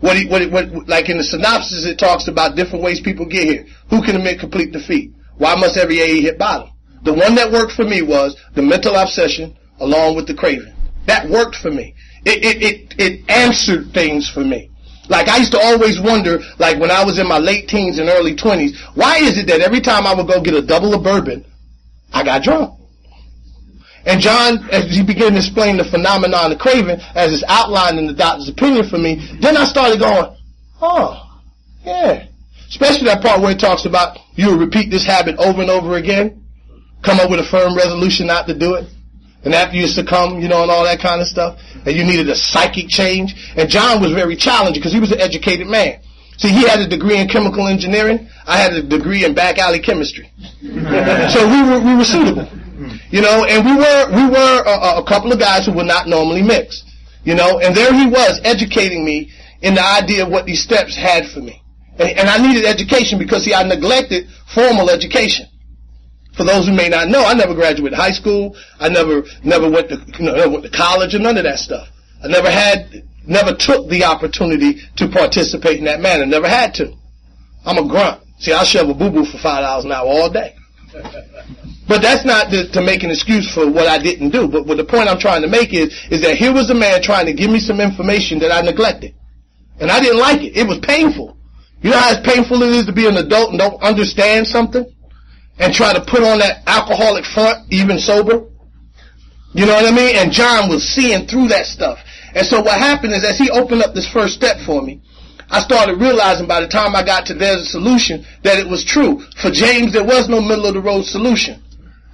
What, 0.00 0.16
he, 0.16 0.26
what, 0.26 0.42
he, 0.42 0.48
what 0.48 0.88
like 0.88 1.08
in 1.08 1.16
the 1.16 1.24
synopsis, 1.24 1.86
it 1.86 1.98
talks 1.98 2.28
about 2.28 2.56
different 2.56 2.84
ways 2.84 3.00
people 3.00 3.24
get 3.24 3.44
here. 3.44 3.66
Who 3.88 4.02
can 4.02 4.16
admit 4.16 4.40
complete 4.40 4.72
defeat? 4.72 5.12
Why 5.38 5.54
must 5.54 5.78
every 5.78 6.02
AA 6.02 6.20
hit 6.20 6.38
bottom? 6.38 6.73
The 7.04 7.12
one 7.12 7.34
that 7.34 7.52
worked 7.52 7.72
for 7.72 7.84
me 7.84 8.02
was 8.02 8.36
the 8.54 8.62
mental 8.62 8.96
obsession 8.96 9.56
along 9.78 10.16
with 10.16 10.26
the 10.26 10.34
craving. 10.34 10.74
That 11.06 11.28
worked 11.28 11.56
for 11.56 11.70
me. 11.70 11.94
It, 12.24 12.44
it, 12.44 12.62
it, 12.62 12.94
it 12.98 13.30
answered 13.30 13.92
things 13.92 14.28
for 14.28 14.40
me. 14.40 14.70
Like 15.08 15.28
I 15.28 15.36
used 15.36 15.52
to 15.52 15.60
always 15.60 16.00
wonder, 16.00 16.40
like 16.58 16.80
when 16.80 16.90
I 16.90 17.04
was 17.04 17.18
in 17.18 17.28
my 17.28 17.38
late 17.38 17.68
teens 17.68 17.98
and 17.98 18.08
early 18.08 18.34
twenties, 18.34 18.80
why 18.94 19.18
is 19.18 19.36
it 19.36 19.46
that 19.48 19.60
every 19.60 19.80
time 19.80 20.06
I 20.06 20.14
would 20.14 20.26
go 20.26 20.40
get 20.40 20.54
a 20.54 20.62
double 20.62 20.94
of 20.94 21.02
bourbon, 21.02 21.44
I 22.12 22.24
got 22.24 22.42
drunk? 22.42 22.80
And 24.06 24.20
John, 24.20 24.68
as 24.70 24.90
he 24.90 25.02
began 25.02 25.32
to 25.32 25.38
explain 25.38 25.76
the 25.76 25.84
phenomenon 25.84 26.52
of 26.52 26.58
craving, 26.58 27.00
as 27.14 27.32
it's 27.32 27.44
outlined 27.48 27.98
in 27.98 28.06
the 28.06 28.14
doctor's 28.14 28.48
opinion 28.48 28.88
for 28.88 28.98
me, 28.98 29.38
then 29.40 29.56
I 29.56 29.64
started 29.64 29.98
going, 29.98 30.36
oh, 30.80 31.40
yeah. 31.84 32.26
Especially 32.68 33.04
that 33.04 33.22
part 33.22 33.40
where 33.40 33.52
it 33.52 33.60
talks 33.60 33.86
about 33.86 34.18
you 34.34 34.48
will 34.48 34.58
repeat 34.58 34.90
this 34.90 35.06
habit 35.06 35.36
over 35.38 35.60
and 35.62 35.70
over 35.70 35.96
again, 35.96 36.43
come 37.04 37.20
up 37.20 37.30
with 37.30 37.40
a 37.40 37.44
firm 37.44 37.76
resolution 37.76 38.26
not 38.26 38.46
to 38.48 38.58
do 38.58 38.74
it. 38.74 38.88
And 39.44 39.54
after 39.54 39.76
you 39.76 39.86
succumb, 39.86 40.40
you 40.40 40.48
know, 40.48 40.62
and 40.62 40.70
all 40.70 40.84
that 40.84 41.00
kind 41.00 41.20
of 41.20 41.28
stuff, 41.28 41.60
and 41.84 41.94
you 41.94 42.02
needed 42.02 42.28
a 42.30 42.34
psychic 42.34 42.88
change. 42.88 43.34
And 43.56 43.68
John 43.68 44.00
was 44.00 44.12
very 44.12 44.36
challenging 44.36 44.80
because 44.80 44.92
he 44.92 45.00
was 45.00 45.12
an 45.12 45.20
educated 45.20 45.66
man. 45.66 46.00
See, 46.38 46.48
he 46.48 46.66
had 46.66 46.80
a 46.80 46.88
degree 46.88 47.18
in 47.18 47.28
chemical 47.28 47.68
engineering. 47.68 48.28
I 48.46 48.56
had 48.58 48.72
a 48.72 48.82
degree 48.82 49.24
in 49.24 49.34
back 49.34 49.58
alley 49.58 49.78
chemistry. 49.80 50.30
so 50.62 51.46
we 51.46 51.62
were, 51.62 51.78
we 51.78 51.94
were 51.94 52.04
suitable. 52.04 52.48
You 53.10 53.20
know, 53.20 53.44
and 53.44 53.64
we 53.64 53.76
were, 53.76 54.08
we 54.10 54.30
were 54.30 54.62
a, 54.66 54.98
a 54.98 55.04
couple 55.06 55.30
of 55.30 55.38
guys 55.38 55.66
who 55.66 55.72
would 55.74 55.86
not 55.86 56.08
normally 56.08 56.42
mix. 56.42 56.82
You 57.22 57.34
know, 57.34 57.60
and 57.60 57.76
there 57.76 57.92
he 57.92 58.06
was 58.06 58.40
educating 58.44 59.04
me 59.04 59.30
in 59.62 59.74
the 59.74 59.84
idea 59.84 60.24
of 60.24 60.30
what 60.30 60.46
these 60.46 60.62
steps 60.62 60.96
had 60.96 61.26
for 61.26 61.40
me. 61.40 61.62
And, 61.98 62.18
and 62.18 62.28
I 62.28 62.38
needed 62.38 62.64
education 62.64 63.18
because, 63.18 63.44
see, 63.44 63.54
I 63.54 63.62
neglected 63.62 64.26
formal 64.52 64.90
education 64.90 65.46
for 66.36 66.44
those 66.44 66.66
who 66.66 66.74
may 66.74 66.88
not 66.88 67.08
know, 67.08 67.24
I 67.24 67.34
never 67.34 67.54
graduated 67.54 67.96
high 67.96 68.10
school. 68.10 68.56
I 68.80 68.88
never, 68.88 69.22
never 69.44 69.70
went 69.70 69.88
to, 69.90 69.96
you 70.18 70.26
know, 70.26 70.34
never 70.34 70.50
went 70.50 70.64
to 70.64 70.70
college 70.70 71.14
or 71.14 71.20
none 71.20 71.36
of 71.36 71.44
that 71.44 71.58
stuff. 71.58 71.88
I 72.22 72.28
never 72.28 72.50
had, 72.50 73.04
never 73.26 73.54
took 73.54 73.88
the 73.88 74.04
opportunity 74.04 74.80
to 74.96 75.08
participate 75.08 75.78
in 75.78 75.84
that 75.84 76.00
manner. 76.00 76.26
Never 76.26 76.48
had 76.48 76.74
to. 76.74 76.92
I'm 77.64 77.78
a 77.78 77.88
grunt. 77.88 78.22
See, 78.38 78.52
I'll 78.52 78.64
shove 78.64 78.88
a 78.88 78.94
boo-boo 78.94 79.24
for 79.24 79.38
five 79.38 79.62
dollars 79.62 79.84
an 79.84 79.92
hour 79.92 80.06
all 80.06 80.30
day. 80.30 80.54
But 81.86 82.00
that's 82.00 82.24
not 82.24 82.50
to, 82.50 82.70
to, 82.72 82.80
make 82.80 83.02
an 83.02 83.10
excuse 83.10 83.52
for 83.52 83.70
what 83.70 83.88
I 83.88 83.98
didn't 83.98 84.30
do. 84.30 84.48
But, 84.48 84.66
but 84.66 84.78
the 84.78 84.84
point 84.84 85.06
I'm 85.06 85.18
trying 85.18 85.42
to 85.42 85.48
make 85.48 85.74
is, 85.74 85.92
is 86.10 86.22
that 86.22 86.36
here 86.36 86.52
was 86.52 86.70
a 86.70 86.74
man 86.74 87.02
trying 87.02 87.26
to 87.26 87.34
give 87.34 87.50
me 87.50 87.60
some 87.60 87.78
information 87.78 88.38
that 88.38 88.50
I 88.50 88.62
neglected. 88.62 89.14
And 89.78 89.90
I 89.90 90.00
didn't 90.00 90.18
like 90.18 90.40
it. 90.40 90.56
It 90.56 90.66
was 90.66 90.78
painful. 90.78 91.36
You 91.82 91.90
know 91.90 91.98
how 91.98 92.22
painful 92.22 92.62
it 92.62 92.70
is 92.70 92.86
to 92.86 92.92
be 92.92 93.06
an 93.06 93.18
adult 93.18 93.50
and 93.50 93.58
don't 93.58 93.82
understand 93.82 94.46
something? 94.46 94.93
And 95.58 95.72
try 95.72 95.92
to 95.92 96.00
put 96.00 96.22
on 96.22 96.38
that 96.38 96.62
alcoholic 96.66 97.24
front, 97.24 97.66
even 97.70 97.98
sober. 97.98 98.46
You 99.52 99.66
know 99.66 99.74
what 99.74 99.86
I 99.86 99.94
mean? 99.94 100.16
And 100.16 100.32
John 100.32 100.68
was 100.68 100.82
seeing 100.82 101.26
through 101.26 101.48
that 101.48 101.66
stuff. 101.66 101.98
And 102.34 102.44
so 102.46 102.60
what 102.60 102.78
happened 102.78 103.12
is 103.12 103.24
as 103.24 103.38
he 103.38 103.50
opened 103.50 103.82
up 103.82 103.94
this 103.94 104.10
first 104.10 104.34
step 104.34 104.58
for 104.66 104.82
me, 104.82 105.00
I 105.50 105.60
started 105.60 106.00
realizing 106.00 106.48
by 106.48 106.60
the 106.60 106.66
time 106.66 106.96
I 106.96 107.04
got 107.04 107.26
to 107.26 107.34
there's 107.34 107.62
a 107.62 107.66
solution 107.66 108.26
that 108.42 108.58
it 108.58 108.66
was 108.66 108.84
true. 108.84 109.22
For 109.40 109.50
James, 109.50 109.92
there 109.92 110.04
was 110.04 110.28
no 110.28 110.40
middle 110.40 110.66
of 110.66 110.74
the 110.74 110.80
road 110.80 111.04
solution. 111.04 111.62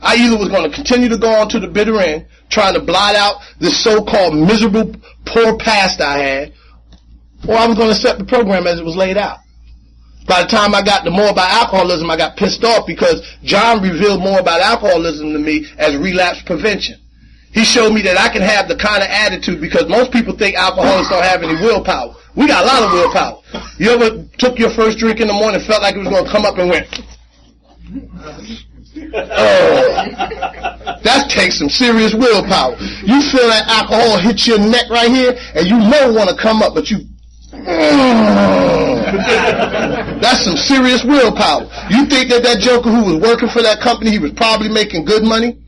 I 0.02 0.16
either 0.16 0.36
was 0.36 0.48
going 0.48 0.68
to 0.68 0.74
continue 0.74 1.08
to 1.08 1.18
go 1.18 1.30
on 1.30 1.48
to 1.50 1.60
the 1.60 1.68
bitter 1.68 1.98
end, 2.00 2.26
trying 2.50 2.74
to 2.74 2.80
blot 2.80 3.14
out 3.14 3.36
this 3.58 3.82
so-called 3.82 4.34
miserable, 4.34 4.94
poor 5.26 5.56
past 5.56 6.00
I 6.00 6.18
had, 6.18 6.52
or 7.48 7.56
I 7.56 7.66
was 7.66 7.76
going 7.76 7.88
to 7.88 7.96
accept 7.96 8.18
the 8.18 8.24
program 8.24 8.66
as 8.66 8.78
it 8.78 8.84
was 8.84 8.96
laid 8.96 9.16
out. 9.16 9.38
By 10.26 10.42
the 10.42 10.48
time 10.48 10.74
I 10.74 10.82
got 10.82 11.04
to 11.04 11.10
more 11.10 11.30
about 11.30 11.50
alcoholism, 11.50 12.10
I 12.10 12.16
got 12.16 12.36
pissed 12.36 12.62
off 12.64 12.86
because 12.86 13.26
John 13.42 13.82
revealed 13.82 14.20
more 14.20 14.38
about 14.38 14.60
alcoholism 14.60 15.32
to 15.32 15.38
me 15.38 15.66
as 15.78 15.96
relapse 15.96 16.42
prevention. 16.42 17.00
He 17.52 17.64
showed 17.64 17.92
me 17.92 18.02
that 18.02 18.16
I 18.16 18.28
can 18.28 18.42
have 18.42 18.68
the 18.68 18.76
kind 18.76 19.02
of 19.02 19.08
attitude 19.08 19.60
because 19.60 19.88
most 19.88 20.12
people 20.12 20.36
think 20.36 20.54
alcoholics 20.56 21.08
don't 21.08 21.24
have 21.24 21.42
any 21.42 21.54
willpower. 21.54 22.14
We 22.36 22.46
got 22.46 22.62
a 22.62 22.66
lot 22.66 22.82
of 22.84 22.92
willpower. 22.92 23.42
You 23.78 23.90
ever 23.90 24.24
took 24.38 24.58
your 24.58 24.70
first 24.70 24.98
drink 24.98 25.18
in 25.18 25.26
the 25.26 25.32
morning, 25.32 25.60
felt 25.66 25.82
like 25.82 25.96
it 25.96 25.98
was 25.98 26.08
going 26.08 26.24
to 26.24 26.30
come 26.30 26.46
up 26.46 26.58
and 26.58 26.70
went, 26.70 26.86
oh, 29.14 30.00
that 31.02 31.28
takes 31.28 31.58
some 31.58 31.68
serious 31.68 32.14
willpower. 32.14 32.76
You 33.02 33.20
feel 33.32 33.48
that 33.48 33.66
alcohol 33.66 34.18
hit 34.18 34.46
your 34.46 34.58
neck 34.58 34.88
right 34.88 35.10
here, 35.10 35.36
and 35.56 35.66
you 35.66 35.78
know 35.78 36.12
want 36.12 36.30
to 36.30 36.36
come 36.36 36.62
up, 36.62 36.74
but 36.74 36.88
you 36.88 37.00
Mm. 37.66 39.00
That's 40.20 40.44
some 40.44 40.56
serious 40.56 41.04
willpower. 41.04 41.64
You 41.90 42.06
think 42.06 42.30
that 42.30 42.42
that 42.44 42.60
joker 42.60 42.90
who 42.90 43.04
was 43.04 43.20
working 43.20 43.48
for 43.48 43.62
that 43.62 43.80
company, 43.80 44.10
he 44.10 44.18
was 44.18 44.32
probably 44.32 44.68
making 44.68 45.04
good 45.04 45.22
money? 45.22 45.58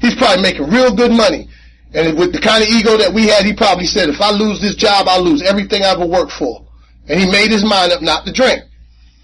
He's 0.00 0.14
probably 0.14 0.42
making 0.42 0.68
real 0.70 0.94
good 0.94 1.12
money. 1.12 1.48
And 1.94 2.18
with 2.18 2.32
the 2.32 2.40
kind 2.40 2.62
of 2.62 2.68
ego 2.68 2.98
that 2.98 3.14
we 3.14 3.28
had, 3.28 3.46
he 3.46 3.54
probably 3.54 3.86
said, 3.86 4.08
if 4.08 4.20
I 4.20 4.30
lose 4.30 4.60
this 4.60 4.74
job, 4.74 5.06
I'll 5.08 5.22
lose 5.22 5.42
everything 5.42 5.82
I 5.82 5.94
ever 5.94 6.06
worked 6.06 6.32
for. 6.32 6.66
And 7.08 7.20
he 7.20 7.30
made 7.30 7.50
his 7.50 7.64
mind 7.64 7.92
up 7.92 8.02
not 8.02 8.26
to 8.26 8.32
drink. 8.32 8.64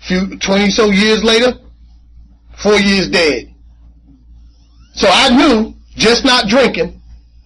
Few, 0.07 0.39
20 0.39 0.71
so 0.71 0.87
years 0.87 1.25
later, 1.25 1.59
four 2.63 2.79
years 2.79 3.11
dead. 3.11 3.53
So 4.95 5.09
I 5.11 5.31
knew 5.31 5.75
just 5.97 6.25
not 6.25 6.49
drinking 6.49 7.01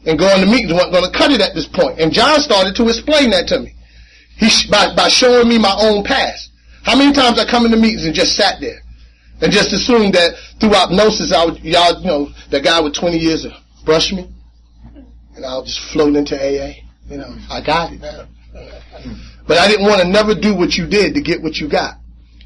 and 0.06 0.18
going 0.18 0.40
to 0.40 0.46
meetings 0.46 0.72
wasn't 0.72 0.92
going 0.92 1.10
to 1.10 1.16
cut 1.16 1.32
it 1.32 1.40
at 1.40 1.54
this 1.54 1.66
point. 1.66 1.98
And 1.98 2.12
John 2.12 2.40
started 2.40 2.76
to 2.76 2.88
explain 2.88 3.30
that 3.30 3.48
to 3.48 3.60
me. 3.60 3.74
He, 4.36 4.50
by, 4.70 4.94
by 4.94 5.08
showing 5.08 5.48
me 5.48 5.58
my 5.58 5.76
own 5.78 6.04
past. 6.04 6.50
How 6.82 6.96
many 6.96 7.12
times 7.12 7.38
I 7.38 7.48
come 7.48 7.64
into 7.64 7.78
meetings 7.78 8.04
and 8.04 8.14
just 8.14 8.36
sat 8.36 8.60
there 8.60 8.80
and 9.40 9.52
just 9.52 9.72
assumed 9.72 10.14
that 10.14 10.34
through 10.60 10.70
hypnosis, 10.70 11.32
I 11.32 11.44
would, 11.44 11.60
y'all, 11.60 11.98
you 12.00 12.06
know, 12.06 12.30
that 12.50 12.62
guy 12.62 12.80
with 12.80 12.94
20 12.94 13.16
years 13.16 13.44
of 13.44 13.52
brush 13.84 14.12
me 14.12 14.28
and 15.36 15.44
I'll 15.44 15.64
just 15.64 15.80
float 15.92 16.14
into 16.14 16.36
AA. 16.36 16.80
You 17.08 17.18
know, 17.18 17.36
I 17.50 17.60
got 17.64 17.92
it. 17.92 18.00
But 19.46 19.58
I 19.58 19.68
didn't 19.68 19.86
want 19.86 20.00
to 20.00 20.08
never 20.08 20.34
do 20.34 20.54
what 20.54 20.74
you 20.76 20.86
did 20.86 21.14
to 21.14 21.20
get 21.20 21.42
what 21.42 21.58
you 21.58 21.68
got. 21.68 21.96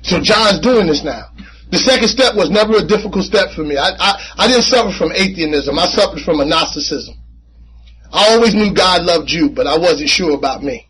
So 0.02 0.20
John's 0.20 0.60
doing 0.60 0.86
this 0.86 1.04
now. 1.04 1.28
The 1.70 1.78
second 1.78 2.08
step 2.08 2.34
was 2.34 2.50
never 2.50 2.78
a 2.78 2.84
difficult 2.84 3.24
step 3.24 3.50
for 3.50 3.62
me. 3.62 3.76
I, 3.76 3.90
I, 3.98 4.34
I 4.38 4.48
didn't 4.48 4.62
suffer 4.62 4.90
from 4.96 5.12
atheism. 5.12 5.78
I 5.78 5.86
suffered 5.86 6.22
from 6.22 6.40
agnosticism. 6.40 7.14
I 8.10 8.32
always 8.32 8.54
knew 8.54 8.72
God 8.72 9.02
loved 9.02 9.30
you, 9.30 9.50
but 9.50 9.66
I 9.66 9.76
wasn't 9.76 10.08
sure 10.08 10.34
about 10.34 10.62
me. 10.62 10.87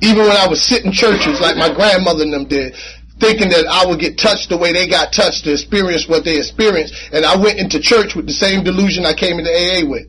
Even 0.00 0.22
when 0.22 0.36
I 0.36 0.46
was 0.46 0.62
sitting 0.62 0.92
churches 0.92 1.40
like 1.40 1.56
my 1.56 1.72
grandmother 1.72 2.22
and 2.22 2.32
them 2.32 2.46
did, 2.46 2.74
thinking 3.18 3.48
that 3.50 3.66
I 3.66 3.84
would 3.86 3.98
get 3.98 4.16
touched 4.16 4.48
the 4.48 4.56
way 4.56 4.72
they 4.72 4.86
got 4.86 5.12
touched 5.12 5.44
to 5.44 5.52
experience 5.52 6.08
what 6.08 6.24
they 6.24 6.38
experienced. 6.38 6.94
And 7.12 7.24
I 7.24 7.36
went 7.36 7.58
into 7.58 7.80
church 7.80 8.14
with 8.14 8.26
the 8.26 8.32
same 8.32 8.62
delusion 8.62 9.04
I 9.04 9.14
came 9.14 9.38
into 9.38 9.50
AA 9.50 9.88
with. 9.88 10.06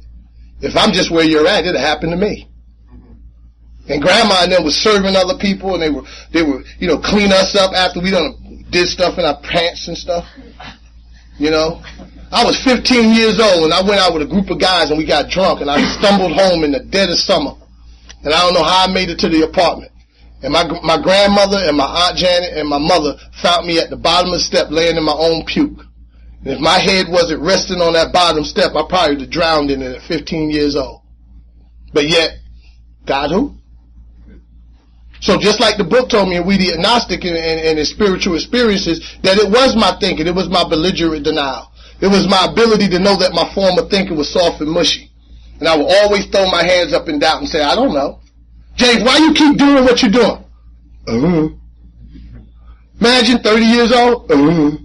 If 0.61 0.75
I'm 0.75 0.91
just 0.91 1.09
where 1.09 1.25
you're 1.25 1.47
at, 1.47 1.65
it'll 1.65 1.81
happen 1.81 2.11
to 2.11 2.17
me. 2.17 2.47
And 3.87 4.01
grandma 4.01 4.43
and 4.43 4.51
them 4.51 4.63
was 4.63 4.75
serving 4.75 5.15
other 5.15 5.37
people 5.39 5.73
and 5.73 5.81
they 5.81 5.89
were, 5.89 6.03
they 6.31 6.43
were, 6.43 6.61
you 6.77 6.87
know, 6.87 6.99
clean 6.99 7.31
us 7.31 7.55
up 7.55 7.73
after 7.73 7.99
we 7.99 8.11
done 8.11 8.65
did 8.69 8.87
stuff 8.87 9.17
in 9.17 9.25
our 9.25 9.39
pants 9.41 9.87
and 9.87 9.97
stuff. 9.97 10.25
You 11.37 11.49
know? 11.49 11.81
I 12.31 12.45
was 12.45 12.61
15 12.63 13.15
years 13.15 13.39
old 13.39 13.65
and 13.65 13.73
I 13.73 13.81
went 13.81 13.99
out 13.99 14.13
with 14.13 14.21
a 14.21 14.29
group 14.29 14.51
of 14.51 14.59
guys 14.59 14.91
and 14.91 14.99
we 14.99 15.05
got 15.07 15.31
drunk 15.31 15.61
and 15.61 15.71
I 15.71 15.81
stumbled 15.97 16.33
home 16.33 16.63
in 16.63 16.71
the 16.71 16.79
dead 16.79 17.09
of 17.09 17.17
summer. 17.17 17.53
And 18.23 18.33
I 18.33 18.41
don't 18.41 18.53
know 18.53 18.63
how 18.63 18.85
I 18.87 18.93
made 18.93 19.09
it 19.09 19.19
to 19.19 19.29
the 19.29 19.43
apartment. 19.43 19.91
And 20.41 20.53
my, 20.53 20.63
my 20.83 21.01
grandmother 21.01 21.57
and 21.57 21.75
my 21.75 21.85
aunt 21.85 22.17
Janet 22.17 22.53
and 22.53 22.67
my 22.67 22.77
mother 22.77 23.15
found 23.41 23.67
me 23.67 23.79
at 23.79 23.89
the 23.89 23.97
bottom 23.97 24.31
of 24.31 24.39
the 24.39 24.43
step 24.43 24.67
laying 24.71 24.95
in 24.95 25.03
my 25.03 25.15
own 25.15 25.43
puke. 25.45 25.79
And 26.39 26.53
if 26.53 26.59
my 26.59 26.79
head 26.79 27.07
wasn't 27.09 27.41
resting 27.41 27.81
on 27.81 27.93
that 27.93 28.13
bottom 28.13 28.45
step, 28.45 28.71
I 28.75 28.83
probably 28.87 29.15
would 29.15 29.21
have 29.21 29.29
drowned 29.29 29.71
in 29.71 29.81
it 29.81 29.97
at 29.97 30.01
15 30.03 30.49
years 30.49 30.75
old. 30.75 31.01
But 31.93 32.07
yet, 32.07 32.39
God 33.05 33.31
who? 33.31 33.55
So 35.21 35.37
just 35.37 35.59
like 35.59 35.77
the 35.77 35.83
book 35.83 36.09
told 36.09 36.29
me, 36.29 36.37
and 36.37 36.47
we 36.47 36.57
the 36.57 36.73
agnostic 36.73 37.25
and, 37.25 37.35
and, 37.35 37.59
and 37.59 37.77
his 37.77 37.89
spiritual 37.89 38.35
experiences, 38.35 39.03
that 39.23 39.37
it 39.37 39.49
was 39.49 39.75
my 39.75 39.97
thinking, 39.99 40.27
it 40.27 40.35
was 40.35 40.47
my 40.47 40.63
belligerent 40.63 41.25
denial. 41.25 41.71
It 41.99 42.07
was 42.07 42.29
my 42.29 42.47
ability 42.49 42.87
to 42.95 42.99
know 42.99 43.17
that 43.17 43.33
my 43.33 43.51
former 43.53 43.89
thinking 43.89 44.15
was 44.15 44.31
soft 44.31 44.61
and 44.61 44.71
mushy. 44.71 45.08
And 45.59 45.67
I 45.67 45.75
will 45.75 45.91
always 45.91 46.25
throw 46.27 46.49
my 46.49 46.63
hands 46.63 46.93
up 46.93 47.09
in 47.09 47.19
doubt 47.19 47.39
and 47.39 47.49
say, 47.49 47.61
I 47.61 47.75
don't 47.75 47.93
know. 47.93 48.19
James, 48.75 49.03
why 49.03 49.17
you 49.17 49.33
keep 49.33 49.57
doing 49.57 49.83
what 49.83 50.01
you're 50.01 50.11
doing? 50.11 50.43
Uh-huh. 51.07 51.49
Imagine 52.99 53.39
30 53.39 53.65
years 53.65 53.91
old. 53.91 54.31
Uh-huh. 54.31 54.77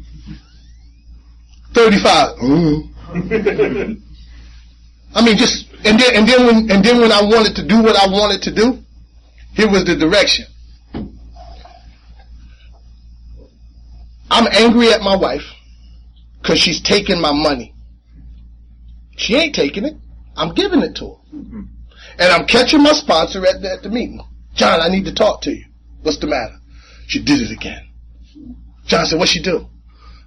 35. 1.75 2.29
Uh-huh. 2.41 2.83
I 5.15 5.25
mean, 5.25 5.37
just, 5.37 5.69
and 5.85 5.99
then, 6.01 6.17
and 6.17 6.29
then 6.29 6.47
when, 6.47 6.71
and 6.71 6.85
then 6.85 7.01
when 7.01 7.13
I 7.13 7.23
wanted 7.23 7.55
to 7.57 7.67
do 7.67 7.81
what 7.81 7.97
I 7.97 8.11
wanted 8.11 8.43
to 8.43 8.53
do, 8.53 8.79
here 9.53 9.71
was 9.71 9.85
the 9.85 9.95
direction. 9.95 10.47
I'm 14.29 14.49
angry 14.51 14.89
at 14.93 15.01
my 15.03 15.15
wife 15.15 15.45
because 16.43 16.59
she's 16.59 16.81
taking 16.81 17.21
my 17.21 17.33
money. 17.33 17.75
She 19.17 19.37
ain't 19.37 19.55
taking 19.55 19.85
it. 19.85 19.97
I'm 20.37 20.55
giving 20.55 20.83
it 20.83 20.97
to 20.97 21.07
her. 21.07 21.37
Mm-hmm. 21.37 21.63
And 22.19 22.33
I'm 22.33 22.47
catching 22.47 22.83
my 22.83 22.93
sponsor 22.93 23.45
at 23.47 23.61
the, 23.63 23.73
at 23.73 23.83
the 23.83 23.89
meeting. 23.89 24.21
John, 24.55 24.81
I 24.81 24.89
need 24.89 25.05
to 25.07 25.15
talk 25.15 25.43
to 25.43 25.51
you. 25.51 25.65
What's 26.03 26.19
the 26.19 26.27
matter? 26.27 26.57
She 27.07 27.23
did 27.23 27.41
it 27.41 27.51
again. 27.51 27.89
John 28.87 29.07
said, 29.07 29.19
what 29.19 29.29
she 29.29 29.43
do? 29.43 29.67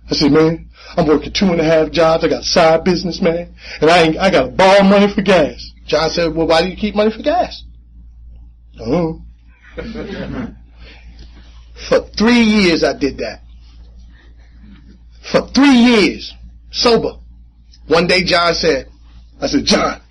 I 0.10 0.14
said, 0.16 0.32
man, 0.32 0.70
I'm 0.96 1.08
working 1.08 1.34
two 1.34 1.48
and 1.48 1.60
a 1.60 1.64
half 1.64 1.92
jobs. 1.92 2.24
I 2.24 2.30
got 2.30 2.44
side 2.44 2.84
business, 2.84 3.22
man. 3.22 3.54
And 3.82 3.90
I 3.90 4.04
ain't, 4.04 4.18
I 4.18 4.32
got 4.32 4.46
to 4.46 4.52
borrow 4.52 4.84
money 4.84 5.14
for 5.14 5.22
gas. 5.22 5.72
John 5.86 6.10
said, 6.10 6.34
well, 6.36 6.48
why 6.48 6.62
do 6.62 6.70
you 6.70 6.78
keep 6.78 6.96
money 6.96 7.12
for 7.12 7.22
gas? 7.24 7.64
Oh. 8.80 9.22
for 11.90 12.00
three 12.18 12.42
years 12.42 12.84
I 12.84 12.98
did 12.98 13.18
that. 13.18 13.42
For 15.32 15.48
three 15.50 15.76
years. 15.76 16.34
Sober. 16.72 17.20
One 17.88 18.08
day 18.08 18.24
John 18.24 18.54
said, 18.54 18.90
I 19.42 19.48
said, 19.48 19.66
John, 19.66 20.02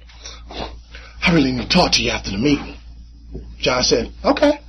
I 0.50 1.34
really 1.34 1.52
need 1.52 1.62
to 1.62 1.68
talk 1.68 1.92
to 1.92 2.02
you 2.02 2.10
after 2.10 2.30
the 2.30 2.38
meeting. 2.38 2.76
John 3.58 3.82
said, 3.82 4.12
okay. 4.24 4.60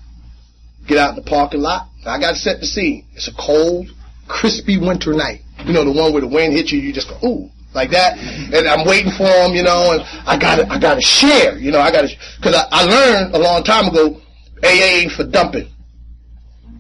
Get 0.88 0.98
out 0.98 1.12
in 1.12 1.16
the 1.16 1.30
parking 1.30 1.62
lot. 1.62 1.88
I 2.06 2.20
got 2.20 2.32
to 2.32 2.38
set 2.38 2.60
the 2.60 2.66
scene. 2.66 3.06
It's 3.14 3.28
a 3.28 3.34
cold, 3.34 3.90
crispy 4.28 4.78
winter 4.78 5.14
night. 5.14 5.42
You 5.66 5.74
know, 5.74 5.84
the 5.84 5.92
one 5.92 6.14
where 6.14 6.22
the 6.22 6.28
wind 6.28 6.54
hits 6.54 6.72
you, 6.72 6.80
you 6.80 6.94
just 6.94 7.10
go, 7.10 7.28
ooh, 7.28 7.50
like 7.74 7.92
that. 7.92 8.18
And 8.18 8.68
I'm 8.68 8.88
waiting 8.88 9.12
for 9.12 9.28
him, 9.28 9.54
you 9.54 9.64
know, 9.64 9.92
and 9.92 10.02
I 10.26 10.38
got 10.38 10.56
to, 10.56 10.68
I 10.68 10.80
got 10.80 10.96
to 10.96 11.02
share, 11.02 11.58
you 11.58 11.72
know, 11.72 11.80
I 11.80 11.92
got 11.92 12.02
to, 12.02 12.16
cause 12.42 12.56
I, 12.56 12.66
I 12.72 12.84
learned 12.86 13.36
a 13.36 13.40
long 13.40 13.64
time 13.64 13.88
ago, 13.88 14.22
AA 14.64 15.04
ain't 15.04 15.12
for 15.12 15.26
dumping. 15.26 15.70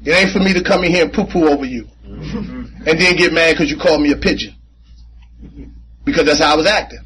It 0.05 0.11
ain't 0.11 0.31
for 0.31 0.39
me 0.39 0.53
to 0.53 0.63
come 0.63 0.83
in 0.83 0.91
here 0.91 1.03
and 1.03 1.13
poo-poo 1.13 1.47
over 1.47 1.65
you. 1.65 1.87
and 2.05 2.99
then 2.99 3.15
get 3.17 3.33
mad 3.33 3.53
because 3.53 3.69
you 3.69 3.77
called 3.77 4.01
me 4.01 4.11
a 4.11 4.17
pigeon. 4.17 4.55
Because 6.05 6.25
that's 6.25 6.39
how 6.39 6.53
I 6.53 6.55
was 6.55 6.65
acting. 6.65 6.99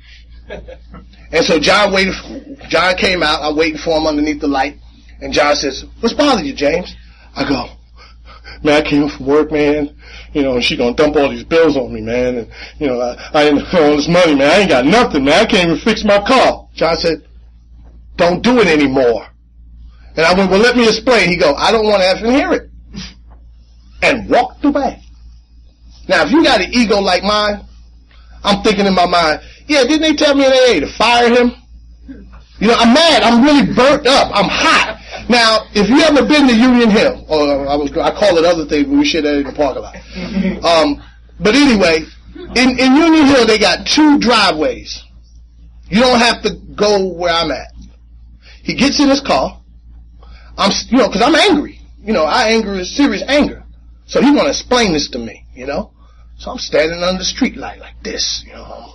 And 1.32 1.46
so 1.46 1.60
John 1.60 1.94
waited. 1.94 2.14
John 2.70 2.96
came 2.98 3.24
out. 3.24 3.42
I'm 3.42 3.56
waiting 3.56 3.78
for 3.78 3.98
him 3.98 4.08
underneath 4.08 4.42
the 4.42 4.48
light. 4.48 4.78
And 5.22 5.32
John 5.34 5.56
says, 5.56 5.86
"What's 6.00 6.16
bothering 6.16 6.46
you, 6.46 6.54
James?" 6.54 6.94
I 7.36 7.48
go, 7.48 7.70
"Man, 8.64 8.82
I 8.82 8.88
came 8.88 9.08
from 9.08 9.26
work, 9.26 9.52
man. 9.52 9.96
You 10.34 10.44
know, 10.44 10.56
and 10.56 10.64
she 10.64 10.76
gonna 10.76 10.96
dump 10.96 11.16
all 11.16 11.30
these 11.30 11.44
bills 11.44 11.78
on 11.78 11.94
me, 11.94 12.02
man. 12.02 12.38
And 12.38 12.48
you 12.80 12.88
know, 12.88 13.00
I, 13.00 13.16
I 13.34 13.44
ain't 13.44 13.74
all 13.74 13.96
this 13.96 14.08
money, 14.08 14.36
man. 14.36 14.52
I 14.52 14.60
ain't 14.60 14.70
got 14.70 14.86
nothing, 14.86 15.26
man. 15.26 15.42
I 15.42 15.46
can't 15.46 15.70
even 15.70 15.80
fix 15.80 16.04
my 16.04 16.20
car." 16.20 16.68
John 16.74 16.98
said, 16.98 17.24
"Don't 18.18 18.42
do 18.42 18.60
it 18.60 18.68
anymore." 18.68 19.28
And 20.18 20.26
I 20.26 20.34
went, 20.34 20.52
"Well, 20.52 20.60
let 20.60 20.76
me 20.76 20.88
explain." 20.88 21.30
He 21.30 21.38
go, 21.38 21.54
"I 21.56 21.72
don't 21.72 21.86
want 21.86 22.02
to 22.02 22.08
effing 22.08 22.36
hear 22.36 22.52
it," 22.54 22.70
and 24.02 24.30
walked 24.30 24.66
away. 24.66 25.02
Now, 26.08 26.24
if 26.24 26.32
you 26.32 26.44
got 26.44 26.60
an 26.60 26.74
ego 26.74 27.00
like 27.00 27.24
mine, 27.24 27.64
I'm 28.44 28.64
thinking 28.64 28.86
in 28.86 28.96
my 28.96 29.06
mind, 29.06 29.40
yeah, 29.72 29.84
didn't 29.84 30.02
they 30.02 30.16
tell 30.16 30.36
me 30.36 30.46
in 30.46 30.52
AA 30.52 30.86
to 30.86 30.92
fire 30.98 31.30
him? 31.30 31.56
You 32.60 32.68
know, 32.68 32.76
I'm 32.76 32.94
mad. 32.94 33.24
I'm 33.24 33.44
really 33.44 33.74
burnt 33.74 34.06
up. 34.06 34.32
I'm 34.36 34.50
hot. 34.50 35.00
Now, 35.30 35.66
if 35.74 35.90
you 35.90 36.02
ever 36.02 36.28
been 36.28 36.48
to 36.48 36.56
Union 36.56 36.90
Hill, 36.92 37.26
or 37.28 37.68
I 37.68 37.76
was, 37.76 37.92
I 37.98 38.12
call 38.12 38.38
it 38.38 38.46
other 38.46 38.66
things, 38.66 38.88
but 38.88 38.98
we 38.98 39.06
shit 39.06 39.26
in 39.26 39.44
the 39.44 39.52
parking 39.54 39.82
lot. 39.82 39.96
Um, 40.64 41.02
but 41.40 41.56
anyway, 41.56 42.06
in, 42.56 42.78
in 42.78 42.96
Union 42.96 43.26
Hill, 43.26 43.48
they 43.48 43.58
got 43.58 43.88
two 43.88 44.20
driveways. 44.20 45.04
You 45.90 46.02
don't 46.02 46.20
have 46.20 46.44
to 46.44 46.56
go 46.76 47.08
where 47.08 47.34
I'm 47.34 47.52
at. 47.52 47.74
He 48.64 48.76
gets 48.76 49.00
in 49.00 49.10
his 49.10 49.22
car. 49.22 49.60
I'm, 50.58 50.72
you 50.90 51.00
know, 51.00 51.08
cause 51.08 51.22
I'm 51.22 51.36
angry. 51.36 51.80
You 52.04 52.14
know, 52.14 52.26
I 52.26 52.50
anger 52.50 52.74
is 52.76 52.96
serious 52.96 53.24
anger. 53.28 53.64
So 54.06 54.22
he 54.22 54.30
want 54.30 54.44
to 54.44 54.50
explain 54.50 54.94
this 54.94 55.10
to 55.10 55.20
me, 55.20 55.46
you 55.54 55.66
know. 55.66 55.92
So 56.38 56.52
I'm 56.52 56.58
standing 56.58 57.02
under 57.04 57.20
the 57.20 57.26
street 57.26 57.56
light 57.56 57.80
like 57.80 58.02
this, 58.04 58.44
you 58.46 58.54
know. 58.54 58.94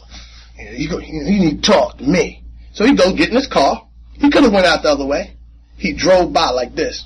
You, 0.58 0.88
go, 0.88 0.98
you 0.98 1.22
need 1.22 1.62
to 1.62 1.70
talk 1.70 1.98
to 1.98 2.04
me. 2.04 2.42
So 2.72 2.84
he 2.84 2.94
goes 2.94 3.12
get 3.12 3.28
in 3.30 3.36
his 3.36 3.46
car. 3.46 3.86
He 4.14 4.30
could 4.30 4.42
have 4.44 4.52
went 4.52 4.66
out 4.66 4.82
the 4.82 4.90
other 4.90 5.06
way. 5.06 5.36
He 5.76 5.92
drove 5.94 6.32
by 6.32 6.50
like 6.50 6.74
this. 6.74 7.04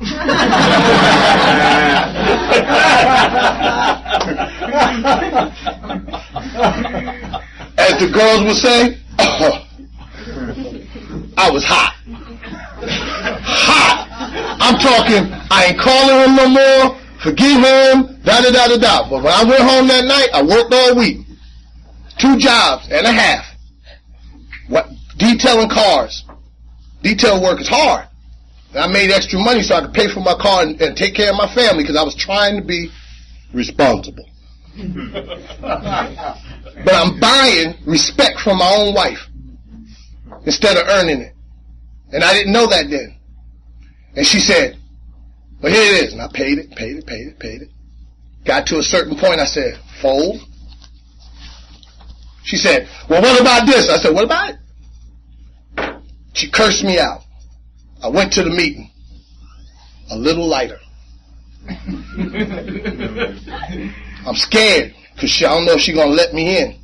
As 0.00 0.12
the 7.98 8.08
girls 8.12 8.44
would 8.44 8.56
say, 8.56 8.96
oh, 9.18 9.66
I 11.36 11.50
was 11.50 11.64
hot. 11.64 11.94
Hot. 13.42 14.06
I'm 14.60 14.78
talking, 14.78 15.32
I 15.50 15.64
ain't 15.68 15.80
calling 15.80 16.28
him 16.28 16.36
no 16.36 16.48
more. 16.48 16.96
Forgive 17.22 17.58
him. 17.58 18.20
Da 18.22 18.40
da 18.40 18.50
da 18.50 18.68
da 18.68 18.76
da. 18.76 19.02
But 19.08 19.22
when 19.22 19.32
I 19.32 19.44
went 19.44 19.62
home 19.62 19.88
that 19.88 20.04
night, 20.04 20.28
I 20.34 20.42
worked 20.42 20.72
all 20.72 20.94
week. 20.96 21.27
Two 22.18 22.36
jobs 22.36 22.88
and 22.90 23.06
a 23.06 23.12
half. 23.12 23.44
What 24.68 24.88
detailing 25.16 25.68
cars. 25.68 26.24
Detail 27.02 27.42
work 27.42 27.60
is 27.60 27.68
hard. 27.68 28.08
And 28.70 28.78
I 28.78 28.86
made 28.88 29.10
extra 29.10 29.38
money 29.38 29.62
so 29.62 29.76
I 29.76 29.82
could 29.82 29.94
pay 29.94 30.12
for 30.12 30.20
my 30.20 30.34
car 30.34 30.62
and, 30.62 30.80
and 30.80 30.96
take 30.96 31.14
care 31.14 31.30
of 31.30 31.36
my 31.36 31.52
family 31.54 31.82
because 31.82 31.96
I 31.96 32.02
was 32.02 32.14
trying 32.14 32.60
to 32.60 32.66
be 32.66 32.90
responsible. 33.52 34.28
but 34.76 36.94
I'm 36.94 37.18
buying 37.18 37.74
respect 37.86 38.40
from 38.40 38.58
my 38.58 38.76
own 38.78 38.94
wife 38.94 39.26
instead 40.44 40.76
of 40.76 40.86
earning 40.88 41.22
it. 41.22 41.34
And 42.12 42.22
I 42.22 42.32
didn't 42.32 42.52
know 42.52 42.66
that 42.66 42.90
then. 42.90 43.16
And 44.16 44.26
she 44.26 44.38
said, 44.38 44.78
well, 45.62 45.72
here 45.72 45.82
it 45.82 46.04
is. 46.04 46.12
And 46.12 46.22
I 46.22 46.28
paid 46.32 46.58
it, 46.58 46.70
paid 46.72 46.96
it, 46.96 47.06
paid 47.06 47.28
it, 47.28 47.38
paid 47.38 47.62
it. 47.62 47.68
Got 48.44 48.66
to 48.68 48.78
a 48.78 48.82
certain 48.82 49.16
point, 49.16 49.40
I 49.40 49.44
said, 49.44 49.78
fold. 50.00 50.40
She 52.48 52.56
said, 52.56 52.88
well, 53.10 53.20
what 53.20 53.38
about 53.38 53.66
this? 53.66 53.90
I 53.90 53.98
said, 53.98 54.14
what 54.14 54.24
about 54.24 54.54
it? 54.54 54.56
She 56.32 56.50
cursed 56.50 56.82
me 56.82 56.98
out. 56.98 57.20
I 58.02 58.08
went 58.08 58.32
to 58.32 58.42
the 58.42 58.48
meeting. 58.48 58.90
A 60.10 60.16
little 60.16 60.48
lighter. 60.48 60.78
I'm 64.26 64.34
scared 64.34 64.94
because 65.12 65.42
I 65.42 65.50
don't 65.50 65.66
know 65.66 65.72
if 65.72 65.80
she's 65.80 65.94
going 65.94 66.08
to 66.08 66.14
let 66.14 66.32
me 66.32 66.58
in. 66.58 66.80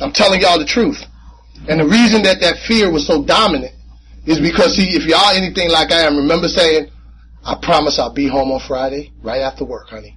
I'm 0.00 0.12
telling 0.12 0.40
y'all 0.40 0.58
the 0.58 0.64
truth. 0.64 1.04
And 1.68 1.80
the 1.80 1.84
reason 1.84 2.22
that 2.22 2.40
that 2.40 2.56
fear 2.66 2.90
was 2.90 3.06
so 3.06 3.22
dominant 3.22 3.74
is 4.24 4.40
because, 4.40 4.74
see, 4.76 4.96
if 4.96 5.04
y'all 5.04 5.36
anything 5.36 5.70
like 5.70 5.92
I 5.92 6.00
am, 6.00 6.16
remember 6.16 6.48
saying, 6.48 6.90
I 7.44 7.56
promise 7.60 7.98
I'll 7.98 8.14
be 8.14 8.26
home 8.26 8.50
on 8.52 8.60
Friday, 8.66 9.12
right 9.22 9.42
after 9.42 9.66
work, 9.66 9.90
honey. 9.90 10.16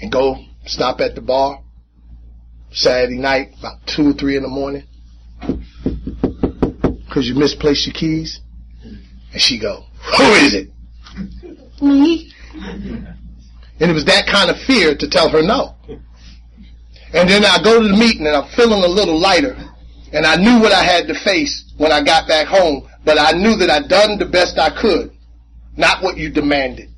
And 0.00 0.10
go 0.10 0.38
stop 0.64 1.02
at 1.02 1.14
the 1.14 1.20
bar 1.20 1.60
Saturday 2.76 3.16
night, 3.16 3.54
about 3.58 3.78
two 3.86 4.10
or 4.10 4.12
three 4.12 4.36
in 4.36 4.42
the 4.42 4.48
morning. 4.48 4.84
Cause 7.10 7.26
you 7.26 7.34
misplaced 7.34 7.86
your 7.86 7.94
keys. 7.94 8.40
And 9.32 9.40
she 9.40 9.58
go, 9.58 9.86
who 10.18 10.24
is 10.34 10.52
it? 10.52 10.70
Me. 11.80 12.30
And 13.80 13.90
it 13.90 13.94
was 13.94 14.04
that 14.04 14.26
kind 14.26 14.50
of 14.50 14.60
fear 14.60 14.94
to 14.94 15.08
tell 15.08 15.30
her 15.30 15.42
no. 15.42 15.74
And 17.14 17.28
then 17.28 17.46
I 17.46 17.62
go 17.62 17.80
to 17.80 17.88
the 17.88 17.96
meeting 17.96 18.26
and 18.26 18.36
I'm 18.36 18.48
feeling 18.50 18.84
a 18.84 18.88
little 18.88 19.18
lighter. 19.18 19.56
And 20.12 20.26
I 20.26 20.36
knew 20.36 20.60
what 20.60 20.72
I 20.72 20.82
had 20.82 21.08
to 21.08 21.14
face 21.14 21.72
when 21.78 21.92
I 21.92 22.02
got 22.02 22.28
back 22.28 22.46
home, 22.46 22.86
but 23.06 23.18
I 23.18 23.32
knew 23.32 23.56
that 23.56 23.70
I'd 23.70 23.88
done 23.88 24.18
the 24.18 24.26
best 24.26 24.58
I 24.58 24.68
could, 24.68 25.12
not 25.78 26.02
what 26.02 26.18
you 26.18 26.28
demanded. 26.28 26.90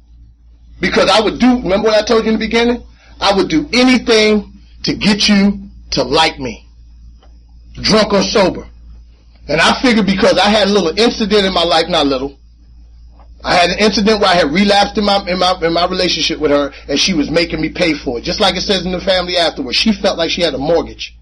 Because 0.81 1.09
I 1.09 1.21
would 1.21 1.39
do, 1.39 1.59
remember 1.63 1.89
what 1.89 2.03
I 2.03 2.05
told 2.05 2.25
you 2.25 2.33
in 2.33 2.39
the 2.39 2.45
beginning? 2.45 2.83
I 3.21 3.33
would 3.37 3.49
do 3.49 3.69
anything 3.73 4.53
to 4.83 4.95
get 4.95 5.29
you 5.29 5.68
to 5.93 6.03
like 6.03 6.39
me. 6.39 6.67
Drunk 7.75 8.13
or 8.13 8.23
sober. 8.23 8.69
And 9.49 9.61
I 9.61 9.81
figured 9.81 10.07
because 10.07 10.39
I 10.39 10.51
had 10.51 10.69
a 10.69 10.73
little 10.73 10.99
incident 10.99 11.47
in 11.47 11.55
my 11.55 11.65
life, 11.65 11.89
not 11.89 12.07
little, 12.07 12.39
I 13.45 13.55
had 13.55 13.71
an 13.71 13.79
incident 13.79 14.21
where 14.21 14.29
I 14.29 14.35
had 14.35 14.53
relapsed 14.53 14.99
in 14.99 15.05
my, 15.05 15.25
in 15.27 15.39
my, 15.39 15.55
in 15.63 15.73
my 15.73 15.87
relationship 15.87 16.41
with 16.41 16.51
her 16.51 16.73
and 16.89 16.99
she 16.99 17.15
was 17.15 17.31
making 17.31 17.61
me 17.61 17.69
pay 17.69 17.95
for 17.95 18.19
it. 18.19 18.25
Just 18.25 18.41
like 18.41 18.57
it 18.57 18.63
says 18.63 18.85
in 18.85 18.93
the 18.93 19.01
family 19.01 19.37
afterwards. 19.37 19.77
She 19.77 19.93
felt 19.93 20.19
like 20.19 20.31
she 20.31 20.43
had 20.43 20.55
a 20.55 20.59
mortgage. 20.59 21.17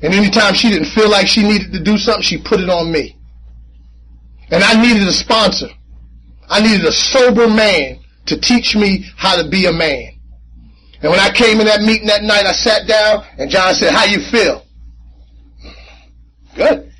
And 0.00 0.14
anytime 0.14 0.54
she 0.54 0.70
didn't 0.70 0.88
feel 0.88 1.10
like 1.10 1.26
she 1.26 1.42
needed 1.42 1.72
to 1.72 1.82
do 1.82 1.98
something, 1.98 2.22
she 2.22 2.38
put 2.38 2.60
it 2.60 2.70
on 2.70 2.90
me. 2.90 3.16
And 4.50 4.64
I 4.64 4.80
needed 4.80 5.06
a 5.06 5.12
sponsor. 5.12 5.68
I 6.48 6.62
needed 6.62 6.86
a 6.86 6.92
sober 6.92 7.46
man 7.46 8.00
to 8.26 8.40
teach 8.40 8.74
me 8.74 9.04
how 9.16 9.40
to 9.42 9.48
be 9.48 9.66
a 9.66 9.72
man. 9.72 10.17
And 11.00 11.10
when 11.10 11.20
I 11.20 11.30
came 11.30 11.60
in 11.60 11.66
that 11.66 11.80
meeting 11.82 12.08
that 12.08 12.22
night, 12.22 12.46
I 12.46 12.52
sat 12.52 12.88
down 12.88 13.24
and 13.38 13.50
John 13.50 13.74
said, 13.74 13.92
how 13.92 14.04
you 14.04 14.20
feel? 14.30 14.64
Good. 16.56 16.92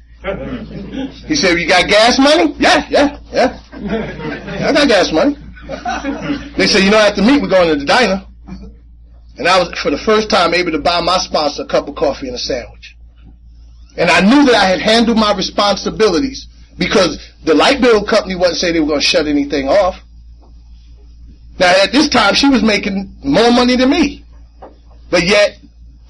He 1.26 1.34
said, 1.34 1.58
you 1.58 1.68
got 1.68 1.88
gas 1.88 2.18
money? 2.18 2.54
Yeah, 2.58 2.86
yeah, 2.90 3.18
yeah. 3.32 3.60
I 4.68 4.72
got 4.72 4.88
gas 4.88 5.12
money. 5.12 5.36
They 6.56 6.66
said, 6.66 6.82
you 6.84 6.90
know, 6.90 6.98
after 6.98 7.22
meet, 7.22 7.42
we're 7.42 7.48
going 7.48 7.68
to 7.68 7.76
the 7.76 7.84
diner. 7.84 8.24
And 9.36 9.46
I 9.46 9.58
was, 9.58 9.76
for 9.80 9.90
the 9.90 9.98
first 9.98 10.30
time, 10.30 10.54
able 10.54 10.72
to 10.72 10.78
buy 10.78 11.00
my 11.00 11.18
sponsor 11.18 11.62
a 11.62 11.66
cup 11.66 11.88
of 11.88 11.94
coffee 11.94 12.26
and 12.26 12.36
a 12.36 12.38
sandwich. 12.38 12.96
And 13.96 14.10
I 14.10 14.20
knew 14.20 14.44
that 14.46 14.54
I 14.54 14.66
had 14.66 14.80
handled 14.80 15.18
my 15.18 15.34
responsibilities 15.34 16.46
because 16.78 17.18
the 17.44 17.54
light 17.54 17.80
bill 17.80 18.04
company 18.04 18.36
wasn't 18.36 18.58
saying 18.58 18.74
they 18.74 18.80
were 18.80 18.86
going 18.86 19.00
to 19.00 19.06
shut 19.06 19.26
anything 19.26 19.68
off. 19.68 19.96
Now, 21.58 21.72
at 21.82 21.92
this 21.92 22.08
time, 22.08 22.34
she 22.34 22.48
was 22.48 22.62
making 22.62 23.16
more 23.24 23.50
money 23.50 23.76
than 23.76 23.90
me. 23.90 24.24
But 25.10 25.24
yet, 25.26 25.58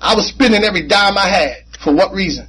I 0.01 0.15
was 0.15 0.27
spending 0.27 0.63
every 0.63 0.87
dime 0.87 1.17
I 1.17 1.27
had. 1.27 1.57
For 1.83 1.93
what 1.95 2.13
reason? 2.13 2.49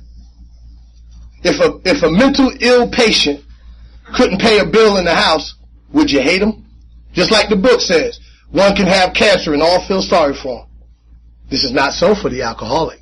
If 1.43 1.59
a, 1.61 1.79
if 1.89 2.03
a 2.03 2.09
mental 2.09 2.51
ill 2.59 2.89
patient 2.89 3.43
couldn't 4.15 4.41
pay 4.41 4.59
a 4.59 4.65
bill 4.65 4.97
in 4.97 5.05
the 5.05 5.15
house, 5.15 5.55
would 5.93 6.11
you 6.11 6.21
hate 6.21 6.41
him? 6.41 6.65
Just 7.13 7.31
like 7.31 7.49
the 7.49 7.55
book 7.55 7.79
says, 7.79 8.19
one 8.51 8.75
can 8.75 8.87
have 8.87 9.13
cancer 9.13 9.53
and 9.53 9.61
all 9.61 9.85
feel 9.87 10.01
sorry 10.01 10.33
for 10.33 10.61
him. 10.61 10.67
This 11.49 11.63
is 11.63 11.71
not 11.71 11.93
so 11.93 12.15
for 12.15 12.29
the 12.29 12.41
alcoholic. 12.41 12.98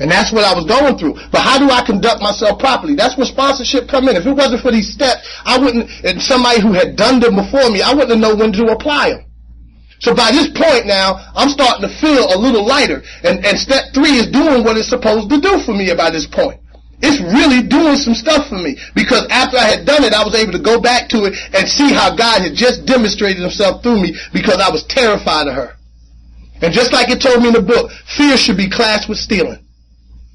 And 0.00 0.10
that's 0.10 0.32
what 0.32 0.42
I 0.42 0.54
was 0.54 0.66
going 0.66 0.98
through. 0.98 1.14
But 1.30 1.42
how 1.46 1.58
do 1.58 1.70
I 1.70 1.84
conduct 1.86 2.20
myself 2.20 2.58
properly? 2.58 2.94
That's 2.94 3.16
where 3.16 3.26
sponsorship 3.26 3.88
come 3.88 4.08
in. 4.08 4.16
If 4.16 4.26
it 4.26 4.34
wasn't 4.34 4.62
for 4.62 4.72
these 4.72 4.90
steps, 4.90 5.22
I 5.44 5.56
wouldn't, 5.58 5.88
and 6.02 6.20
somebody 6.20 6.60
who 6.60 6.72
had 6.72 6.96
done 6.96 7.20
them 7.20 7.36
before 7.36 7.70
me, 7.70 7.80
I 7.80 7.94
wouldn't 7.94 8.18
known 8.18 8.38
when 8.38 8.52
to 8.54 8.74
apply 8.74 9.10
them. 9.10 9.24
So 10.00 10.14
by 10.14 10.32
this 10.32 10.50
point 10.50 10.86
now, 10.86 11.22
I'm 11.34 11.48
starting 11.48 11.86
to 11.86 11.94
feel 12.02 12.26
a 12.26 12.36
little 12.36 12.66
lighter. 12.66 13.02
And, 13.22 13.46
and 13.46 13.56
step 13.56 13.94
three 13.94 14.18
is 14.18 14.26
doing 14.28 14.64
what 14.64 14.76
it's 14.76 14.90
supposed 14.90 15.30
to 15.30 15.40
do 15.40 15.60
for 15.62 15.72
me 15.72 15.94
by 15.94 16.10
this 16.10 16.26
point. 16.26 16.60
It's 17.00 17.22
really 17.22 17.62
doing 17.62 17.96
some 17.96 18.14
stuff 18.14 18.48
for 18.48 18.58
me. 18.58 18.76
Because 18.94 19.26
after 19.30 19.56
I 19.56 19.70
had 19.70 19.86
done 19.86 20.02
it, 20.02 20.12
I 20.12 20.24
was 20.24 20.34
able 20.34 20.52
to 20.52 20.62
go 20.62 20.80
back 20.80 21.08
to 21.10 21.24
it 21.24 21.38
and 21.54 21.68
see 21.68 21.92
how 21.92 22.14
God 22.14 22.42
had 22.42 22.54
just 22.54 22.84
demonstrated 22.84 23.42
himself 23.42 23.82
through 23.82 24.02
me 24.02 24.14
because 24.32 24.58
I 24.58 24.70
was 24.70 24.84
terrified 24.84 25.46
of 25.46 25.54
her. 25.54 25.76
And 26.60 26.72
just 26.72 26.92
like 26.92 27.10
it 27.10 27.22
told 27.22 27.42
me 27.42 27.48
in 27.48 27.54
the 27.54 27.62
book, 27.62 27.90
fear 28.16 28.36
should 28.36 28.56
be 28.56 28.68
classed 28.68 29.08
with 29.08 29.18
stealing. 29.18 29.63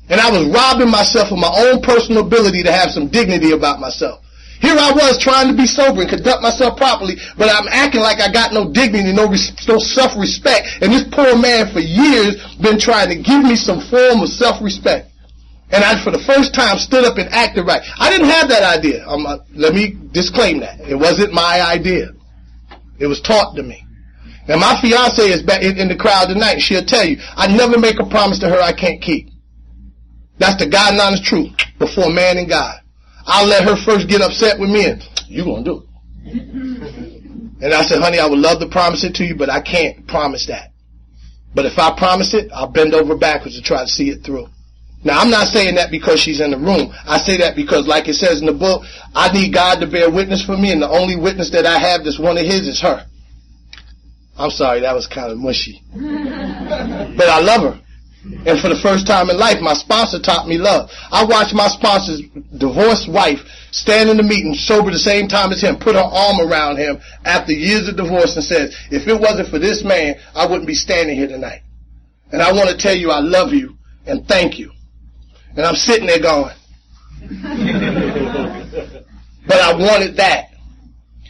And 0.10 0.20
I 0.20 0.30
was 0.30 0.49
robbing 0.49 0.89
myself 0.89 1.32
of 1.32 1.38
my 1.38 1.53
own 1.53 1.82
personal 1.82 2.26
ability 2.26 2.64
to 2.64 2.72
have 2.72 2.89
some 2.89 3.07
dignity 3.07 3.51
about 3.51 3.80
myself. 3.80 4.26
Here 4.60 4.76
I 4.76 4.91
was 4.91 5.18
trying 5.18 5.47
to 5.47 5.55
be 5.55 5.66
sober 5.66 6.01
and 6.01 6.10
conduct 6.10 6.41
myself 6.41 6.76
properly, 6.76 7.16
but 7.38 7.47
I'm 7.47 7.68
acting 7.70 8.01
like 8.01 8.20
I 8.20 8.30
got 8.32 8.51
no 8.51 8.74
dignity, 8.74 9.14
no, 9.14 9.32
no 9.32 9.80
self-respect. 9.80 10.82
And 10.82 10.91
this 10.91 11.07
poor 11.12 11.38
man 11.38 11.72
for 11.72 11.80
years 11.80 12.36
been 12.60 12.78
trying 12.78 13.07
to 13.07 13.16
give 13.16 13.43
me 13.43 13.55
some 13.55 13.80
form 13.80 14.20
of 14.20 14.28
self-respect. 14.28 15.07
And 15.72 15.84
I, 15.84 16.03
for 16.03 16.12
the 16.12 16.20
first 16.20 16.53
time, 16.53 16.78
stood 16.78 17.05
up 17.05 17.18
and 17.18 17.30
acted 17.30 17.68
right. 17.68 17.82
I 17.99 18.10
didn't 18.10 18.28
have 18.28 18.49
that 18.49 18.64
idea. 18.64 19.05
Uh, 19.05 19.38
let 19.53 19.74
me 19.74 19.95
disclaim 20.12 20.60
that. 20.60 20.82
It 20.82 20.95
wasn't 20.95 21.32
my 21.32 21.62
idea. 21.62 22.10
It 22.97 23.07
was 23.07 23.22
taught 23.22 23.55
to 23.55 23.64
me. 23.64 23.86
And 24.49 24.60
my 24.60 24.82
fiance 24.82 25.22
is 25.22 25.43
back 25.43 25.62
in 25.62 25.88
the 25.88 25.95
crowd 25.95 26.28
tonight, 26.28 26.60
she'll 26.60 26.84
tell 26.84 27.05
you, 27.05 27.18
I 27.38 27.47
never 27.47 27.78
make 27.78 27.99
a 27.99 28.05
promise 28.05 28.39
to 28.39 28.49
her 28.49 28.60
I 28.60 28.74
can't 28.74 28.99
keep. 28.99 29.30
That's 30.39 30.57
the 30.57 30.69
God 30.69 30.93
and 30.93 31.01
honest 31.01 31.23
truth 31.23 31.51
before 31.77 32.09
man 32.09 32.37
and 32.37 32.49
God. 32.49 32.81
I'll 33.25 33.47
let 33.47 33.63
her 33.63 33.75
first 33.75 34.07
get 34.07 34.21
upset 34.21 34.59
with 34.59 34.69
me 34.69 34.85
and 34.85 35.03
you 35.27 35.43
gonna 35.43 35.63
do 35.63 35.83
it. 36.25 37.05
And 37.61 37.73
I 37.73 37.83
said, 37.83 38.01
honey, 38.01 38.19
I 38.19 38.25
would 38.25 38.39
love 38.39 38.59
to 38.61 38.69
promise 38.69 39.03
it 39.03 39.15
to 39.15 39.25
you, 39.25 39.35
but 39.35 39.49
I 39.49 39.59
can't 39.59 40.07
promise 40.07 40.47
that. 40.47 40.71
But 41.53 41.65
if 41.65 41.77
I 41.77 41.97
promise 41.97 42.33
it, 42.33 42.49
I'll 42.53 42.71
bend 42.71 42.93
over 42.93 43.17
backwards 43.17 43.57
to 43.57 43.61
try 43.61 43.81
to 43.81 43.87
see 43.87 44.09
it 44.09 44.23
through. 44.23 44.47
Now, 45.03 45.19
I'm 45.19 45.29
not 45.29 45.47
saying 45.47 45.75
that 45.75 45.91
because 45.91 46.19
she's 46.19 46.41
in 46.41 46.51
the 46.51 46.57
room. 46.57 46.93
I 47.05 47.19
say 47.19 47.37
that 47.37 47.55
because, 47.55 47.87
like 47.87 48.07
it 48.07 48.15
says 48.15 48.41
in 48.41 48.45
the 48.45 48.53
book, 48.53 48.83
I 49.15 49.31
need 49.31 49.53
God 49.53 49.79
to 49.79 49.87
bear 49.87 50.11
witness 50.11 50.43
for 50.43 50.57
me, 50.57 50.71
and 50.71 50.81
the 50.81 50.89
only 50.89 51.15
witness 51.15 51.51
that 51.51 51.65
I 51.65 51.79
have 51.79 52.03
that's 52.03 52.19
one 52.19 52.37
of 52.37 52.45
His 52.45 52.67
is 52.67 52.81
her. 52.81 53.05
I'm 54.37 54.51
sorry, 54.51 54.81
that 54.81 54.95
was 54.95 55.07
kind 55.07 55.31
of 55.31 55.37
mushy. 55.37 55.81
but 55.93 57.27
I 57.27 57.39
love 57.39 57.73
her. 57.73 57.81
And 58.24 58.59
for 58.59 58.67
the 58.67 58.80
first 58.84 59.07
time 59.07 59.30
in 59.30 59.38
life, 59.38 59.61
my 59.61 59.74
sponsor 59.74 60.20
taught 60.20 60.47
me 60.47 60.57
love. 60.57 60.89
I 61.11 61.24
watched 61.24 61.55
my 61.55 61.67
sponsor's 61.67 62.22
divorced 62.57 63.09
wife 63.09 63.39
stand 63.72 64.09
in 64.09 64.17
the 64.17 64.24
meeting 64.24 64.53
sober 64.55 64.91
the 64.91 64.99
same 64.99 65.28
time 65.28 65.51
as 65.51 65.61
him, 65.61 65.78
put 65.78 65.95
her 65.95 66.01
arm 66.01 66.41
around 66.41 66.78
him 66.78 66.99
after 67.24 67.53
years 67.53 67.88
of 67.88 67.95
divorce 67.95 68.36
and 68.36 68.43
says, 68.43 68.76
if 68.91 69.07
it 69.07 69.20
wasn't 69.20 69.47
for 69.49 69.59
this 69.59 69.84
man, 69.84 70.15
I 70.36 70.45
wouldn't 70.45 70.67
be 70.67 70.76
standing 70.76 71.15
here 71.15 71.28
tonight. 71.28 71.61
And 72.32 72.41
I 72.41 72.51
want 72.51 72.70
to 72.70 72.78
tell 72.78 72.95
you 72.95 73.11
I 73.11 73.20
love 73.20 73.53
you 73.53 73.78
and 74.05 74.28
thank 74.28 74.59
you. 74.59 74.72
And 75.55 75.65
I'm 75.65 75.76
sitting 75.76 76.07
there 76.07 76.22
going, 76.22 76.55
but 79.47 79.59
I 79.59 79.74
wanted 79.74 80.17
that. 80.17 80.49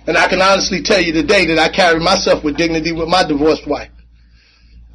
And 0.08 0.18
I 0.18 0.28
can 0.28 0.42
honestly 0.42 0.82
tell 0.82 1.00
you 1.00 1.14
today 1.14 1.46
that 1.48 1.60
I 1.60 1.70
carry 1.70 2.00
myself 2.00 2.44
with 2.44 2.58
dignity 2.58 2.92
with 2.92 3.08
my 3.08 3.24
divorced 3.28 3.68
wife. 3.68 3.92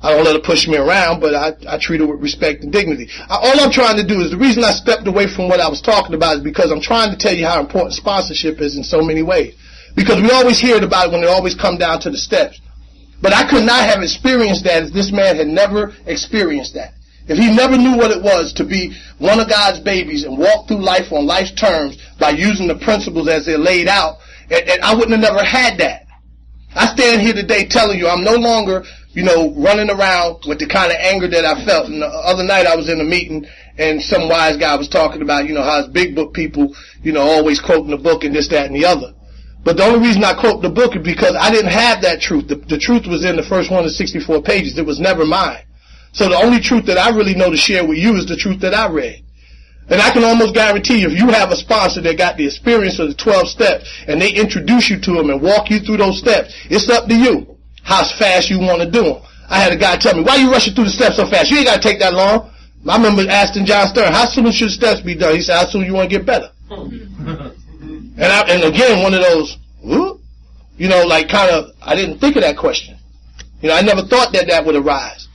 I 0.05 0.13
don't 0.13 0.25
let 0.25 0.37
her 0.37 0.43
push 0.43 0.69
me 0.69 0.77
around, 0.77 1.21
but 1.21 1.35
I, 1.35 1.57
I 1.67 1.79
treat 1.79 2.01
her 2.01 2.07
with 2.07 2.21
respect 2.21 2.63
and 2.63 2.71
dignity. 2.71 3.09
I, 3.27 3.37
all 3.37 3.59
I'm 3.59 3.73
trying 3.73 3.97
to 3.97 4.07
do 4.07 4.21
is 4.21 4.31
the 4.31 4.37
reason 4.37 4.63
I 4.63 4.73
stepped 4.73 5.09
away 5.09 5.27
from 5.27 5.49
what 5.49 5.61
I 5.61 5.69
was 5.69 5.81
talking 5.81 6.15
about 6.15 6.37
is 6.37 6.43
because 6.43 6.71
I'm 6.71 6.83
trying 6.83 7.11
to 7.11 7.17
tell 7.17 7.33
you 7.33 7.47
how 7.47 7.59
important 7.59 7.95
sponsorship 7.95 8.61
is 8.61 8.77
in 8.77 8.85
so 8.85 9.01
many 9.01 9.23
ways. 9.23 9.57
Because 9.97 10.21
we 10.21 10.31
always 10.31 10.61
hear 10.61 10.77
it 10.77 10.85
about 10.85 11.09
it 11.09 11.13
when 11.13 11.23
it 11.23 11.29
always 11.29 11.55
come 11.55 11.79
down 11.79 12.01
to 12.01 12.11
the 12.11 12.19
steps. 12.19 12.61
But 13.23 13.33
I 13.33 13.49
could 13.49 13.65
not 13.65 13.89
have 13.89 14.03
experienced 14.03 14.65
that 14.65 14.83
if 14.83 14.93
this 14.93 15.11
man 15.11 15.37
had 15.37 15.47
never 15.47 15.95
experienced 16.05 16.75
that. 16.75 16.93
If 17.27 17.39
he 17.39 17.49
never 17.49 17.79
knew 17.79 17.97
what 17.97 18.11
it 18.11 18.23
was 18.23 18.53
to 18.61 18.65
be 18.65 18.93
one 19.17 19.41
of 19.41 19.49
God's 19.49 19.81
babies 19.81 20.25
and 20.25 20.37
walk 20.37 20.69
through 20.69 20.85
life 20.85 21.11
on 21.13 21.25
life's 21.25 21.55
terms 21.55 21.97
by 22.21 22.31
using 22.31 22.69
the 22.69 22.77
principles 22.77 23.27
as 23.29 23.47
they're 23.47 23.57
laid 23.57 23.89
out, 23.89 24.19
and, 24.51 24.69
and 24.69 24.83
I 24.83 24.95
wouldn't 24.95 25.13
have 25.13 25.33
never 25.33 25.43
had 25.43 25.79
that. 25.79 26.05
I 26.77 26.93
stand 26.93 27.23
here 27.23 27.33
today 27.33 27.67
telling 27.67 27.99
you 27.99 28.09
I'm 28.09 28.25
no 28.25 28.35
longer 28.35 28.85
you 29.15 29.23
know, 29.23 29.55
running 29.55 29.91
around 29.91 30.43
with 30.47 30.59
the 30.59 30.67
kind 30.67 30.91
of 30.91 30.99
anger 30.99 31.29
that 31.29 31.45
I 31.45 31.65
felt. 31.65 31.87
And 31.87 32.03
the 32.03 32.07
other 32.07 32.43
night 32.43 32.67
I 32.67 32.75
was 32.75 32.89
in 32.91 33.01
a 33.01 33.05
meeting 33.05 33.47
and 33.79 34.03
some 34.03 34.29
wise 34.29 34.57
guy 34.57 34.75
was 34.75 34.89
talking 34.89 35.23
about, 35.23 35.47
you 35.47 35.55
know, 35.55 35.63
how 35.63 35.79
his 35.79 35.89
big 35.89 36.15
book 36.15 36.35
people, 36.35 36.75
you 37.03 37.13
know, 37.13 37.23
always 37.23 37.61
quoting 37.61 37.91
the 37.91 37.97
book 37.97 38.25
and 38.25 38.35
this, 38.35 38.49
that, 38.49 38.67
and 38.67 38.75
the 38.75 38.85
other. 38.85 39.15
But 39.63 39.77
the 39.79 39.85
only 39.85 40.07
reason 40.07 40.25
I 40.25 40.35
quote 40.35 40.63
the 40.63 40.69
book 40.69 40.97
is 40.97 41.03
because 41.03 41.37
I 41.39 41.51
didn't 41.51 41.71
have 41.71 42.03
that 42.03 42.21
truth. 42.21 42.49
The, 42.49 42.57
the 42.57 42.77
truth 42.77 43.07
was 43.07 43.25
in 43.25 43.37
the 43.37 43.47
first 43.47 43.71
164 43.71 44.43
pages. 44.43 44.77
It 44.77 44.85
was 44.85 44.99
never 44.99 45.25
mine. 45.25 45.63
So 46.13 46.29
the 46.29 46.37
only 46.37 46.61
truth 46.61 46.87
that 46.87 46.99
I 46.99 47.15
really 47.15 47.35
know 47.35 47.51
to 47.51 47.57
share 47.57 47.87
with 47.87 47.99
you 47.99 48.17
is 48.17 48.27
the 48.27 48.37
truth 48.37 48.61
that 48.61 48.75
I 48.75 48.91
read. 48.91 49.23
And 49.89 50.01
I 50.01 50.11
can 50.11 50.25
almost 50.25 50.55
guarantee 50.55 51.01
you, 51.01 51.09
if 51.09 51.19
you 51.19 51.29
have 51.29 51.51
a 51.51 51.57
sponsor 51.57 52.01
that 52.03 52.19
got 52.19 52.37
the 52.37 52.47
experience 52.47 52.99
of 52.99 53.09
the 53.09 53.15
12 53.15 53.49
steps 53.49 53.89
and 54.09 54.21
they 54.21 54.33
introduce 54.33 54.91
you 54.91 54.99
to 55.01 55.13
them 55.13 55.31
and 55.31 55.43
walk 55.43 55.71
you 55.71 55.79
through 55.79 55.99
those 55.99 56.19
steps, 56.19 56.55
it's 56.69 56.89
up 56.89 57.07
to 57.07 57.15
you 57.15 57.54
how 57.85 58.03
fast 58.19 58.51
you 58.51 58.59
want 58.59 58.83
to 58.83 58.91
do 58.91 59.05
them. 59.05 59.23
I 59.49 59.61
had 59.61 59.73
a 59.73 59.77
guy 59.77 59.97
tell 59.97 60.17
me, 60.17 60.25
why 60.25 60.37
you 60.37 60.51
rushing 60.51 60.75
through 60.75 60.85
the 60.85 60.91
steps 60.91 61.17
so 61.17 61.27
fast? 61.27 61.51
You 61.51 61.59
ain't 61.59 61.67
got 61.67 61.81
to 61.81 61.83
take 61.87 62.01
that 62.01 62.15
long. 62.15 62.51
I 62.89 62.97
remember 62.97 63.31
asking 63.31 63.67
John 63.67 63.87
Stern, 63.89 64.13
how 64.13 64.27
soon 64.27 64.51
should 64.53 64.71
steps 64.71 65.01
be 65.01 65.15
done? 65.15 65.37
He 65.37 65.41
said, 65.41 65.57
how 65.57 65.67
soon 65.67 65.85
you 65.85 65.95
want 65.95 66.11
to 66.11 66.19
get 66.19 66.27
better? 66.27 66.51
Mm-hmm. 66.69 68.21
and 68.21 68.25
I, 68.25 68.41
and 68.49 68.65
again, 68.65 69.03
one 69.03 69.15
of 69.15 69.21
those, 69.21 69.57
whoop, 69.83 70.21
you 70.77 70.89
know, 70.89 71.05
like 71.05 71.29
kind 71.29 71.51
of, 71.51 71.71
I 71.81 71.95
didn't 71.95 72.19
think 72.19 72.37
of 72.37 72.43
that 72.43 72.57
question. 72.57 72.97
You 73.61 73.69
know, 73.69 73.77
I 73.77 73.83
never 73.83 74.03
thought 74.03 74.33
that 74.33 74.49
that 74.49 74.65
would 74.67 74.77
arise. 74.77 75.29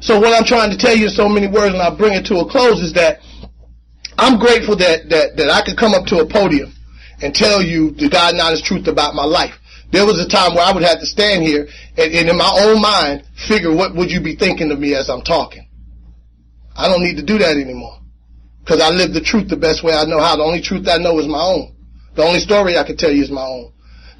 So 0.00 0.18
what 0.18 0.34
I'm 0.34 0.44
trying 0.44 0.70
to 0.70 0.76
tell 0.76 0.94
you 0.94 1.06
in 1.06 1.10
so 1.10 1.28
many 1.28 1.46
words, 1.46 1.72
and 1.72 1.82
I'll 1.82 1.96
bring 1.96 2.12
it 2.12 2.26
to 2.26 2.38
a 2.38 2.48
close, 2.48 2.80
is 2.80 2.92
that 2.94 3.20
I'm 4.18 4.38
grateful 4.38 4.76
that, 4.76 5.08
that, 5.08 5.36
that 5.36 5.50
I 5.50 5.64
could 5.64 5.76
come 5.76 5.94
up 5.94 6.06
to 6.06 6.18
a 6.18 6.26
podium 6.26 6.72
and 7.22 7.34
tell 7.34 7.62
you 7.62 7.92
the 7.92 8.08
God 8.08 8.34
and 8.34 8.40
honest 8.40 8.64
truth 8.64 8.86
about 8.88 9.14
my 9.14 9.24
life. 9.24 9.54
There 9.92 10.06
was 10.06 10.18
a 10.18 10.28
time 10.28 10.54
where 10.54 10.64
I 10.64 10.72
would 10.72 10.82
have 10.82 11.00
to 11.00 11.06
stand 11.06 11.42
here 11.44 11.68
and, 11.98 12.12
and 12.12 12.28
in 12.30 12.36
my 12.36 12.50
own 12.64 12.80
mind 12.80 13.24
figure 13.46 13.74
what 13.74 13.94
would 13.94 14.10
you 14.10 14.22
be 14.22 14.34
thinking 14.34 14.72
of 14.72 14.80
me 14.80 14.94
as 14.94 15.10
I'm 15.10 15.20
talking. 15.20 15.68
I 16.74 16.88
don't 16.88 17.04
need 17.04 17.16
to 17.16 17.22
do 17.22 17.36
that 17.38 17.56
anymore. 17.56 17.98
Cause 18.66 18.80
I 18.80 18.88
live 18.88 19.12
the 19.12 19.20
truth 19.20 19.48
the 19.48 19.56
best 19.56 19.84
way 19.84 19.92
I 19.92 20.04
know 20.04 20.20
how. 20.20 20.36
The 20.36 20.44
only 20.44 20.62
truth 20.62 20.88
I 20.88 20.96
know 20.96 21.18
is 21.18 21.26
my 21.26 21.42
own. 21.42 21.76
The 22.16 22.24
only 22.24 22.40
story 22.40 22.78
I 22.78 22.84
can 22.84 22.96
tell 22.96 23.10
you 23.10 23.22
is 23.22 23.30
my 23.30 23.44
own. 23.44 23.72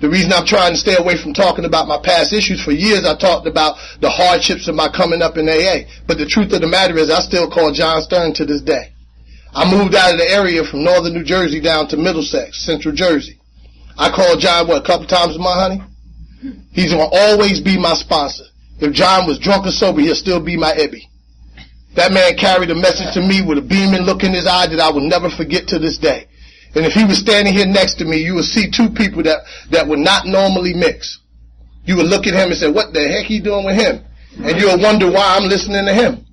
The 0.02 0.10
reason 0.10 0.32
I'm 0.32 0.44
trying 0.44 0.72
to 0.72 0.78
stay 0.78 0.96
away 0.98 1.16
from 1.16 1.32
talking 1.32 1.64
about 1.64 1.86
my 1.86 1.98
past 2.02 2.32
issues 2.32 2.60
for 2.62 2.72
years, 2.72 3.06
I 3.06 3.16
talked 3.16 3.46
about 3.46 3.78
the 4.00 4.10
hardships 4.10 4.66
of 4.66 4.74
my 4.74 4.88
coming 4.88 5.22
up 5.22 5.38
in 5.38 5.48
AA. 5.48 5.88
But 6.08 6.18
the 6.18 6.26
truth 6.26 6.52
of 6.52 6.60
the 6.60 6.66
matter 6.66 6.98
is 6.98 7.08
I 7.08 7.20
still 7.20 7.48
call 7.48 7.72
John 7.72 8.02
Stern 8.02 8.34
to 8.34 8.44
this 8.44 8.62
day. 8.62 8.92
I 9.54 9.70
moved 9.70 9.94
out 9.94 10.12
of 10.12 10.18
the 10.18 10.28
area 10.28 10.64
from 10.64 10.82
northern 10.82 11.14
New 11.14 11.22
Jersey 11.22 11.60
down 11.60 11.86
to 11.88 11.96
Middlesex, 11.96 12.66
central 12.66 12.94
Jersey. 12.94 13.38
I 14.02 14.10
called 14.10 14.40
John, 14.40 14.66
what, 14.66 14.82
a 14.82 14.86
couple 14.86 15.06
times 15.06 15.36
a 15.36 15.38
month, 15.38 15.62
honey? 15.62 15.80
He's 16.72 16.90
going 16.90 17.08
to 17.08 17.16
always 17.16 17.60
be 17.60 17.78
my 17.78 17.94
sponsor. 17.94 18.42
If 18.80 18.92
John 18.92 19.28
was 19.28 19.38
drunk 19.38 19.64
or 19.64 19.70
sober, 19.70 20.00
he'll 20.00 20.18
still 20.18 20.42
be 20.42 20.56
my 20.56 20.74
Ebby. 20.74 21.06
That 21.94 22.10
man 22.10 22.36
carried 22.36 22.70
a 22.70 22.74
message 22.74 23.14
to 23.14 23.22
me 23.22 23.46
with 23.46 23.58
a 23.58 23.62
beaming 23.62 24.02
look 24.02 24.24
in 24.24 24.34
his 24.34 24.48
eye 24.48 24.66
that 24.66 24.80
I 24.80 24.90
will 24.90 25.06
never 25.06 25.30
forget 25.30 25.68
to 25.68 25.78
this 25.78 25.98
day. 25.98 26.26
And 26.74 26.84
if 26.84 26.94
he 26.94 27.04
was 27.04 27.20
standing 27.20 27.54
here 27.54 27.66
next 27.66 28.02
to 28.02 28.04
me, 28.04 28.16
you 28.16 28.34
would 28.34 28.50
see 28.50 28.72
two 28.72 28.90
people 28.90 29.22
that, 29.22 29.46
that 29.70 29.86
would 29.86 30.00
not 30.00 30.26
normally 30.26 30.74
mix. 30.74 31.20
You 31.84 31.96
would 31.98 32.06
look 32.06 32.26
at 32.26 32.34
him 32.34 32.50
and 32.50 32.58
say, 32.58 32.72
what 32.72 32.92
the 32.92 33.06
heck 33.06 33.26
he 33.26 33.38
doing 33.38 33.64
with 33.64 33.76
him? 33.76 34.02
And 34.42 34.58
you'll 34.58 34.82
wonder 34.82 35.12
why 35.12 35.36
I'm 35.36 35.46
listening 35.46 35.86
to 35.86 35.94
him. 35.94 36.26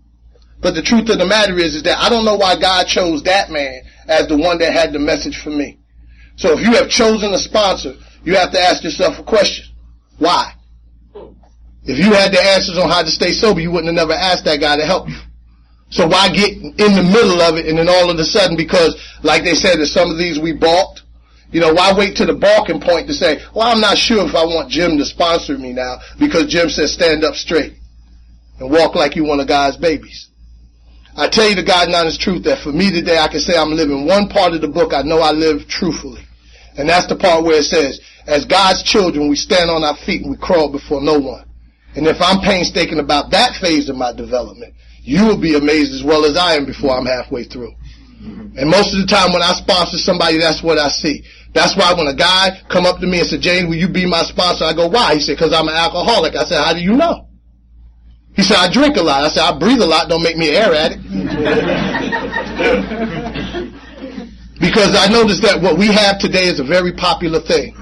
But 0.60 0.74
the 0.74 0.82
truth 0.82 1.10
of 1.10 1.20
the 1.20 1.28
matter 1.28 1.54
is, 1.60 1.76
is 1.76 1.84
that 1.84 2.00
I 2.00 2.10
don't 2.10 2.26
know 2.26 2.36
why 2.36 2.58
God 2.60 2.88
chose 2.88 3.22
that 3.24 3.52
man 3.52 3.84
as 4.08 4.28
the 4.28 4.38
one 4.38 4.58
that 4.58 4.74
had 4.74 4.92
the 4.92 5.00
message 5.00 5.38
for 5.44 5.52
me. 5.52 5.79
So 6.40 6.58
if 6.58 6.62
you 6.64 6.72
have 6.80 6.88
chosen 6.88 7.34
a 7.34 7.38
sponsor, 7.38 7.96
you 8.24 8.36
have 8.36 8.52
to 8.54 8.60
ask 8.60 8.82
yourself 8.82 9.20
a 9.20 9.24
question. 9.24 9.66
Why? 10.20 10.54
If 11.84 12.00
you 12.00 12.14
had 12.14 12.32
the 12.32 12.40
answers 12.40 12.78
on 12.78 12.88
how 12.88 13.04
to 13.04 13.12
stay 13.12 13.34
sober, 13.34 13.60
you 13.60 13.72
wouldn't 13.72 13.92
have 13.92 14.08
never 14.08 14.16
asked 14.16 14.46
that 14.46 14.62
guy 14.62 14.78
to 14.78 14.86
help 14.86 15.10
you. 15.10 15.20
So 15.90 16.08
why 16.08 16.30
get 16.30 16.56
in 16.56 16.96
the 16.96 17.04
middle 17.04 17.42
of 17.42 17.56
it 17.56 17.66
and 17.66 17.78
then 17.78 17.90
all 17.90 18.10
of 18.10 18.18
a 18.18 18.24
sudden, 18.24 18.56
because 18.56 18.96
like 19.22 19.44
they 19.44 19.54
said, 19.54 19.80
that 19.80 19.88
some 19.88 20.10
of 20.12 20.18
these 20.18 20.40
we 20.40 20.54
balked, 20.54 21.02
you 21.52 21.60
know, 21.60 21.74
why 21.74 21.92
wait 21.92 22.16
to 22.18 22.26
the 22.26 22.36
balking 22.36 22.80
point 22.80 23.08
to 23.08 23.14
say, 23.14 23.44
well, 23.54 23.68
I'm 23.68 23.82
not 23.82 23.98
sure 23.98 24.26
if 24.26 24.34
I 24.34 24.46
want 24.46 24.72
Jim 24.72 24.98
to 24.98 25.04
sponsor 25.04 25.58
me 25.58 25.74
now 25.74 25.98
because 26.20 26.48
Jim 26.48 26.70
says 26.70 26.94
stand 26.94 27.26
up 27.26 27.36
straight 27.36 27.74
and 28.60 28.72
walk 28.72 28.96
like 28.96 29.18
you 29.18 29.26
one 29.26 29.42
of 29.42 29.48
God's 29.48 29.76
babies. 29.76 30.30
I 31.18 31.28
tell 31.28 31.50
you 31.50 31.56
the 31.56 31.64
God 31.64 31.92
honest 31.92 32.22
truth 32.22 32.44
that 32.46 32.64
for 32.64 32.72
me 32.72 32.92
today, 32.92 33.18
I 33.18 33.28
can 33.28 33.42
say 33.42 33.58
I'm 33.58 33.72
living 33.76 34.06
one 34.06 34.30
part 34.30 34.54
of 34.54 34.62
the 34.62 34.70
book 34.70 34.94
I 34.94 35.02
know 35.02 35.20
I 35.20 35.32
live 35.32 35.68
truthfully. 35.68 36.22
And 36.80 36.88
that's 36.88 37.08
the 37.12 37.20
part 37.20 37.44
where 37.44 37.60
it 37.60 37.68
says, 37.68 38.00
as 38.26 38.46
God's 38.46 38.84
children, 38.84 39.28
we 39.28 39.36
stand 39.36 39.70
on 39.70 39.84
our 39.84 39.98
feet 40.08 40.24
and 40.24 40.32
we 40.32 40.38
crawl 40.40 40.72
before 40.72 41.02
no 41.04 41.20
one. 41.20 41.44
And 41.96 42.08
if 42.08 42.22
I'm 42.22 42.40
painstaking 42.40 43.00
about 43.00 43.32
that 43.32 43.60
phase 43.60 43.90
of 43.90 43.98
my 43.98 44.14
development, 44.14 44.74
you 45.04 45.26
will 45.26 45.36
be 45.40 45.60
amazed 45.60 45.92
as 45.92 46.08
well 46.08 46.24
as 46.24 46.38
I 46.38 46.56
am 46.56 46.66
before 46.66 46.96
I'm 46.96 47.06
halfway 47.06 47.44
through. 47.44 47.76
And 48.56 48.72
most 48.72 48.96
of 48.96 49.02
the 49.04 49.08
time 49.12 49.34
when 49.34 49.44
I 49.44 49.52
sponsor 49.60 49.98
somebody, 49.98 50.40
that's 50.40 50.64
what 50.64 50.80
I 50.80 50.88
see. 50.88 51.24
That's 51.54 51.76
why 51.76 51.92
when 51.92 52.08
a 52.08 52.16
guy 52.16 52.62
come 52.72 52.86
up 52.86 53.00
to 53.04 53.08
me 53.08 53.20
and 53.20 53.28
said, 53.28 53.42
Jane, 53.42 53.68
will 53.68 53.76
you 53.76 53.90
be 53.90 54.06
my 54.06 54.24
sponsor? 54.24 54.64
I 54.64 54.72
go, 54.72 54.88
why? 54.88 55.16
He 55.16 55.20
said, 55.20 55.38
cause 55.38 55.52
I'm 55.52 55.68
an 55.68 55.76
alcoholic. 55.76 56.36
I 56.36 56.46
said, 56.46 56.64
how 56.64 56.72
do 56.72 56.80
you 56.80 56.96
know? 56.96 57.28
He 58.38 58.44
said, 58.44 58.56
I 58.56 58.72
drink 58.72 58.96
a 58.96 59.02
lot. 59.02 59.26
I 59.26 59.28
said, 59.28 59.44
I 59.44 59.52
breathe 59.60 59.82
a 59.82 59.86
lot. 59.86 60.08
Don't 60.08 60.24
make 60.24 60.38
me 60.38 60.56
air 60.56 60.72
at 60.74 60.94
it. 60.96 61.00
because 64.60 64.96
I 64.96 65.08
noticed 65.08 65.42
that 65.44 65.62
what 65.62 65.78
we 65.78 65.88
have 65.88 66.20
today 66.20 66.48
is 66.48 66.60
a 66.60 66.64
very 66.64 66.94
popular 66.94 67.40
thing. 67.40 67.76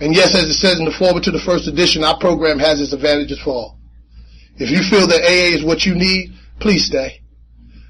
And 0.00 0.14
yes, 0.14 0.34
as 0.34 0.50
it 0.50 0.54
says 0.54 0.78
in 0.78 0.84
the 0.84 0.92
forward 0.92 1.22
to 1.24 1.30
the 1.30 1.40
first 1.40 1.68
edition, 1.68 2.02
our 2.02 2.18
program 2.18 2.58
has 2.58 2.80
its 2.80 2.92
advantages 2.92 3.40
for 3.40 3.50
all. 3.50 3.78
If 4.56 4.70
you 4.70 4.82
feel 4.82 5.06
that 5.06 5.22
AA 5.22 5.54
is 5.54 5.64
what 5.64 5.86
you 5.86 5.94
need, 5.94 6.34
please 6.60 6.86
stay. 6.86 7.22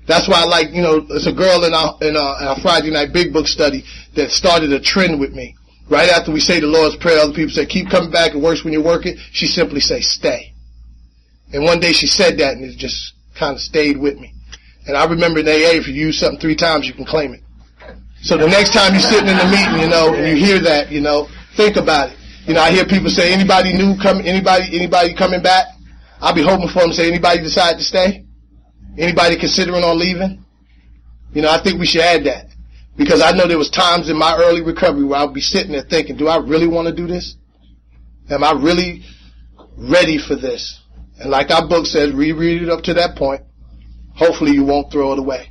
That's 0.07 0.29
why 0.29 0.43
I 0.43 0.45
like, 0.45 0.69
you 0.73 0.83
know, 0.83 1.01
there's 1.01 1.27
a 1.27 1.33
girl 1.33 1.65
in 1.65 1.73
our, 1.73 1.97
in 2.03 2.17
our, 2.17 2.41
in 2.43 2.47
our 2.49 2.61
Friday 2.61 2.91
night 2.91 3.13
big 3.13 3.33
book 3.33 3.47
study 3.47 3.85
that 4.17 4.31
started 4.31 4.73
a 4.73 4.81
trend 4.81 5.19
with 5.19 5.33
me. 5.33 5.57
Right 5.89 6.11
after 6.11 6.33
we 6.33 6.41
say 6.41 6.61
the 6.61 6.67
Lord's 6.67 6.97
Prayer, 6.97 7.21
other 7.21 7.33
people 7.33 7.51
say, 7.51 7.67
keep 7.67 7.91
coming 7.91 8.11
back. 8.11 8.35
It 8.35 8.41
works 8.41 8.65
when 8.65 8.73
you 8.73 8.83
work 8.83 9.07
it. 9.07 9.19
She 9.33 9.47
simply 9.47 9.81
say, 9.81 10.01
stay. 10.01 10.53
And 11.53 11.65
one 11.65 11.81
day 11.81 11.93
she 11.93 12.07
said 12.07 12.39
that 12.39 12.57
and 12.57 12.65
it 12.65 12.77
just 12.77 13.15
kind 13.39 13.55
of 13.55 13.61
stayed 13.61 13.97
with 13.97 14.19
me. 14.19 14.35
And 14.87 14.97
I 14.97 15.07
remember 15.07 15.41
in 15.41 15.49
AA, 15.49 15.81
if 15.81 15.89
you 15.89 15.95
use 15.95 16.19
something 16.19 16.41
three 16.41 16.57
times, 16.57 16.87
you 16.87 16.93
can 16.93 17.07
claim 17.07 17.33
it. 17.33 17.44
So 18.25 18.39
the 18.39 18.49
next 18.49 18.73
time 18.73 18.95
you're 18.95 19.05
sitting 19.05 19.29
in 19.29 19.37
the 19.37 19.45
meeting, 19.53 19.85
you 19.85 19.89
know, 19.89 20.15
and 20.15 20.25
you 20.27 20.35
hear 20.35 20.59
that, 20.61 20.91
you 20.91 21.03
know, 21.03 21.29
think 21.59 21.77
about 21.77 22.09
it. 22.09 22.17
You 22.49 22.55
know, 22.55 22.61
I 22.61 22.73
hear 22.73 22.87
people 22.87 23.11
say, 23.11 23.35
anybody 23.35 23.75
new 23.75 24.01
coming, 24.01 24.27
anybody, 24.27 24.65
anybody 24.73 25.15
coming 25.15 25.43
back? 25.43 25.67
I'll 26.23 26.35
be 26.35 26.43
hoping 26.43 26.69
for 26.69 26.81
them 26.81 26.91
to 26.91 26.97
say, 26.97 27.07
anybody 27.07 27.43
decide 27.43 27.77
to 27.77 27.85
stay? 27.85 28.25
Anybody 28.97 29.37
considering 29.39 29.85
on 29.85 29.99
leaving? 29.99 30.43
You 31.35 31.43
know, 31.43 31.51
I 31.51 31.63
think 31.63 31.79
we 31.79 31.85
should 31.85 32.01
add 32.01 32.25
that. 32.25 32.47
Because 32.97 33.21
I 33.21 33.33
know 33.33 33.47
there 33.47 33.59
was 33.59 33.69
times 33.69 34.09
in 34.09 34.17
my 34.17 34.35
early 34.39 34.63
recovery 34.63 35.05
where 35.05 35.21
I'd 35.21 35.35
be 35.35 35.43
sitting 35.43 35.73
there 35.73 35.83
thinking, 35.83 36.17
do 36.17 36.29
I 36.29 36.39
really 36.39 36.69
want 36.69 36.89
to 36.89 36.95
do 36.95 37.07
this? 37.07 37.37
Am 38.31 38.43
I 38.43 38.53
really 38.53 39.05
ready 39.77 40.17
for 40.17 40.35
this? 40.35 40.81
And 41.21 41.31
like 41.31 41.51
our 41.51 41.69
book 41.69 41.85
says, 41.85 42.15
reread 42.15 42.63
it 42.63 42.71
up 42.71 42.85
to 42.85 42.95
that 42.95 43.17
point. 43.17 43.43
Hopefully 44.15 44.53
you 44.53 44.65
won't 44.65 44.91
throw 44.91 45.13
it 45.13 45.19
away. 45.19 45.51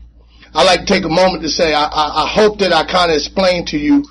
I 0.54 0.64
like 0.64 0.82
to 0.82 0.86
take 0.86 1.06
a 1.06 1.10
moment 1.10 1.44
to 1.44 1.50
say 1.50 1.74
I, 1.74 1.86
I, 1.86 2.24
I 2.24 2.28
hope 2.28 2.60
that 2.60 2.72
I 2.72 2.86
kind 2.86 3.12
of 3.12 3.16
explained 3.16 3.68
to 3.70 3.78
you 3.78 4.06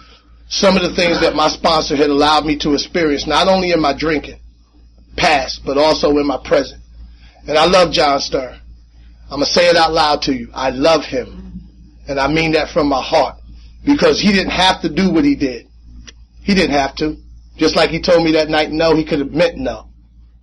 some 0.48 0.76
of 0.76 0.82
the 0.82 0.94
things 0.94 1.20
that 1.20 1.34
my 1.34 1.48
sponsor 1.48 1.96
had 1.96 2.10
allowed 2.10 2.44
me 2.44 2.58
to 2.58 2.74
experience, 2.74 3.26
not 3.26 3.48
only 3.48 3.70
in 3.70 3.80
my 3.80 3.96
drinking 3.96 4.38
past, 5.16 5.62
but 5.64 5.78
also 5.78 6.10
in 6.18 6.26
my 6.26 6.38
present. 6.44 6.82
And 7.46 7.56
I 7.56 7.66
love 7.66 7.92
John 7.92 8.20
Stern. 8.20 8.60
I'm 9.24 9.38
going 9.38 9.46
to 9.46 9.46
say 9.46 9.68
it 9.68 9.76
out 9.76 9.92
loud 9.92 10.22
to 10.22 10.34
you. 10.34 10.50
I 10.52 10.70
love 10.70 11.04
him. 11.04 11.60
And 12.06 12.20
I 12.20 12.28
mean 12.28 12.52
that 12.52 12.70
from 12.70 12.88
my 12.88 13.02
heart. 13.02 13.36
Because 13.84 14.20
he 14.20 14.30
didn't 14.32 14.50
have 14.50 14.82
to 14.82 14.92
do 14.92 15.10
what 15.10 15.24
he 15.24 15.34
did. 15.34 15.66
He 16.42 16.54
didn't 16.54 16.76
have 16.76 16.94
to. 16.96 17.16
Just 17.56 17.76
like 17.76 17.90
he 17.90 18.00
told 18.00 18.24
me 18.24 18.32
that 18.32 18.48
night 18.48 18.70
no, 18.70 18.94
he 18.94 19.04
could 19.04 19.20
have 19.20 19.30
meant 19.30 19.56
no. 19.56 19.88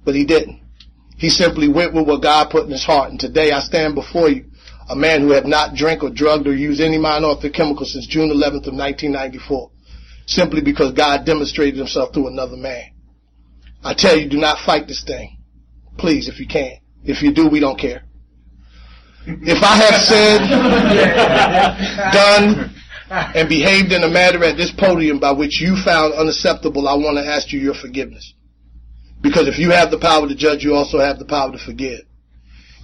But 0.03 0.15
he 0.15 0.25
didn't. 0.25 0.61
He 1.17 1.29
simply 1.29 1.67
went 1.67 1.93
with 1.93 2.07
what 2.07 2.21
God 2.21 2.49
put 2.49 2.65
in 2.65 2.71
his 2.71 2.83
heart. 2.83 3.11
And 3.11 3.19
today 3.19 3.51
I 3.51 3.59
stand 3.59 3.95
before 3.95 4.29
you, 4.29 4.45
a 4.89 4.95
man 4.95 5.21
who 5.21 5.31
had 5.31 5.45
not 5.45 5.75
drank 5.75 6.03
or 6.03 6.09
drugged 6.09 6.47
or 6.47 6.55
used 6.55 6.81
any 6.81 6.97
minor 6.97 7.35
chemical 7.53 7.85
since 7.85 8.07
June 8.07 8.29
11th 8.29 8.67
of 8.67 8.73
1994. 8.73 9.71
Simply 10.25 10.61
because 10.61 10.93
God 10.93 11.25
demonstrated 11.25 11.77
himself 11.77 12.13
through 12.13 12.27
another 12.27 12.57
man. 12.57 12.91
I 13.83 13.93
tell 13.93 14.17
you, 14.17 14.27
do 14.29 14.37
not 14.37 14.59
fight 14.59 14.87
this 14.87 15.03
thing. 15.03 15.37
Please, 15.97 16.27
if 16.27 16.39
you 16.39 16.47
can. 16.47 16.79
If 17.03 17.21
you 17.21 17.33
do, 17.33 17.47
we 17.47 17.59
don't 17.59 17.79
care. 17.79 18.03
If 19.25 19.63
I 19.63 19.75
have 19.77 20.01
said, 20.01 20.39
done, 22.13 22.75
and 23.09 23.49
behaved 23.49 23.91
in 23.91 24.03
a 24.03 24.09
manner 24.09 24.43
at 24.43 24.57
this 24.57 24.71
podium 24.71 25.19
by 25.19 25.31
which 25.31 25.61
you 25.61 25.75
found 25.83 26.13
unacceptable, 26.13 26.87
I 26.87 26.95
want 26.95 27.17
to 27.17 27.25
ask 27.25 27.51
you 27.51 27.59
your 27.59 27.73
forgiveness. 27.73 28.33
Because 29.21 29.47
if 29.47 29.59
you 29.59 29.71
have 29.71 29.91
the 29.91 29.99
power 29.99 30.27
to 30.27 30.35
judge, 30.35 30.63
you 30.63 30.73
also 30.73 30.99
have 30.99 31.19
the 31.19 31.25
power 31.25 31.51
to 31.51 31.57
forgive. 31.57 32.01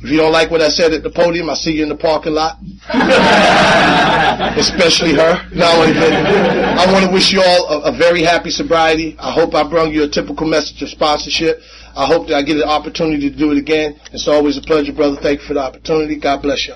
If 0.02 0.12
you 0.12 0.18
don't 0.18 0.32
like 0.32 0.52
what 0.52 0.62
I 0.62 0.70
said 0.70 0.94
at 0.94 1.04
the 1.04 1.10
podium, 1.10 1.50
I'll 1.50 1.56
see 1.56 1.72
you 1.72 1.84
in 1.84 1.90
the 1.90 1.96
parking 1.96 2.34
lot. 2.34 2.58
Especially 4.58 5.14
her. 5.14 5.48
No, 5.54 5.66
I 5.66 6.92
want 6.92 7.06
to 7.06 7.12
wish 7.12 7.32
you 7.32 7.42
all 7.42 7.68
a, 7.68 7.94
a, 7.94 7.98
very 7.98 8.22
happy 8.22 8.52
sobriety. 8.52 9.16
I 9.18 9.32
hope 9.32 9.56
I 9.56 9.64
brought 9.68 9.92
you 9.92 10.04
a 10.04 10.08
typical 10.08 10.48
message 10.48 10.82
of 10.84 10.90
sponsorship. 10.90 11.62
I 11.96 12.06
hope 12.06 12.28
that 12.28 12.36
I 12.36 12.42
get 12.44 12.58
an 12.58 12.64
opportunity 12.64 13.30
to 13.30 13.36
do 13.36 13.52
it 13.52 13.58
again. 13.58 14.00
It's 14.12 14.28
always 14.28 14.58
a 14.58 14.62
pleasure, 14.62 14.94
brother. 14.94 15.16
Thank 15.16 15.42
you 15.42 15.48
for 15.48 15.54
the 15.54 15.62
opportunity. 15.62 16.18
God 16.18 16.42
bless 16.42 16.68
you. 16.68 16.76